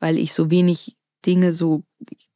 weil 0.00 0.16
ich 0.16 0.32
so 0.32 0.50
wenig 0.50 0.96
Dinge 1.26 1.52
so 1.52 1.82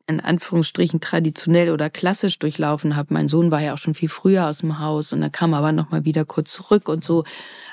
in 0.06 0.20
Anführungsstrichen 0.20 1.00
traditionell 1.00 1.70
oder 1.70 1.88
klassisch 1.88 2.38
durchlaufen 2.38 2.96
habe. 2.96 3.14
Mein 3.14 3.28
Sohn 3.28 3.50
war 3.50 3.60
ja 3.60 3.72
auch 3.72 3.78
schon 3.78 3.94
viel 3.94 4.08
früher 4.08 4.48
aus 4.48 4.58
dem 4.58 4.78
Haus 4.78 5.12
und 5.12 5.22
er 5.22 5.30
kam 5.30 5.54
aber 5.54 5.72
noch 5.72 5.90
mal 5.90 6.04
wieder 6.04 6.24
kurz 6.24 6.52
zurück 6.52 6.88
und 6.88 7.04
so. 7.04 7.24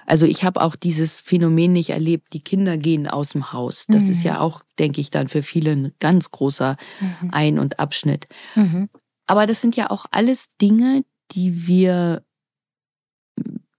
Also 0.09 0.25
ich 0.25 0.43
habe 0.43 0.61
auch 0.61 0.75
dieses 0.75 1.19
Phänomen 1.19 1.71
nicht 1.71 1.91
erlebt, 1.91 2.33
die 2.33 2.43
Kinder 2.43 2.77
gehen 2.77 3.05
aus 3.05 3.29
dem 3.29 3.53
Haus. 3.53 3.85
Das 3.87 4.05
mhm. 4.05 4.09
ist 4.09 4.23
ja 4.23 4.39
auch, 4.39 4.63
denke 4.79 4.99
ich, 5.01 5.11
dann 5.11 5.27
für 5.27 5.43
viele 5.43 5.71
ein 5.71 5.93
ganz 5.99 6.31
großer 6.31 6.77
mhm. 6.99 7.29
Ein- 7.31 7.59
und 7.59 7.79
Abschnitt. 7.79 8.27
Mhm. 8.55 8.89
Aber 9.27 9.45
das 9.45 9.61
sind 9.61 9.75
ja 9.75 9.91
auch 9.91 10.07
alles 10.09 10.49
Dinge, 10.59 11.03
die 11.31 11.67
wir 11.67 12.23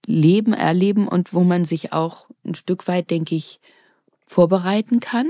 leben, 0.05 0.53
erleben 0.53 1.09
und 1.09 1.33
wo 1.33 1.41
man 1.41 1.65
sich 1.65 1.91
auch 1.91 2.29
ein 2.45 2.55
Stück 2.55 2.87
weit, 2.87 3.11
denke 3.11 3.35
ich, 3.35 3.59
vorbereiten 4.25 5.01
kann. 5.01 5.27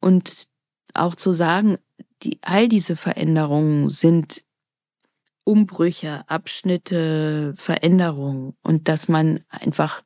Und 0.00 0.48
auch 0.94 1.14
zu 1.14 1.32
sagen, 1.32 1.76
die, 2.22 2.38
all 2.40 2.68
diese 2.68 2.96
Veränderungen 2.96 3.90
sind 3.90 4.44
Umbrüche, 5.44 6.24
Abschnitte, 6.26 7.52
Veränderungen 7.54 8.54
und 8.62 8.88
dass 8.88 9.08
man 9.08 9.40
einfach 9.50 10.02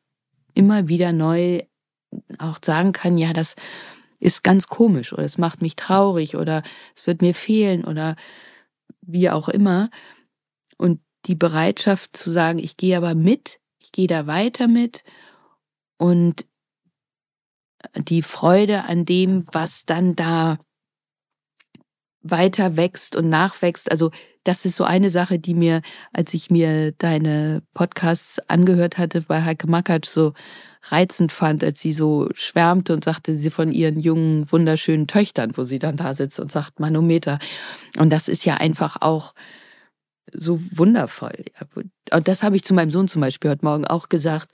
immer 0.56 0.88
wieder 0.88 1.12
neu 1.12 1.62
auch 2.38 2.58
sagen 2.64 2.92
kann, 2.92 3.18
ja, 3.18 3.32
das 3.32 3.54
ist 4.18 4.42
ganz 4.42 4.68
komisch 4.68 5.12
oder 5.12 5.24
es 5.24 5.38
macht 5.38 5.60
mich 5.60 5.76
traurig 5.76 6.36
oder 6.36 6.62
es 6.94 7.06
wird 7.06 7.20
mir 7.20 7.34
fehlen 7.34 7.84
oder 7.84 8.16
wie 9.02 9.30
auch 9.30 9.48
immer. 9.48 9.90
Und 10.78 11.00
die 11.26 11.34
Bereitschaft 11.34 12.16
zu 12.16 12.30
sagen, 12.30 12.58
ich 12.58 12.76
gehe 12.76 12.96
aber 12.96 13.14
mit, 13.14 13.60
ich 13.78 13.92
gehe 13.92 14.06
da 14.06 14.26
weiter 14.26 14.68
mit 14.68 15.04
und 15.98 16.46
die 17.96 18.22
Freude 18.22 18.84
an 18.84 19.04
dem, 19.04 19.44
was 19.52 19.84
dann 19.84 20.16
da 20.16 20.58
weiter 22.22 22.76
wächst 22.76 23.16
und 23.16 23.28
nachwächst. 23.28 23.90
Also 23.90 24.10
das 24.46 24.64
ist 24.64 24.76
so 24.76 24.84
eine 24.84 25.10
Sache, 25.10 25.38
die 25.38 25.54
mir, 25.54 25.82
als 26.12 26.32
ich 26.32 26.50
mir 26.50 26.92
deine 26.92 27.62
Podcasts 27.74 28.38
angehört 28.48 28.96
hatte 28.96 29.22
bei 29.22 29.42
Heike 29.42 29.68
Makatsch, 29.68 30.06
so 30.06 30.34
reizend 30.84 31.32
fand, 31.32 31.64
als 31.64 31.80
sie 31.80 31.92
so 31.92 32.28
schwärmte 32.32 32.92
und 32.92 33.02
sagte 33.02 33.36
sie 33.36 33.50
von 33.50 33.72
ihren 33.72 33.98
jungen, 33.98 34.50
wunderschönen 34.50 35.08
Töchtern, 35.08 35.52
wo 35.56 35.64
sie 35.64 35.80
dann 35.80 35.96
da 35.96 36.14
sitzt 36.14 36.38
und 36.38 36.52
sagt 36.52 36.78
Manometer. 36.78 37.40
Und 37.98 38.12
das 38.12 38.28
ist 38.28 38.44
ja 38.44 38.54
einfach 38.54 38.98
auch 39.00 39.34
so 40.32 40.60
wundervoll. 40.70 41.44
Und 42.12 42.28
das 42.28 42.44
habe 42.44 42.54
ich 42.54 42.62
zu 42.62 42.74
meinem 42.74 42.92
Sohn 42.92 43.08
zum 43.08 43.20
Beispiel 43.20 43.50
heute 43.50 43.64
Morgen 43.64 43.84
auch 43.84 44.08
gesagt 44.08 44.52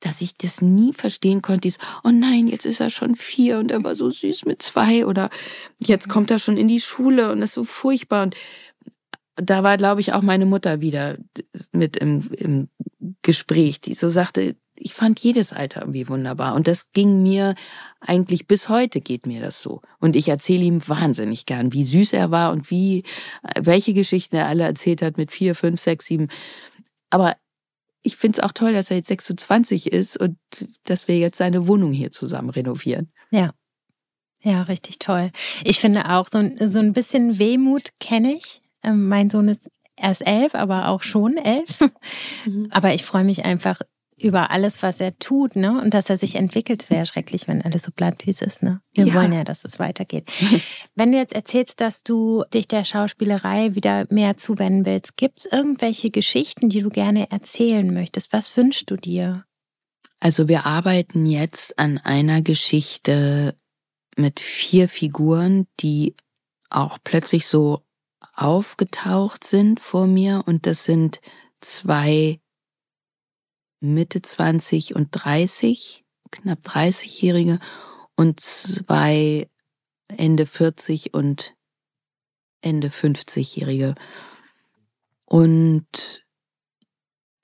dass 0.00 0.20
ich 0.20 0.36
das 0.36 0.62
nie 0.62 0.92
verstehen 0.92 1.42
konnte, 1.42 1.62
dieses, 1.62 1.78
oh 2.04 2.10
nein, 2.10 2.46
jetzt 2.46 2.64
ist 2.64 2.80
er 2.80 2.90
schon 2.90 3.16
vier 3.16 3.58
und 3.58 3.70
er 3.70 3.82
war 3.82 3.96
so 3.96 4.10
süß 4.10 4.44
mit 4.44 4.62
zwei 4.62 5.04
oder 5.06 5.28
jetzt 5.78 6.08
kommt 6.08 6.30
er 6.30 6.38
schon 6.38 6.56
in 6.56 6.68
die 6.68 6.80
Schule 6.80 7.32
und 7.32 7.42
ist 7.42 7.54
so 7.54 7.64
furchtbar 7.64 8.22
und 8.22 8.36
da 9.42 9.62
war, 9.62 9.76
glaube 9.76 10.00
ich, 10.00 10.12
auch 10.12 10.22
meine 10.22 10.46
Mutter 10.46 10.80
wieder 10.80 11.16
mit 11.72 11.96
im, 11.96 12.30
im 12.32 12.68
Gespräch, 13.22 13.80
die 13.80 13.94
so 13.94 14.08
sagte, 14.08 14.56
ich 14.80 14.94
fand 14.94 15.18
jedes 15.20 15.52
Alter 15.52 15.80
irgendwie 15.80 16.08
wunderbar. 16.08 16.54
Und 16.54 16.68
das 16.68 16.92
ging 16.92 17.22
mir 17.22 17.54
eigentlich 18.00 18.46
bis 18.46 18.68
heute 18.68 19.00
geht 19.00 19.26
mir 19.26 19.40
das 19.40 19.60
so. 19.60 19.82
Und 19.98 20.16
ich 20.16 20.28
erzähle 20.28 20.64
ihm 20.64 20.86
wahnsinnig 20.86 21.46
gern, 21.46 21.72
wie 21.72 21.84
süß 21.84 22.12
er 22.12 22.30
war 22.30 22.52
und 22.52 22.70
wie, 22.70 23.04
äh, 23.42 23.60
welche 23.62 23.94
Geschichten 23.94 24.36
er 24.36 24.46
alle 24.46 24.64
erzählt 24.64 25.02
hat 25.02 25.16
mit 25.16 25.32
vier, 25.32 25.54
fünf, 25.54 25.80
sechs, 25.80 26.06
sieben. 26.06 26.28
Aber 27.10 27.36
ich 28.02 28.16
finde 28.16 28.38
es 28.38 28.44
auch 28.44 28.52
toll, 28.52 28.72
dass 28.72 28.90
er 28.90 28.98
jetzt 28.98 29.08
26 29.08 29.92
ist 29.92 30.16
und 30.16 30.38
dass 30.84 31.08
wir 31.08 31.18
jetzt 31.18 31.38
seine 31.38 31.66
Wohnung 31.66 31.92
hier 31.92 32.12
zusammen 32.12 32.50
renovieren. 32.50 33.12
Ja. 33.30 33.52
Ja, 34.40 34.62
richtig 34.62 35.00
toll. 35.00 35.32
Ich 35.64 35.80
finde 35.80 36.10
auch, 36.10 36.28
so, 36.30 36.38
ein 36.38 36.68
so 36.68 36.78
ein 36.78 36.92
bisschen 36.92 37.40
Wehmut 37.40 37.90
kenne 37.98 38.34
ich. 38.34 38.62
Ähm, 38.88 39.08
mein 39.08 39.30
Sohn 39.30 39.48
ist 39.48 39.70
erst 39.96 40.26
elf, 40.26 40.54
aber 40.54 40.88
auch 40.88 41.02
schon 41.02 41.36
elf. 41.36 41.80
Mhm. 42.44 42.68
Aber 42.70 42.94
ich 42.94 43.04
freue 43.04 43.24
mich 43.24 43.44
einfach 43.44 43.80
über 44.20 44.50
alles, 44.50 44.82
was 44.82 45.00
er 45.00 45.16
tut, 45.18 45.54
ne? 45.54 45.80
Und 45.80 45.94
dass 45.94 46.10
er 46.10 46.18
sich 46.18 46.34
entwickelt. 46.34 46.82
Es 46.82 46.90
wäre 46.90 47.06
schrecklich, 47.06 47.46
wenn 47.46 47.62
alles 47.62 47.84
so 47.84 47.92
bleibt, 47.92 48.26
wie 48.26 48.30
es 48.30 48.42
ist, 48.42 48.62
ne? 48.62 48.80
Wir 48.92 49.06
ja. 49.06 49.14
wollen 49.14 49.32
ja, 49.32 49.44
dass 49.44 49.64
es 49.64 49.78
weitergeht. 49.78 50.30
wenn 50.96 51.12
du 51.12 51.18
jetzt 51.18 51.34
erzählst, 51.34 51.80
dass 51.80 52.02
du 52.02 52.44
dich 52.52 52.66
der 52.66 52.84
Schauspielerei 52.84 53.76
wieder 53.76 54.06
mehr 54.10 54.36
zuwenden 54.36 54.86
willst, 54.86 55.16
gibt 55.16 55.40
es 55.40 55.46
irgendwelche 55.46 56.10
Geschichten, 56.10 56.68
die 56.68 56.80
du 56.80 56.90
gerne 56.90 57.30
erzählen 57.30 57.92
möchtest? 57.92 58.32
Was 58.32 58.56
wünschst 58.56 58.90
du 58.90 58.96
dir? 58.96 59.44
Also 60.20 60.48
wir 60.48 60.66
arbeiten 60.66 61.26
jetzt 61.26 61.78
an 61.78 61.98
einer 61.98 62.42
Geschichte 62.42 63.54
mit 64.16 64.40
vier 64.40 64.88
Figuren, 64.88 65.68
die 65.78 66.16
auch 66.70 66.98
plötzlich 67.04 67.46
so 67.46 67.84
aufgetaucht 68.38 69.44
sind 69.44 69.80
vor 69.80 70.06
mir 70.06 70.44
und 70.46 70.66
das 70.66 70.84
sind 70.84 71.20
zwei 71.60 72.40
Mitte 73.80 74.22
20 74.22 74.94
und 74.94 75.08
30, 75.10 76.04
knapp 76.30 76.60
30-Jährige 76.60 77.58
und 78.16 78.40
zwei 78.40 79.48
Ende 80.08 80.46
40 80.46 81.14
und 81.14 81.54
Ende 82.60 82.88
50-Jährige. 82.88 83.94
Und 85.24 86.24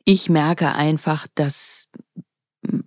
ich 0.04 0.28
merke 0.28 0.74
einfach, 0.74 1.26
dass 1.34 1.88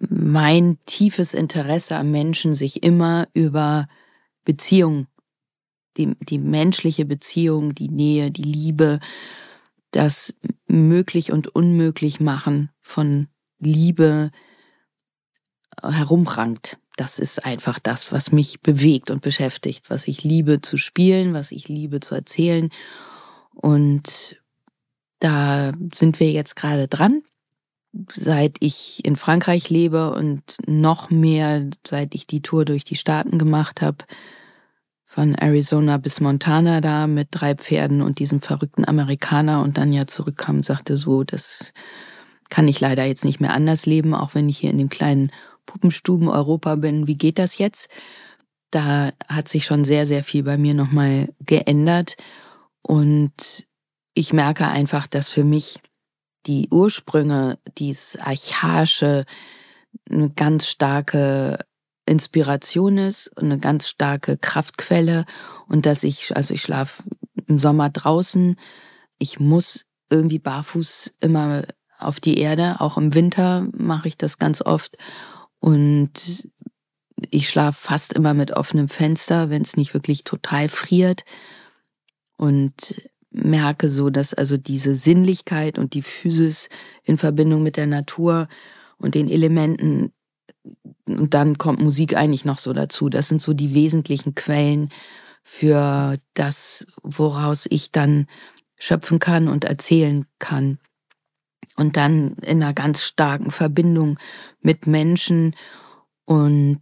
mein 0.10 0.80
tiefes 0.86 1.34
Interesse 1.34 1.98
am 1.98 2.12
Menschen 2.12 2.56
sich 2.56 2.84
immer 2.84 3.28
über 3.34 3.88
Beziehung 4.44 5.08
die, 5.98 6.16
die 6.22 6.40
menschliche 6.40 7.06
Beziehung, 7.06 7.76
die 7.76 7.90
Nähe, 7.90 8.32
die 8.32 8.44
Liebe, 8.44 9.00
das 9.92 10.36
möglich 10.68 11.32
und 11.32 11.48
unmöglich 11.48 12.20
machen 12.20 12.70
von 12.82 13.28
Liebe 13.60 14.32
herumrankt. 15.82 16.78
Das 16.98 17.20
ist 17.20 17.46
einfach 17.46 17.80
das, 17.80 18.12
was 18.12 18.32
mich 18.32 18.62
bewegt 18.62 19.12
und 19.12 19.22
beschäftigt, 19.22 19.90
was 19.90 20.08
ich 20.08 20.24
liebe 20.24 20.62
zu 20.62 20.78
spielen, 20.78 21.34
was 21.34 21.52
ich 21.52 21.68
liebe 21.68 22.00
zu 22.00 22.16
erzählen. 22.16 22.70
Und 23.54 24.38
da 25.20 25.74
sind 25.94 26.20
wir 26.20 26.32
jetzt 26.32 26.56
gerade 26.56 26.88
dran. 26.88 27.24
Seit 28.10 28.58
ich 28.60 29.06
in 29.06 29.16
Frankreich 29.16 29.70
lebe 29.70 30.14
und 30.14 30.58
noch 30.68 31.10
mehr, 31.10 31.70
seit 31.88 32.14
ich 32.16 32.28
die 32.28 32.42
Tour 32.42 32.66
durch 32.66 32.84
die 32.84 32.96
Staaten 32.96 33.40
gemacht 33.40 33.82
habe, 33.82 34.06
von 35.08 35.36
Arizona 35.36 35.98
bis 35.98 36.20
Montana 36.20 36.82
da 36.82 37.08
mit 37.08 37.30
drei 37.32 37.56
Pferden 37.56 38.02
und 38.02 38.20
diesem 38.20 38.42
verrückten 38.42 38.86
Amerikaner 38.86 39.64
und 39.64 39.78
dann 39.78 39.94
ja 39.94 40.06
zurückkam 40.06 40.58
und 40.58 40.66
sagte 40.66 40.98
so, 40.98 41.24
das 41.24 41.74
kann 42.50 42.68
ich 42.68 42.80
leider 42.82 43.06
jetzt 43.06 43.26
nicht 43.26 43.40
mehr 43.40 43.54
anders 43.54 43.86
leben, 43.86 44.14
auch 44.14 44.36
wenn 44.36 44.50
ich 44.50 44.60
hier 44.60 44.70
in 44.70 44.78
dem 44.78 44.90
kleinen 44.90 45.32
Puppenstuben 45.66 46.28
Europa 46.28 46.76
bin. 46.76 47.08
Wie 47.08 47.18
geht 47.18 47.40
das 47.40 47.58
jetzt? 47.58 47.90
Da 48.70 49.12
hat 49.28 49.48
sich 49.48 49.66
schon 49.66 49.86
sehr, 49.86 50.06
sehr 50.06 50.24
viel 50.24 50.44
bei 50.44 50.58
mir 50.58 50.74
nochmal 50.74 51.30
geändert 51.40 52.18
und 52.82 53.66
ich 54.14 54.34
merke 54.34 54.68
einfach, 54.68 55.08
dass 55.08 55.30
für 55.30 55.46
mich 55.46 55.80
die 56.48 56.68
Ursprünge, 56.70 57.60
dieses 57.78 58.18
archaische, 58.18 59.26
eine 60.10 60.30
ganz 60.32 60.68
starke 60.68 61.60
Inspiration 62.08 62.98
ist 62.98 63.28
und 63.36 63.46
eine 63.46 63.60
ganz 63.60 63.88
starke 63.88 64.38
Kraftquelle 64.38 65.26
und 65.68 65.86
dass 65.86 66.04
ich, 66.04 66.36
also 66.36 66.54
ich 66.54 66.62
schlafe 66.62 67.04
im 67.48 67.60
Sommer 67.60 67.90
draußen, 67.90 68.56
ich 69.20 69.40
muss 69.40 69.86
irgendwie 70.10 70.40
barfuß 70.40 71.14
immer 71.20 71.64
auf 72.00 72.20
die 72.20 72.40
Erde, 72.40 72.80
auch 72.80 72.98
im 72.98 73.14
Winter 73.14 73.68
mache 73.74 74.08
ich 74.08 74.18
das 74.18 74.38
ganz 74.38 74.62
oft. 74.62 74.98
Und 75.60 76.48
ich 77.32 77.50
schlafe 77.50 77.80
fast 77.80 78.14
immer 78.14 78.34
mit 78.34 78.52
offenem 78.52 78.88
Fenster, 78.88 79.50
wenn 79.50 79.64
es 79.64 79.76
nicht 79.76 79.94
wirklich 79.94 80.24
total 80.24 80.70
friert. 80.70 81.24
Und 82.38 83.02
merke 83.32 83.90
so, 83.90 84.10
dass 84.10 84.34
also 84.34 84.58
diese 84.58 84.96
Sinnlichkeit 84.96 85.78
und 85.78 85.94
die 85.94 86.04
Physis 86.04 86.70
in 87.04 87.18
Verbindung 87.18 87.64
mit 87.64 87.78
der 87.78 87.88
Natur 87.88 88.48
und 88.98 89.16
den 89.16 89.30
Elementen 89.30 90.12
und 91.08 91.34
dann 91.34 91.58
kommt 91.58 91.82
Musik 91.82 92.16
eigentlich 92.16 92.46
noch 92.46 92.60
so 92.60 92.74
dazu. 92.74 93.10
Das 93.10 93.28
sind 93.28 93.42
so 93.42 93.54
die 93.54 93.74
wesentlichen 93.74 94.36
Quellen 94.36 94.90
für 95.44 96.18
das, 96.34 96.86
woraus 97.04 97.68
ich 97.70 97.92
dann 97.92 98.28
schöpfen 98.78 99.20
kann 99.20 99.48
und 99.48 99.64
erzählen 99.64 100.26
kann. 100.40 100.80
Und 101.78 101.96
dann 101.96 102.34
in 102.38 102.62
einer 102.62 102.74
ganz 102.74 103.04
starken 103.04 103.52
Verbindung 103.52 104.18
mit 104.62 104.88
Menschen 104.88 105.56
und 106.26 106.82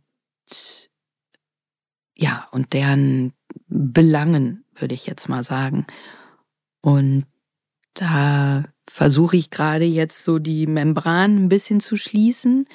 ja, 2.17 2.47
und 2.51 2.73
deren 2.73 3.33
Belangen, 3.67 4.63
würde 4.73 4.95
ich 4.95 5.05
jetzt 5.05 5.27
mal 5.27 5.43
sagen. 5.43 5.85
Und 6.81 7.25
da 7.93 8.65
versuche 8.87 9.37
ich 9.37 9.49
gerade 9.49 9.85
jetzt 9.85 10.23
so 10.23 10.39
die 10.39 10.65
Membran 10.65 11.35
ein 11.35 11.49
bisschen 11.49 11.81
zu 11.81 11.97
schließen 11.97 12.67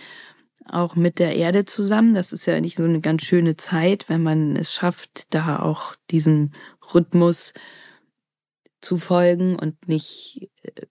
auch 0.72 0.96
mit 0.96 1.18
der 1.18 1.36
Erde 1.36 1.64
zusammen. 1.64 2.14
Das 2.14 2.32
ist 2.32 2.46
ja 2.46 2.60
nicht 2.60 2.76
so 2.76 2.84
eine 2.84 3.00
ganz 3.00 3.22
schöne 3.22 3.56
Zeit, 3.56 4.08
wenn 4.08 4.22
man 4.22 4.56
es 4.56 4.72
schafft, 4.72 5.26
da 5.30 5.60
auch 5.60 5.94
diesem 6.10 6.52
Rhythmus 6.94 7.52
zu 8.80 8.98
folgen 8.98 9.56
und 9.56 9.88
nicht 9.88 10.50
äh, 10.62 10.86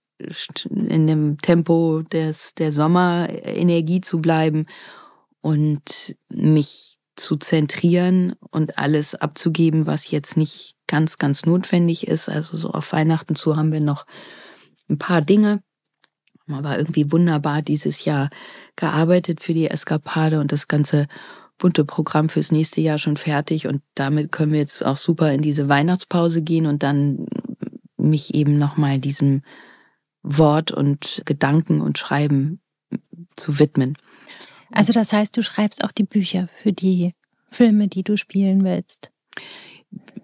in 0.70 1.08
dem 1.08 1.38
Tempo 1.40 2.02
des, 2.02 2.54
der 2.56 2.72
Sommerenergie 2.72 4.02
zu 4.02 4.20
bleiben 4.20 4.66
und 5.42 6.16
mich 6.30 6.98
zu 7.16 7.38
zentrieren 7.38 8.34
und 8.52 8.78
alles 8.78 9.16
abzugeben, 9.16 9.86
was 9.86 10.12
jetzt 10.12 10.38
nicht 10.38 10.76
ganz, 10.88 11.18
ganz 11.18 11.46
notwendig 11.46 12.08
ist. 12.08 12.30
Also 12.30 12.58
so 12.58 12.72
auf 12.72 12.92
Weihnachten 12.92 13.36
zu 13.36 13.56
haben 13.56 13.72
wir 13.72 13.82
noch 13.82 14.06
ein 14.90 14.98
paar 14.98 15.22
Dinge, 15.22 15.62
aber 16.54 16.78
irgendwie 16.78 17.12
wunderbar 17.12 17.62
dieses 17.62 18.06
Jahr 18.06 18.30
gearbeitet 18.76 19.42
für 19.42 19.54
die 19.54 19.70
Eskapade 19.70 20.40
und 20.40 20.52
das 20.52 20.68
ganze 20.68 21.08
bunte 21.58 21.86
Programm 21.86 22.30
fürs 22.30 22.52
nächste 22.52 22.82
Jahr 22.82 22.98
schon 22.98 23.18
fertig 23.18 23.68
und 23.68 23.82
damit 23.94 24.32
können 24.32 24.54
wir 24.54 24.60
jetzt 24.60 24.86
auch 24.86 24.98
super 24.98 25.32
in 25.34 25.42
diese 25.42 25.70
Weihnachtspause 25.70 26.42
gehen 26.42 26.66
und 26.66 26.84
dann 26.84 27.28
mich 27.98 28.34
eben 28.34 28.58
nochmal 28.58 28.98
diesem 28.98 29.42
Wort 30.24 30.72
und 30.72 31.22
Gedanken 31.26 31.82
und 31.82 31.98
Schreiben 31.98 32.62
zu 33.36 33.60
widmen. 33.60 33.98
Also 34.72 34.94
das 34.94 35.14
heißt, 35.14 35.36
du 35.36 35.44
schreibst 35.44 35.84
auch 35.84 35.92
die 35.92 36.04
Bücher 36.04 36.48
für 36.62 36.72
die 36.72 37.14
Filme, 37.50 37.88
die 37.88 38.04
du 38.04 38.18
spielen 38.18 38.64
willst. 38.64 39.12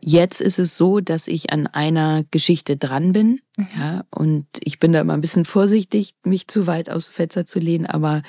Jetzt 0.01 0.41
ist 0.41 0.59
es 0.59 0.77
so, 0.77 0.99
dass 0.99 1.27
ich 1.27 1.51
an 1.51 1.67
einer 1.67 2.23
Geschichte 2.31 2.77
dran 2.77 3.13
bin, 3.13 3.41
mhm. 3.57 3.67
ja, 3.77 4.05
und 4.09 4.45
ich 4.63 4.79
bin 4.79 4.93
da 4.93 5.01
immer 5.01 5.13
ein 5.13 5.21
bisschen 5.21 5.45
vorsichtig, 5.45 6.15
mich 6.23 6.47
zu 6.47 6.67
weit 6.67 6.89
aus 6.89 7.07
Fenster 7.07 7.45
zu 7.45 7.59
lehnen, 7.59 7.85
aber 7.85 8.23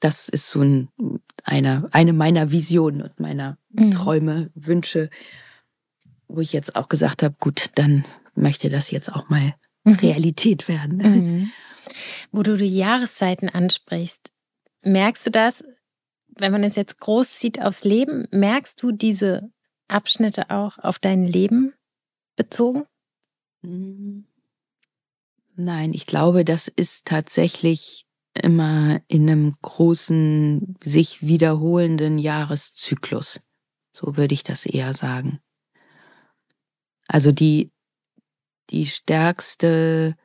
das 0.00 0.28
ist 0.28 0.50
so 0.50 0.60
ein, 0.60 0.88
eine, 1.44 1.88
eine 1.92 2.12
meiner 2.12 2.50
Visionen 2.50 3.02
und 3.02 3.20
meiner 3.20 3.58
mhm. 3.70 3.90
Träume, 3.90 4.50
Wünsche, 4.54 5.10
wo 6.28 6.40
ich 6.40 6.52
jetzt 6.52 6.76
auch 6.76 6.88
gesagt 6.88 7.22
habe, 7.22 7.34
gut, 7.40 7.70
dann 7.76 8.04
möchte 8.34 8.68
das 8.68 8.90
jetzt 8.90 9.12
auch 9.12 9.28
mal 9.28 9.54
mhm. 9.84 9.94
Realität 9.94 10.68
werden. 10.68 10.98
Mhm. 10.98 11.50
Wo 12.32 12.42
du 12.42 12.56
die 12.56 12.74
Jahreszeiten 12.74 13.50
ansprichst, 13.50 14.30
merkst 14.82 15.26
du 15.26 15.30
das, 15.30 15.62
wenn 16.28 16.50
man 16.50 16.64
es 16.64 16.76
jetzt 16.76 16.98
groß 16.98 17.38
sieht 17.38 17.60
aufs 17.60 17.84
Leben, 17.84 18.26
merkst 18.30 18.82
du 18.82 18.90
diese 18.90 19.50
Abschnitte 19.88 20.50
auch 20.50 20.78
auf 20.78 20.98
dein 20.98 21.24
Leben 21.24 21.74
bezogen? 22.36 22.84
Hm. 23.62 24.26
Nein, 25.56 25.94
ich 25.94 26.06
glaube, 26.06 26.44
das 26.44 26.68
ist 26.68 27.06
tatsächlich 27.06 28.06
immer 28.34 29.00
in 29.06 29.30
einem 29.30 29.54
großen, 29.62 30.76
sich 30.82 31.22
wiederholenden 31.22 32.18
Jahreszyklus. 32.18 33.40
So 33.92 34.16
würde 34.16 34.34
ich 34.34 34.42
das 34.42 34.66
eher 34.66 34.92
sagen. 34.94 35.40
Also 37.06 37.30
die, 37.30 37.70
die 38.70 38.86
stärkste 38.86 40.16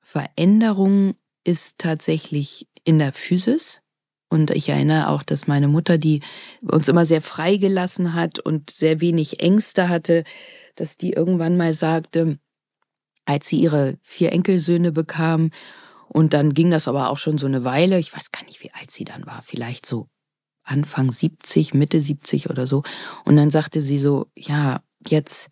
Veränderung 0.00 1.16
ist 1.44 1.78
tatsächlich 1.78 2.68
in 2.84 2.98
der 2.98 3.12
Physis. 3.12 3.82
Und 4.30 4.52
ich 4.52 4.68
erinnere 4.68 5.08
auch, 5.08 5.22
dass 5.22 5.48
meine 5.48 5.68
Mutter, 5.68 5.98
die 5.98 6.22
uns 6.62 6.88
immer 6.88 7.04
sehr 7.04 7.20
freigelassen 7.20 8.14
hat 8.14 8.38
und 8.38 8.70
sehr 8.70 9.00
wenig 9.00 9.40
Ängste 9.40 9.88
hatte, 9.88 10.24
dass 10.76 10.96
die 10.96 11.12
irgendwann 11.12 11.56
mal 11.56 11.74
sagte, 11.74 12.38
als 13.26 13.48
sie 13.48 13.60
ihre 13.60 13.98
vier 14.02 14.32
Enkelsöhne 14.32 14.92
bekam, 14.92 15.50
und 16.12 16.34
dann 16.34 16.54
ging 16.54 16.72
das 16.72 16.88
aber 16.88 17.10
auch 17.10 17.18
schon 17.18 17.38
so 17.38 17.46
eine 17.46 17.62
Weile, 17.62 18.00
ich 18.00 18.12
weiß 18.12 18.32
gar 18.32 18.44
nicht, 18.44 18.62
wie 18.64 18.72
alt 18.72 18.90
sie 18.90 19.04
dann 19.04 19.26
war, 19.26 19.42
vielleicht 19.46 19.86
so 19.86 20.08
Anfang 20.64 21.12
70, 21.12 21.72
Mitte 21.72 22.00
70 22.00 22.50
oder 22.50 22.66
so. 22.66 22.82
Und 23.24 23.36
dann 23.36 23.50
sagte 23.50 23.80
sie 23.80 23.96
so, 23.96 24.26
ja, 24.36 24.82
jetzt 25.06 25.50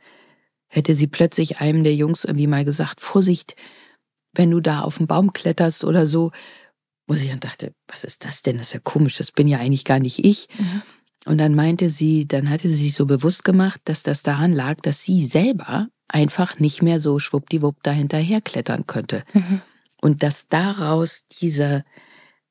hätte 0.67 0.97
sie 0.97 1.07
plötzlich 1.07 1.61
einem 1.61 1.85
der 1.85 1.95
Jungs 1.95 2.25
irgendwie 2.25 2.49
mal 2.49 2.65
gesagt, 2.65 3.01
Vorsicht, 3.01 3.55
wenn 4.35 4.51
du 4.51 4.61
da 4.61 4.81
auf 4.81 4.99
den 4.99 5.07
Baum 5.07 5.33
kletterst 5.33 5.85
oder 5.85 6.09
so. 6.09 6.33
Wo 7.09 7.15
sie 7.15 7.29
dann 7.29 7.41
dachte, 7.41 7.73
was 7.89 8.05
ist 8.05 8.25
das 8.25 8.43
denn? 8.43 8.59
Das 8.59 8.69
ist 8.69 8.75
ja 8.75 8.81
komisch, 8.81 9.17
das 9.17 9.33
bin 9.33 9.49
ja 9.49 9.59
eigentlich 9.59 9.85
gar 9.85 9.99
nicht 9.99 10.25
ich. 10.25 10.47
Mhm. 10.59 10.83
Und 11.27 11.39
dann 11.39 11.55
meinte 11.55 11.91
sie, 11.91 12.29
dann 12.29 12.49
hatte 12.49 12.69
sie 12.69 12.85
sich 12.85 12.95
so 12.95 13.07
bewusst 13.07 13.45
gemacht, 13.45 13.81
dass 13.85 14.03
das 14.03 14.23
daran 14.23 14.53
lag, 14.53 14.77
dass 14.83 15.03
sie 15.03 15.27
selber 15.27 15.89
einfach 16.07 16.59
nicht 16.59 16.83
mehr 16.83 17.01
so 17.01 17.19
schwuppdiwupp 17.19 17.83
dahinterher 17.83 18.41
klettern 18.41 18.87
könnte. 18.87 19.25
Mhm. 19.33 19.63
Und 20.01 20.23
dass 20.23 20.49
daraus 20.49 21.27
dieser, 21.41 21.85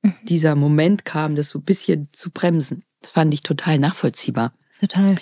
mhm. 0.01 0.15
dieser 0.23 0.55
Moment 0.55 1.05
kam, 1.05 1.35
das 1.35 1.49
so 1.49 1.59
ein 1.59 1.65
bisschen 1.65 2.09
zu 2.11 2.31
bremsen. 2.31 2.83
Das 3.01 3.11
fand 3.11 3.33
ich 3.33 3.41
total 3.41 3.79
nachvollziehbar. 3.79 4.53
Total. 4.79 5.15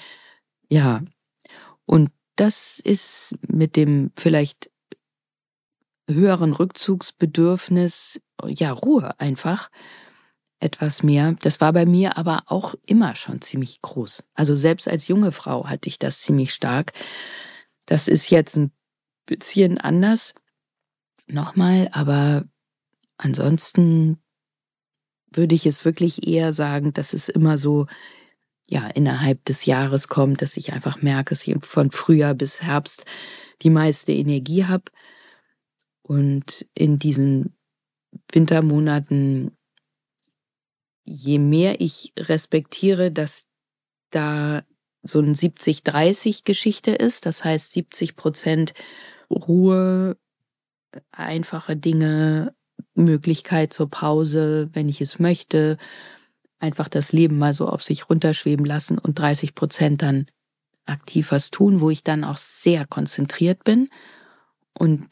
Ja. 0.70 1.04
Und 1.86 2.10
das 2.36 2.80
ist 2.80 3.38
mit 3.48 3.76
dem 3.76 4.12
vielleicht 4.18 4.70
höheren 6.10 6.54
Rückzugsbedürfnis, 6.54 8.20
ja, 8.48 8.72
Ruhe 8.72 9.20
einfach 9.20 9.70
etwas 10.60 11.04
mehr. 11.04 11.36
Das 11.42 11.62
war 11.62 11.74
bei 11.74 11.86
mir 11.86 12.18
aber 12.18 12.44
auch 12.48 12.76
immer 12.86 13.16
schon 13.16 13.42
ziemlich 13.42 13.82
groß. 13.82 14.24
Also 14.34 14.56
selbst 14.56 14.88
als 14.88 15.08
junge 15.08 15.32
Frau 15.32 15.68
hatte 15.68 15.90
ich 15.90 16.00
das 16.00 16.22
ziemlich 16.22 16.54
stark. 16.54 16.94
Das 17.86 18.08
ist 18.08 18.30
jetzt 18.30 18.56
ein 18.56 18.72
bisschen 19.26 19.78
anders. 19.78 20.34
Nochmal, 21.28 21.90
aber 21.92 22.46
ansonsten 23.18 24.20
würde 25.32 25.56
ich 25.56 25.66
es 25.66 25.86
wirklich 25.86 26.28
eher 26.28 26.54
sagen, 26.54 26.94
dass 26.94 27.14
es 27.14 27.30
immer 27.30 27.58
so 27.58 27.88
ja 28.68 28.88
innerhalb 28.88 29.44
des 29.46 29.66
Jahres 29.66 30.08
kommt, 30.08 30.42
dass 30.42 30.58
ich 30.58 30.74
einfach 30.74 31.02
merke, 31.02 31.30
dass 31.30 31.46
ich 31.46 31.56
von 31.62 31.92
Frühjahr 31.92 32.34
bis 32.34 32.62
Herbst 32.64 33.06
die 33.62 33.70
meiste 33.70 34.12
Energie 34.12 34.66
habe 34.66 34.86
und 36.02 36.66
in 36.74 37.00
diesen 37.00 37.55
Wintermonaten 38.32 39.52
je 41.06 41.40
mehr 41.40 41.80
ich 41.82 42.14
respektiere, 42.18 43.12
dass 43.12 43.48
da 44.10 44.64
so 45.04 45.20
ein 45.20 45.36
70-30 45.36 46.42
Geschichte 46.44 46.92
ist, 46.92 47.26
das 47.26 47.44
heißt 47.44 47.74
70 47.74 48.16
Prozent 48.16 48.74
Ruhe, 49.30 50.18
einfache 51.12 51.78
Dinge, 51.78 52.56
Möglichkeit 52.96 53.72
zur 53.72 53.90
Pause, 53.90 54.70
wenn 54.74 54.90
ich 54.90 55.02
es 55.02 55.20
möchte, 55.20 55.78
einfach 56.60 56.88
das 56.88 57.14
Leben 57.14 57.38
mal 57.38 57.54
so 57.54 57.68
auf 57.68 57.84
sich 57.84 58.10
runterschweben 58.10 58.66
lassen 58.66 58.98
und 58.98 59.20
30 59.20 59.54
Prozent 59.54 60.02
dann 60.02 60.26
aktiv 60.86 61.32
was 61.32 61.52
tun, 61.52 61.82
wo 61.82 61.90
ich 61.90 62.04
dann 62.04 62.24
auch 62.24 62.38
sehr 62.38 62.86
konzentriert 62.86 63.64
bin. 63.64 63.90
Und 64.78 65.08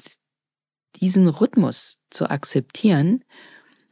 diesen 1.04 1.28
Rhythmus 1.28 1.98
zu 2.12 2.30
akzeptieren, 2.30 3.26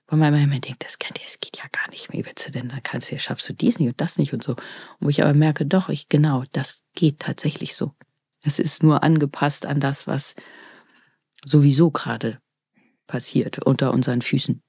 wo 0.08 0.16
man 0.16 0.34
immer 0.34 0.60
denkt, 0.60 0.86
das, 0.86 0.98
geht 0.98 1.58
ja 1.58 1.66
gar 1.70 1.90
nicht, 1.90 2.14
wie 2.14 2.26
willst 2.26 2.48
du 2.48 2.52
denn, 2.52 2.70
dann 2.70 2.82
kannst 2.84 3.12
du 3.12 3.16
ja, 3.16 3.20
schaffst 3.20 3.50
du 3.50 3.54
dies 3.54 3.80
nicht 3.80 3.90
und 3.90 4.00
das 4.00 4.18
nicht 4.18 4.32
und 4.32 4.42
so. 4.42 4.54
Und 4.54 4.62
wo 5.02 5.10
ich 5.10 5.22
aber 5.22 5.34
merke, 5.34 5.66
doch, 5.66 5.90
ich, 5.90 6.08
genau, 6.08 6.46
das 6.54 6.84
geht 6.96 7.20
tatsächlich 7.20 7.76
so. 7.76 7.94
Es 8.42 8.60
ist 8.60 8.82
nur 8.82 9.04
angepasst 9.04 9.66
an 9.66 9.82
das, 9.82 10.08
was 10.08 10.36
sowieso 11.44 11.92
gerade 11.92 12.40
passiert 13.08 13.60
unter 13.60 13.92
unseren 13.92 14.22
Füßen. 14.22 14.64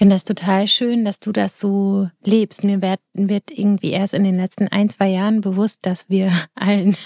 Ich 0.00 0.02
finde 0.02 0.14
das 0.14 0.24
total 0.24 0.66
schön, 0.66 1.04
dass 1.04 1.20
du 1.20 1.30
das 1.30 1.60
so 1.60 2.08
lebst. 2.24 2.64
Mir 2.64 2.80
wird, 2.80 3.00
wird 3.12 3.50
irgendwie 3.50 3.90
erst 3.90 4.14
in 4.14 4.24
den 4.24 4.38
letzten 4.38 4.66
ein, 4.66 4.88
zwei 4.88 5.08
Jahren 5.10 5.42
bewusst, 5.42 5.80
dass 5.82 6.08
wir 6.08 6.32
allen 6.54 6.96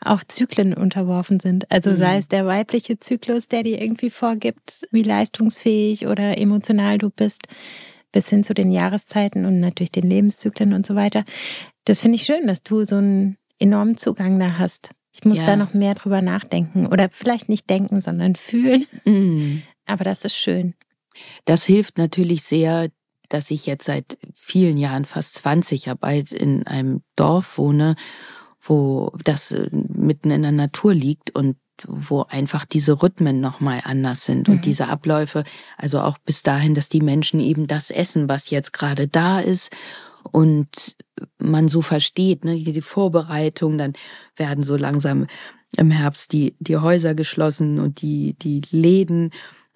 auch 0.00 0.22
Zyklen 0.22 0.72
unterworfen 0.72 1.40
sind. 1.40 1.68
Also 1.72 1.90
mhm. 1.90 1.96
sei 1.96 2.18
es 2.18 2.28
der 2.28 2.46
weibliche 2.46 3.00
Zyklus, 3.00 3.48
der 3.48 3.64
dir 3.64 3.82
irgendwie 3.82 4.08
vorgibt, 4.08 4.86
wie 4.92 5.02
leistungsfähig 5.02 6.06
oder 6.06 6.38
emotional 6.38 6.98
du 6.98 7.10
bist, 7.10 7.48
bis 8.12 8.28
hin 8.28 8.44
zu 8.44 8.54
den 8.54 8.70
Jahreszeiten 8.70 9.46
und 9.46 9.58
natürlich 9.58 9.90
den 9.90 10.08
Lebenszyklen 10.08 10.74
und 10.74 10.86
so 10.86 10.94
weiter. 10.94 11.24
Das 11.86 12.02
finde 12.02 12.14
ich 12.14 12.22
schön, 12.22 12.46
dass 12.46 12.62
du 12.62 12.84
so 12.84 12.94
einen 12.98 13.36
enormen 13.58 13.96
Zugang 13.96 14.38
da 14.38 14.58
hast. 14.58 14.92
Ich 15.12 15.24
muss 15.24 15.38
ja. 15.38 15.46
da 15.46 15.56
noch 15.56 15.74
mehr 15.74 15.96
drüber 15.96 16.22
nachdenken 16.22 16.86
oder 16.86 17.08
vielleicht 17.10 17.48
nicht 17.48 17.68
denken, 17.68 18.00
sondern 18.00 18.36
fühlen. 18.36 18.86
Mhm. 19.04 19.62
Aber 19.86 20.04
das 20.04 20.24
ist 20.24 20.36
schön. 20.36 20.74
Das 21.44 21.64
hilft 21.64 21.98
natürlich 21.98 22.42
sehr, 22.42 22.88
dass 23.28 23.50
ich 23.50 23.66
jetzt 23.66 23.86
seit 23.86 24.18
vielen 24.34 24.76
Jahren, 24.76 25.04
fast 25.04 25.34
20, 25.36 25.86
ja 25.86 25.94
bald 25.94 26.32
in 26.32 26.66
einem 26.66 27.02
Dorf 27.16 27.58
wohne, 27.58 27.96
wo 28.62 29.12
das 29.24 29.52
äh, 29.52 29.68
mitten 29.72 30.30
in 30.30 30.42
der 30.42 30.52
Natur 30.52 30.94
liegt 30.94 31.34
und 31.34 31.56
wo 31.86 32.22
einfach 32.22 32.64
diese 32.64 33.02
Rhythmen 33.02 33.40
nochmal 33.40 33.80
anders 33.84 34.24
sind 34.24 34.46
mhm. 34.46 34.54
und 34.54 34.64
diese 34.64 34.88
Abläufe, 34.88 35.44
also 35.76 36.00
auch 36.00 36.18
bis 36.18 36.42
dahin, 36.42 36.74
dass 36.74 36.88
die 36.88 37.00
Menschen 37.00 37.40
eben 37.40 37.66
das 37.66 37.90
essen, 37.90 38.28
was 38.28 38.50
jetzt 38.50 38.72
gerade 38.72 39.08
da 39.08 39.40
ist 39.40 39.72
und 40.22 40.96
man 41.38 41.68
so 41.68 41.82
versteht, 41.82 42.44
ne, 42.44 42.56
die 42.56 42.80
Vorbereitung, 42.80 43.78
dann 43.78 43.94
werden 44.36 44.62
so 44.62 44.76
langsam 44.76 45.26
im 45.76 45.90
Herbst 45.90 46.32
die, 46.32 46.54
die 46.60 46.76
Häuser 46.76 47.14
geschlossen 47.14 47.80
und 47.80 48.00
die, 48.02 48.34
die 48.34 48.62
Läden 48.70 49.30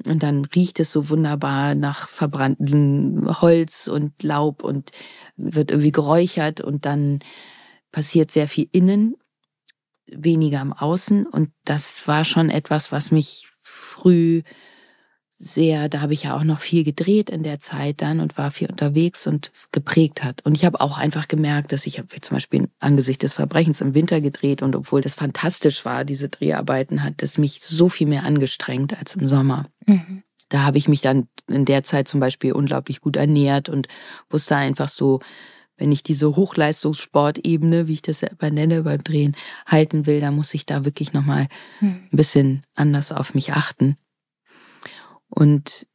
und 0.05 0.23
dann 0.23 0.45
riecht 0.45 0.79
es 0.81 0.93
so 0.93 1.09
wunderbar 1.09 1.75
nach 1.75 2.09
verbranntem 2.09 3.41
Holz 3.41 3.89
und 3.89 4.23
Laub 4.23 4.63
und 4.63 4.91
wird 5.37 5.71
irgendwie 5.71 5.93
geräuchert 5.93 6.61
und 6.61 6.87
dann 6.87 7.19
passiert 7.91 8.31
sehr 8.31 8.47
viel 8.47 8.69
innen, 8.71 9.17
weniger 10.07 10.61
am 10.61 10.73
Außen. 10.73 11.27
Und 11.27 11.51
das 11.65 12.07
war 12.07 12.25
schon 12.25 12.51
etwas, 12.51 12.93
was 12.93 13.11
mich 13.11 13.49
früh 13.63 14.43
sehr, 15.39 15.89
da 15.89 16.01
habe 16.01 16.15
ich 16.15 16.25
ja 16.25 16.37
auch 16.37 16.43
noch 16.43 16.59
viel 16.59 16.83
gedreht 16.83 17.31
in 17.31 17.45
der 17.45 17.61
Zeit 17.61 18.03
dann 18.03 18.19
und 18.19 18.37
war 18.37 18.51
viel 18.51 18.69
unterwegs 18.69 19.27
und 19.27 19.53
geprägt 19.71 20.25
hat. 20.25 20.45
Und 20.45 20.57
ich 20.57 20.65
habe 20.65 20.81
auch 20.81 20.99
einfach 20.99 21.29
gemerkt, 21.29 21.71
dass 21.73 21.87
ich 21.87 21.99
habe 21.99 22.09
zum 22.21 22.37
Beispiel 22.37 22.69
angesichts 22.81 23.23
des 23.23 23.35
Verbrechens 23.35 23.81
im 23.81 23.95
Winter 23.95 24.21
gedreht 24.21 24.63
und 24.63 24.75
obwohl 24.75 25.01
das 25.01 25.15
fantastisch 25.15 25.85
war, 25.85 26.05
diese 26.05 26.29
Dreharbeiten, 26.29 27.05
hat 27.05 27.23
es 27.23 27.39
mich 27.39 27.61
so 27.63 27.89
viel 27.89 28.09
mehr 28.09 28.25
angestrengt 28.25 28.99
als 28.99 29.15
im 29.15 29.29
Sommer. 29.29 29.67
Mhm. 29.87 30.25
Da 30.49 30.65
habe 30.65 30.79
ich 30.79 30.89
mich 30.89 31.03
dann 31.03 31.29
in 31.47 31.65
der 31.65 31.85
Zeit 31.85 32.09
zum 32.09 32.19
Beispiel 32.19 32.53
unglaublich 32.53 33.01
gut 33.01 33.17
ernährt 33.17 33.69
und 33.69 33.87
wusste 34.31 34.57
einfach 34.57 34.89
so, 34.89 35.21
wenn 35.77 35.93
ich 35.93 36.03
diese 36.03 36.35
Hochleistungssportebene, 36.35 37.87
wie 37.87 37.93
ich 37.93 38.03
das 38.03 38.21
selber 38.21 38.51
nenne, 38.51 38.83
beim 38.83 39.05
Drehen 39.05 39.37
halten 39.67 40.07
will, 40.07 40.21
dann 40.21 40.35
muss 40.35 40.53
ich 40.53 40.67
da 40.67 40.85
wirklich 40.85 41.13
nochmal 41.13 41.47
mhm. 41.81 42.09
ein 42.13 42.17
bisschen 42.17 42.65
anders 42.75 43.13
auf 43.13 43.35
mich 43.35 43.53
achten. 43.53 43.97
Und 45.29 45.87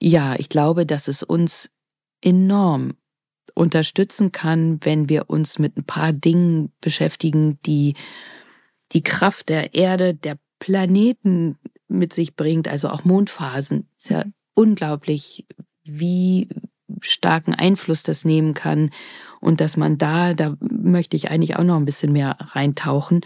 ja, 0.00 0.36
ich 0.36 0.48
glaube, 0.48 0.86
dass 0.86 1.08
es 1.08 1.22
uns 1.22 1.70
enorm 2.20 2.94
unterstützen 3.54 4.32
kann, 4.32 4.78
wenn 4.82 5.08
wir 5.08 5.30
uns 5.30 5.58
mit 5.58 5.76
ein 5.76 5.84
paar 5.84 6.12
Dingen 6.12 6.72
beschäftigen, 6.80 7.58
die 7.66 7.94
die 8.92 9.02
Kraft 9.02 9.48
der 9.48 9.74
Erde, 9.74 10.14
der 10.14 10.38
Planeten 10.58 11.58
mit 11.88 12.12
sich 12.12 12.36
bringt, 12.36 12.68
also 12.68 12.88
auch 12.88 13.04
Mondphasen. 13.04 13.88
Ist 13.96 14.10
ja 14.10 14.24
unglaublich, 14.54 15.46
wie 15.84 16.48
starken 17.00 17.54
Einfluss 17.54 18.02
das 18.02 18.24
nehmen 18.24 18.54
kann. 18.54 18.90
Und 19.40 19.60
dass 19.60 19.76
man 19.76 19.98
da, 19.98 20.34
da 20.34 20.56
möchte 20.60 21.16
ich 21.16 21.30
eigentlich 21.30 21.56
auch 21.56 21.64
noch 21.64 21.76
ein 21.76 21.84
bisschen 21.84 22.12
mehr 22.12 22.36
reintauchen, 22.40 23.20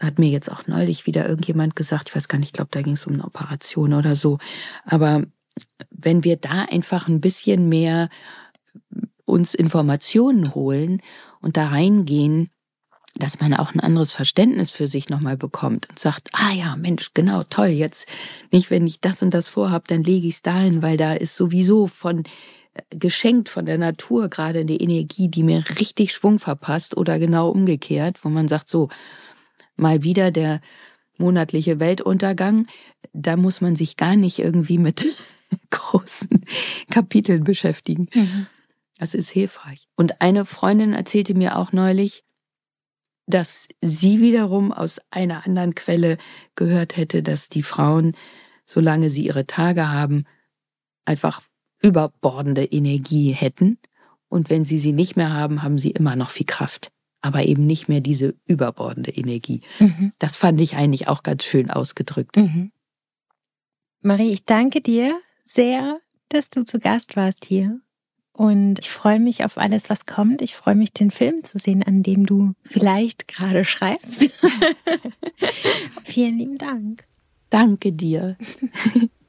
hat 0.00 0.18
mir 0.18 0.28
jetzt 0.28 0.50
auch 0.50 0.66
neulich 0.66 1.06
wieder 1.06 1.28
irgendjemand 1.28 1.76
gesagt, 1.76 2.08
ich 2.08 2.16
weiß 2.16 2.28
gar 2.28 2.38
nicht, 2.38 2.48
ich 2.48 2.52
glaube, 2.52 2.70
da 2.70 2.82
ging 2.82 2.94
es 2.94 3.06
um 3.06 3.14
eine 3.14 3.24
Operation 3.24 3.92
oder 3.92 4.16
so. 4.16 4.38
Aber 4.84 5.24
wenn 5.90 6.24
wir 6.24 6.36
da 6.36 6.66
einfach 6.70 7.08
ein 7.08 7.20
bisschen 7.20 7.68
mehr 7.68 8.08
uns 9.24 9.54
Informationen 9.54 10.54
holen 10.54 11.00
und 11.40 11.56
da 11.56 11.68
reingehen, 11.68 12.50
dass 13.14 13.40
man 13.40 13.54
auch 13.54 13.74
ein 13.74 13.80
anderes 13.80 14.12
Verständnis 14.12 14.70
für 14.70 14.88
sich 14.88 15.08
nochmal 15.08 15.36
bekommt 15.36 15.88
und 15.88 15.98
sagt, 15.98 16.30
ah 16.32 16.52
ja, 16.52 16.76
Mensch, 16.76 17.10
genau, 17.12 17.42
toll, 17.44 17.68
jetzt 17.68 18.08
nicht, 18.50 18.70
wenn 18.70 18.86
ich 18.86 19.00
das 19.00 19.22
und 19.22 19.34
das 19.34 19.48
vorhab, 19.48 19.86
dann 19.88 20.02
lege 20.02 20.26
ich 20.26 20.36
es 20.36 20.42
dahin, 20.42 20.82
weil 20.82 20.96
da 20.96 21.12
ist 21.12 21.36
sowieso 21.36 21.86
von 21.86 22.24
äh, 22.74 22.82
geschenkt 22.96 23.50
von 23.50 23.66
der 23.66 23.76
Natur 23.76 24.28
gerade 24.28 24.60
eine 24.60 24.76
Energie, 24.76 25.28
die 25.28 25.42
mir 25.42 25.62
richtig 25.78 26.14
Schwung 26.14 26.38
verpasst 26.38 26.96
oder 26.96 27.18
genau 27.18 27.50
umgekehrt, 27.50 28.24
wo 28.24 28.30
man 28.30 28.48
sagt, 28.48 28.68
so, 28.70 28.88
mal 29.76 30.02
wieder 30.02 30.30
der 30.30 30.60
monatliche 31.18 31.80
Weltuntergang, 31.80 32.66
da 33.12 33.36
muss 33.36 33.60
man 33.60 33.76
sich 33.76 33.96
gar 33.96 34.16
nicht 34.16 34.38
irgendwie 34.38 34.78
mit 34.78 35.06
großen 35.70 36.44
Kapiteln 36.90 37.44
beschäftigen. 37.44 38.08
Mhm. 38.14 38.46
Das 38.98 39.14
ist 39.14 39.30
hilfreich. 39.30 39.88
Und 39.96 40.20
eine 40.20 40.44
Freundin 40.44 40.92
erzählte 40.92 41.34
mir 41.34 41.56
auch 41.56 41.72
neulich, 41.72 42.24
dass 43.26 43.68
sie 43.80 44.20
wiederum 44.20 44.72
aus 44.72 45.00
einer 45.10 45.46
anderen 45.46 45.74
Quelle 45.74 46.18
gehört 46.54 46.96
hätte, 46.96 47.22
dass 47.22 47.48
die 47.48 47.62
Frauen, 47.62 48.16
solange 48.66 49.10
sie 49.10 49.26
ihre 49.26 49.46
Tage 49.46 49.88
haben, 49.88 50.24
einfach 51.04 51.42
überbordende 51.80 52.64
Energie 52.64 53.32
hätten. 53.32 53.78
Und 54.28 54.50
wenn 54.50 54.64
sie 54.64 54.78
sie 54.78 54.92
nicht 54.92 55.16
mehr 55.16 55.32
haben, 55.32 55.62
haben 55.62 55.78
sie 55.78 55.90
immer 55.90 56.16
noch 56.16 56.30
viel 56.30 56.46
Kraft. 56.46 56.90
Aber 57.22 57.44
eben 57.44 57.66
nicht 57.66 57.88
mehr 57.88 58.00
diese 58.00 58.34
überbordende 58.46 59.12
Energie. 59.12 59.62
Mhm. 59.78 60.12
Das 60.18 60.36
fand 60.36 60.60
ich 60.60 60.76
eigentlich 60.76 61.08
auch 61.08 61.22
ganz 61.22 61.44
schön 61.44 61.70
ausgedrückt. 61.70 62.36
Mhm. 62.36 62.72
Marie, 64.00 64.32
ich 64.32 64.44
danke 64.44 64.80
dir 64.80 65.14
sehr, 65.44 66.00
dass 66.28 66.50
du 66.50 66.64
zu 66.64 66.80
Gast 66.80 67.16
warst 67.16 67.44
hier. 67.44 67.80
Und 68.32 68.78
ich 68.80 68.90
freue 68.90 69.20
mich 69.20 69.44
auf 69.44 69.58
alles, 69.58 69.90
was 69.90 70.06
kommt. 70.06 70.42
Ich 70.42 70.54
freue 70.56 70.74
mich, 70.74 70.92
den 70.92 71.10
Film 71.10 71.44
zu 71.44 71.58
sehen, 71.58 71.82
an 71.82 72.02
dem 72.02 72.26
du 72.26 72.54
vielleicht 72.64 73.28
gerade 73.28 73.64
schreibst. 73.64 74.30
Vielen 76.04 76.38
lieben 76.38 76.58
Dank. 76.58 77.04
Danke 77.50 77.92
dir. 77.92 78.36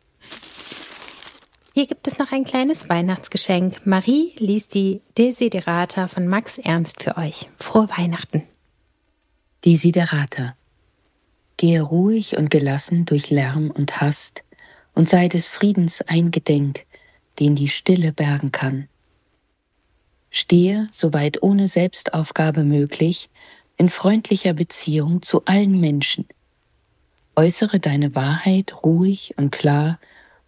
Hier 1.76 1.88
gibt 1.88 2.08
es 2.08 2.20
noch 2.20 2.32
ein 2.32 2.44
kleines 2.44 2.88
Weihnachtsgeschenk. 2.88 3.84
Marie 3.88 4.32
liest 4.38 4.76
die 4.76 5.02
Desiderata 5.18 6.08
von 6.08 6.28
Max 6.28 6.60
Ernst 6.60 7.02
für 7.02 7.18
euch. 7.18 7.50
Frohe 7.58 7.90
Weihnachten. 7.90 8.44
Desiderata. 9.66 10.56
Gehe 11.58 11.82
ruhig 11.82 12.38
und 12.38 12.52
gelassen 12.52 13.06
durch 13.08 13.32
Lärm 13.32 13.72
und 13.72 14.00
Hast 14.02 14.44
und 14.94 15.10
sei 15.10 15.28
des 15.28 15.48
Friedens 15.48 16.02
eingedenk, 16.02 16.86
den 17.40 17.56
die 17.56 17.70
Stille 17.70 18.14
bergen 18.14 18.52
kann. 18.52 18.88
Stehe, 20.30 20.88
soweit 20.92 21.42
ohne 21.42 21.68
Selbstaufgabe 21.68 22.64
möglich, 22.64 23.32
in 23.78 23.90
freundlicher 23.90 24.54
Beziehung 24.54 25.24
zu 25.24 25.46
allen 25.46 25.80
Menschen. 25.80 26.28
Äußere 27.36 27.80
deine 27.80 28.14
Wahrheit 28.14 28.84
ruhig 28.84 29.34
und 29.38 29.52
klar 29.52 29.98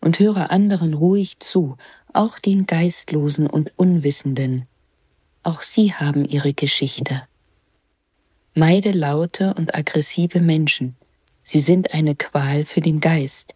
und 0.06 0.20
höre 0.20 0.52
anderen 0.52 0.94
ruhig 0.94 1.40
zu, 1.40 1.78
auch 2.14 2.38
den 2.38 2.68
Geistlosen 2.68 3.48
und 3.48 3.72
Unwissenden. 3.76 4.68
Auch 5.42 5.64
sie 5.64 5.96
haben 5.96 6.26
ihre 6.26 6.54
Geschichte. 6.54 7.24
Meide 8.54 8.92
laute 8.92 9.56
und 9.56 9.74
aggressive 9.74 10.42
Menschen. 10.42 10.96
Sie 11.42 11.60
sind 11.60 11.92
eine 11.92 12.14
Qual 12.16 12.66
für 12.66 12.82
den 12.82 13.00
Geist. 13.00 13.56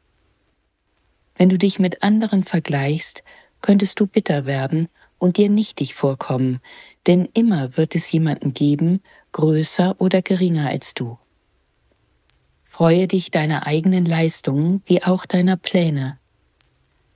Wenn 1.38 1.50
du 1.50 1.60
dich 1.60 1.78
mit 1.78 2.02
anderen 2.02 2.44
vergleichst, 2.44 3.24
könntest 3.62 4.00
du 4.00 4.08
bitter 4.08 4.48
werden 4.48 4.90
und 5.20 5.38
dir 5.38 5.50
nichtig 5.50 5.94
vorkommen, 5.94 6.62
denn 7.06 7.30
immer 7.36 7.78
wird 7.78 7.94
es 7.94 8.12
jemanden 8.12 8.56
geben, 8.56 9.02
größer 9.34 9.96
oder 10.00 10.24
geringer 10.24 10.68
als 10.68 10.96
du. 10.96 11.20
Freue 12.64 13.06
dich 13.06 13.30
deiner 13.30 13.68
eigenen 13.68 14.06
Leistungen 14.06 14.82
wie 14.88 15.04
auch 15.04 15.28
deiner 15.28 15.56
Pläne. 15.56 16.18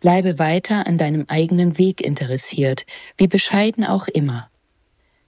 Bleibe 0.03 0.37
weiter 0.37 0.85
an 0.85 0.97
deinem 0.97 1.23
eigenen 1.29 1.77
Weg 1.77 2.01
interessiert, 2.01 2.85
wie 3.15 3.29
bescheiden 3.29 3.85
auch 3.85 4.09
immer. 4.09 4.49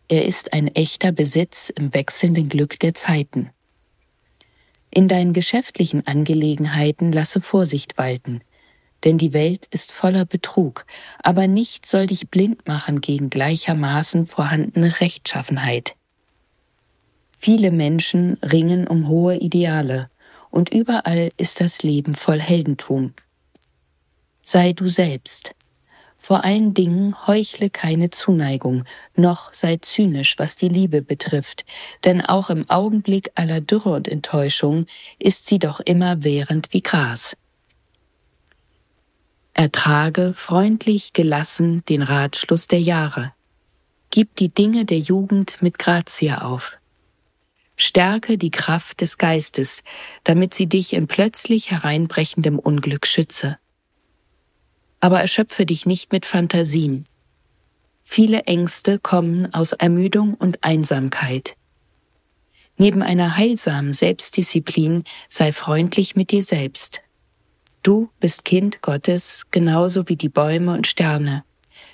Er 0.09 0.25
ist 0.25 0.51
ein 0.51 0.67
echter 0.67 1.13
Besitz 1.13 1.69
im 1.69 1.93
wechselnden 1.93 2.49
Glück 2.49 2.77
der 2.81 2.93
Zeiten. 2.93 3.51
In 4.91 5.07
deinen 5.07 5.31
geschäftlichen 5.31 6.05
Angelegenheiten 6.05 7.13
lasse 7.13 7.39
Vorsicht 7.39 7.97
walten, 7.97 8.41
denn 9.05 9.17
die 9.17 9.31
Welt 9.31 9.65
ist 9.71 9.93
voller 9.93 10.25
Betrug, 10.25 10.85
aber 11.23 11.47
nichts 11.47 11.89
soll 11.89 12.07
dich 12.07 12.29
blind 12.29 12.67
machen 12.67 12.99
gegen 12.99 13.29
gleichermaßen 13.29 14.25
vorhandene 14.25 14.99
Rechtschaffenheit. 14.99 15.95
Viele 17.39 17.71
Menschen 17.71 18.33
ringen 18.43 18.87
um 18.87 19.07
hohe 19.07 19.37
Ideale, 19.37 20.09
und 20.51 20.73
überall 20.73 21.29
ist 21.37 21.61
das 21.61 21.81
Leben 21.81 22.13
voll 22.13 22.41
Heldentum. 22.41 23.13
Sei 24.47 24.73
du 24.73 24.89
selbst. 24.89 25.55
Vor 26.19 26.43
allen 26.43 26.75
Dingen 26.75 27.15
heuchle 27.25 27.71
keine 27.71 28.11
Zuneigung, 28.11 28.83
noch 29.15 29.51
sei 29.55 29.77
zynisch, 29.81 30.35
was 30.37 30.55
die 30.55 30.69
Liebe 30.69 31.01
betrifft, 31.01 31.65
denn 32.03 32.21
auch 32.21 32.51
im 32.51 32.69
Augenblick 32.69 33.31
aller 33.33 33.59
Dürre 33.59 33.89
und 33.89 34.07
Enttäuschung 34.07 34.85
ist 35.17 35.47
sie 35.47 35.57
doch 35.57 35.79
immer 35.79 36.23
während 36.23 36.73
wie 36.73 36.81
Gras. 36.81 37.35
Ertrage 39.55 40.33
freundlich 40.35 41.13
gelassen 41.13 41.83
den 41.89 42.03
Ratschluss 42.03 42.67
der 42.67 42.81
Jahre. 42.81 43.33
Gib 44.11 44.35
die 44.35 44.49
Dinge 44.49 44.85
der 44.85 44.99
Jugend 44.99 45.59
mit 45.63 45.79
Grazie 45.79 46.33
auf. 46.33 46.77
Stärke 47.77 48.37
die 48.37 48.51
Kraft 48.51 49.01
des 49.01 49.17
Geistes, 49.17 49.81
damit 50.23 50.53
sie 50.53 50.67
dich 50.67 50.93
in 50.93 51.07
plötzlich 51.07 51.71
hereinbrechendem 51.71 52.59
Unglück 52.59 53.07
schütze. 53.07 53.57
Aber 55.05 55.21
erschöpfe 55.21 55.67
dich 55.67 55.85
nicht 55.85 56.11
mit 56.11 56.25
Fantasien. 56.25 57.05
Viele 58.03 58.45
Ängste 58.45 58.97
kommen 58.97 59.53
aus 59.53 59.71
Ermüdung 59.71 60.33
und 60.33 60.63
Einsamkeit. 60.63 61.55
Neben 62.77 63.03
einer 63.03 63.37
heilsamen 63.37 63.93
Selbstdisziplin 63.93 65.03
sei 65.29 65.51
freundlich 65.51 66.15
mit 66.15 66.31
dir 66.31 66.43
selbst. 66.43 67.01
Du 67.83 68.09
bist 68.19 68.45
Kind 68.45 68.81
Gottes 68.81 69.45
genauso 69.51 70.09
wie 70.09 70.15
die 70.15 70.27
Bäume 70.27 70.73
und 70.73 70.87
Sterne. 70.87 71.43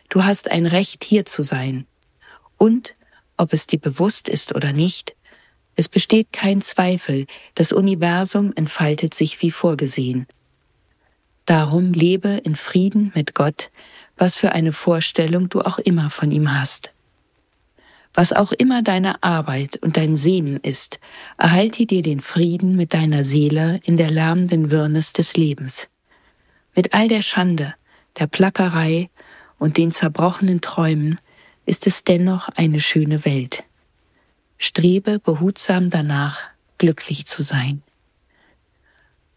Du 0.07 0.23
hast 0.23 0.49
ein 0.49 0.65
Recht, 0.65 1.03
hier 1.03 1.25
zu 1.25 1.43
sein. 1.43 1.85
Und, 2.57 2.95
ob 3.35 3.51
es 3.51 3.67
dir 3.67 3.79
bewusst 3.79 4.29
ist 4.29 4.55
oder 4.55 4.71
nicht, 4.71 5.17
es 5.75 5.89
besteht 5.89 6.31
kein 6.31 6.61
Zweifel, 6.61 7.25
das 7.55 7.73
Universum 7.73 8.53
entfaltet 8.55 9.13
sich 9.13 9.41
wie 9.41 9.51
vorgesehen. 9.51 10.27
Darum 11.51 11.91
lebe 11.91 12.29
in 12.45 12.55
Frieden 12.55 13.11
mit 13.13 13.35
Gott, 13.35 13.71
was 14.15 14.37
für 14.37 14.53
eine 14.53 14.71
Vorstellung 14.71 15.49
du 15.49 15.59
auch 15.59 15.79
immer 15.79 16.09
von 16.09 16.31
ihm 16.31 16.57
hast. 16.57 16.93
Was 18.13 18.31
auch 18.31 18.53
immer 18.53 18.81
deine 18.83 19.21
Arbeit 19.21 19.75
und 19.75 19.97
dein 19.97 20.15
Sehnen 20.15 20.61
ist, 20.61 21.01
erhalte 21.37 21.85
dir 21.85 22.03
den 22.03 22.21
Frieden 22.21 22.77
mit 22.77 22.93
deiner 22.93 23.25
Seele 23.25 23.81
in 23.83 23.97
der 23.97 24.09
lärmenden 24.11 24.71
Wirrnis 24.71 25.11
des 25.11 25.35
Lebens. 25.35 25.89
Mit 26.73 26.93
all 26.93 27.09
der 27.09 27.21
Schande, 27.21 27.75
der 28.17 28.27
Plackerei 28.27 29.09
und 29.59 29.75
den 29.75 29.91
zerbrochenen 29.91 30.61
Träumen 30.61 31.19
ist 31.65 31.85
es 31.85 32.05
dennoch 32.05 32.47
eine 32.47 32.79
schöne 32.79 33.25
Welt. 33.25 33.65
Strebe 34.57 35.19
behutsam 35.19 35.89
danach, 35.89 36.39
glücklich 36.77 37.25
zu 37.25 37.41
sein. 37.41 37.83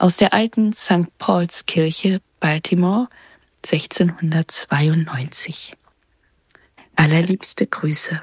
Aus 0.05 0.19
der 0.19 0.35
alten 0.35 0.75
St. 0.75 1.17
Paul's 1.17 1.65
Kirche 1.65 2.21
Baltimore 2.39 3.09
1692. 3.65 5.75
Allerliebste 6.95 7.67
Grüße. 7.67 8.21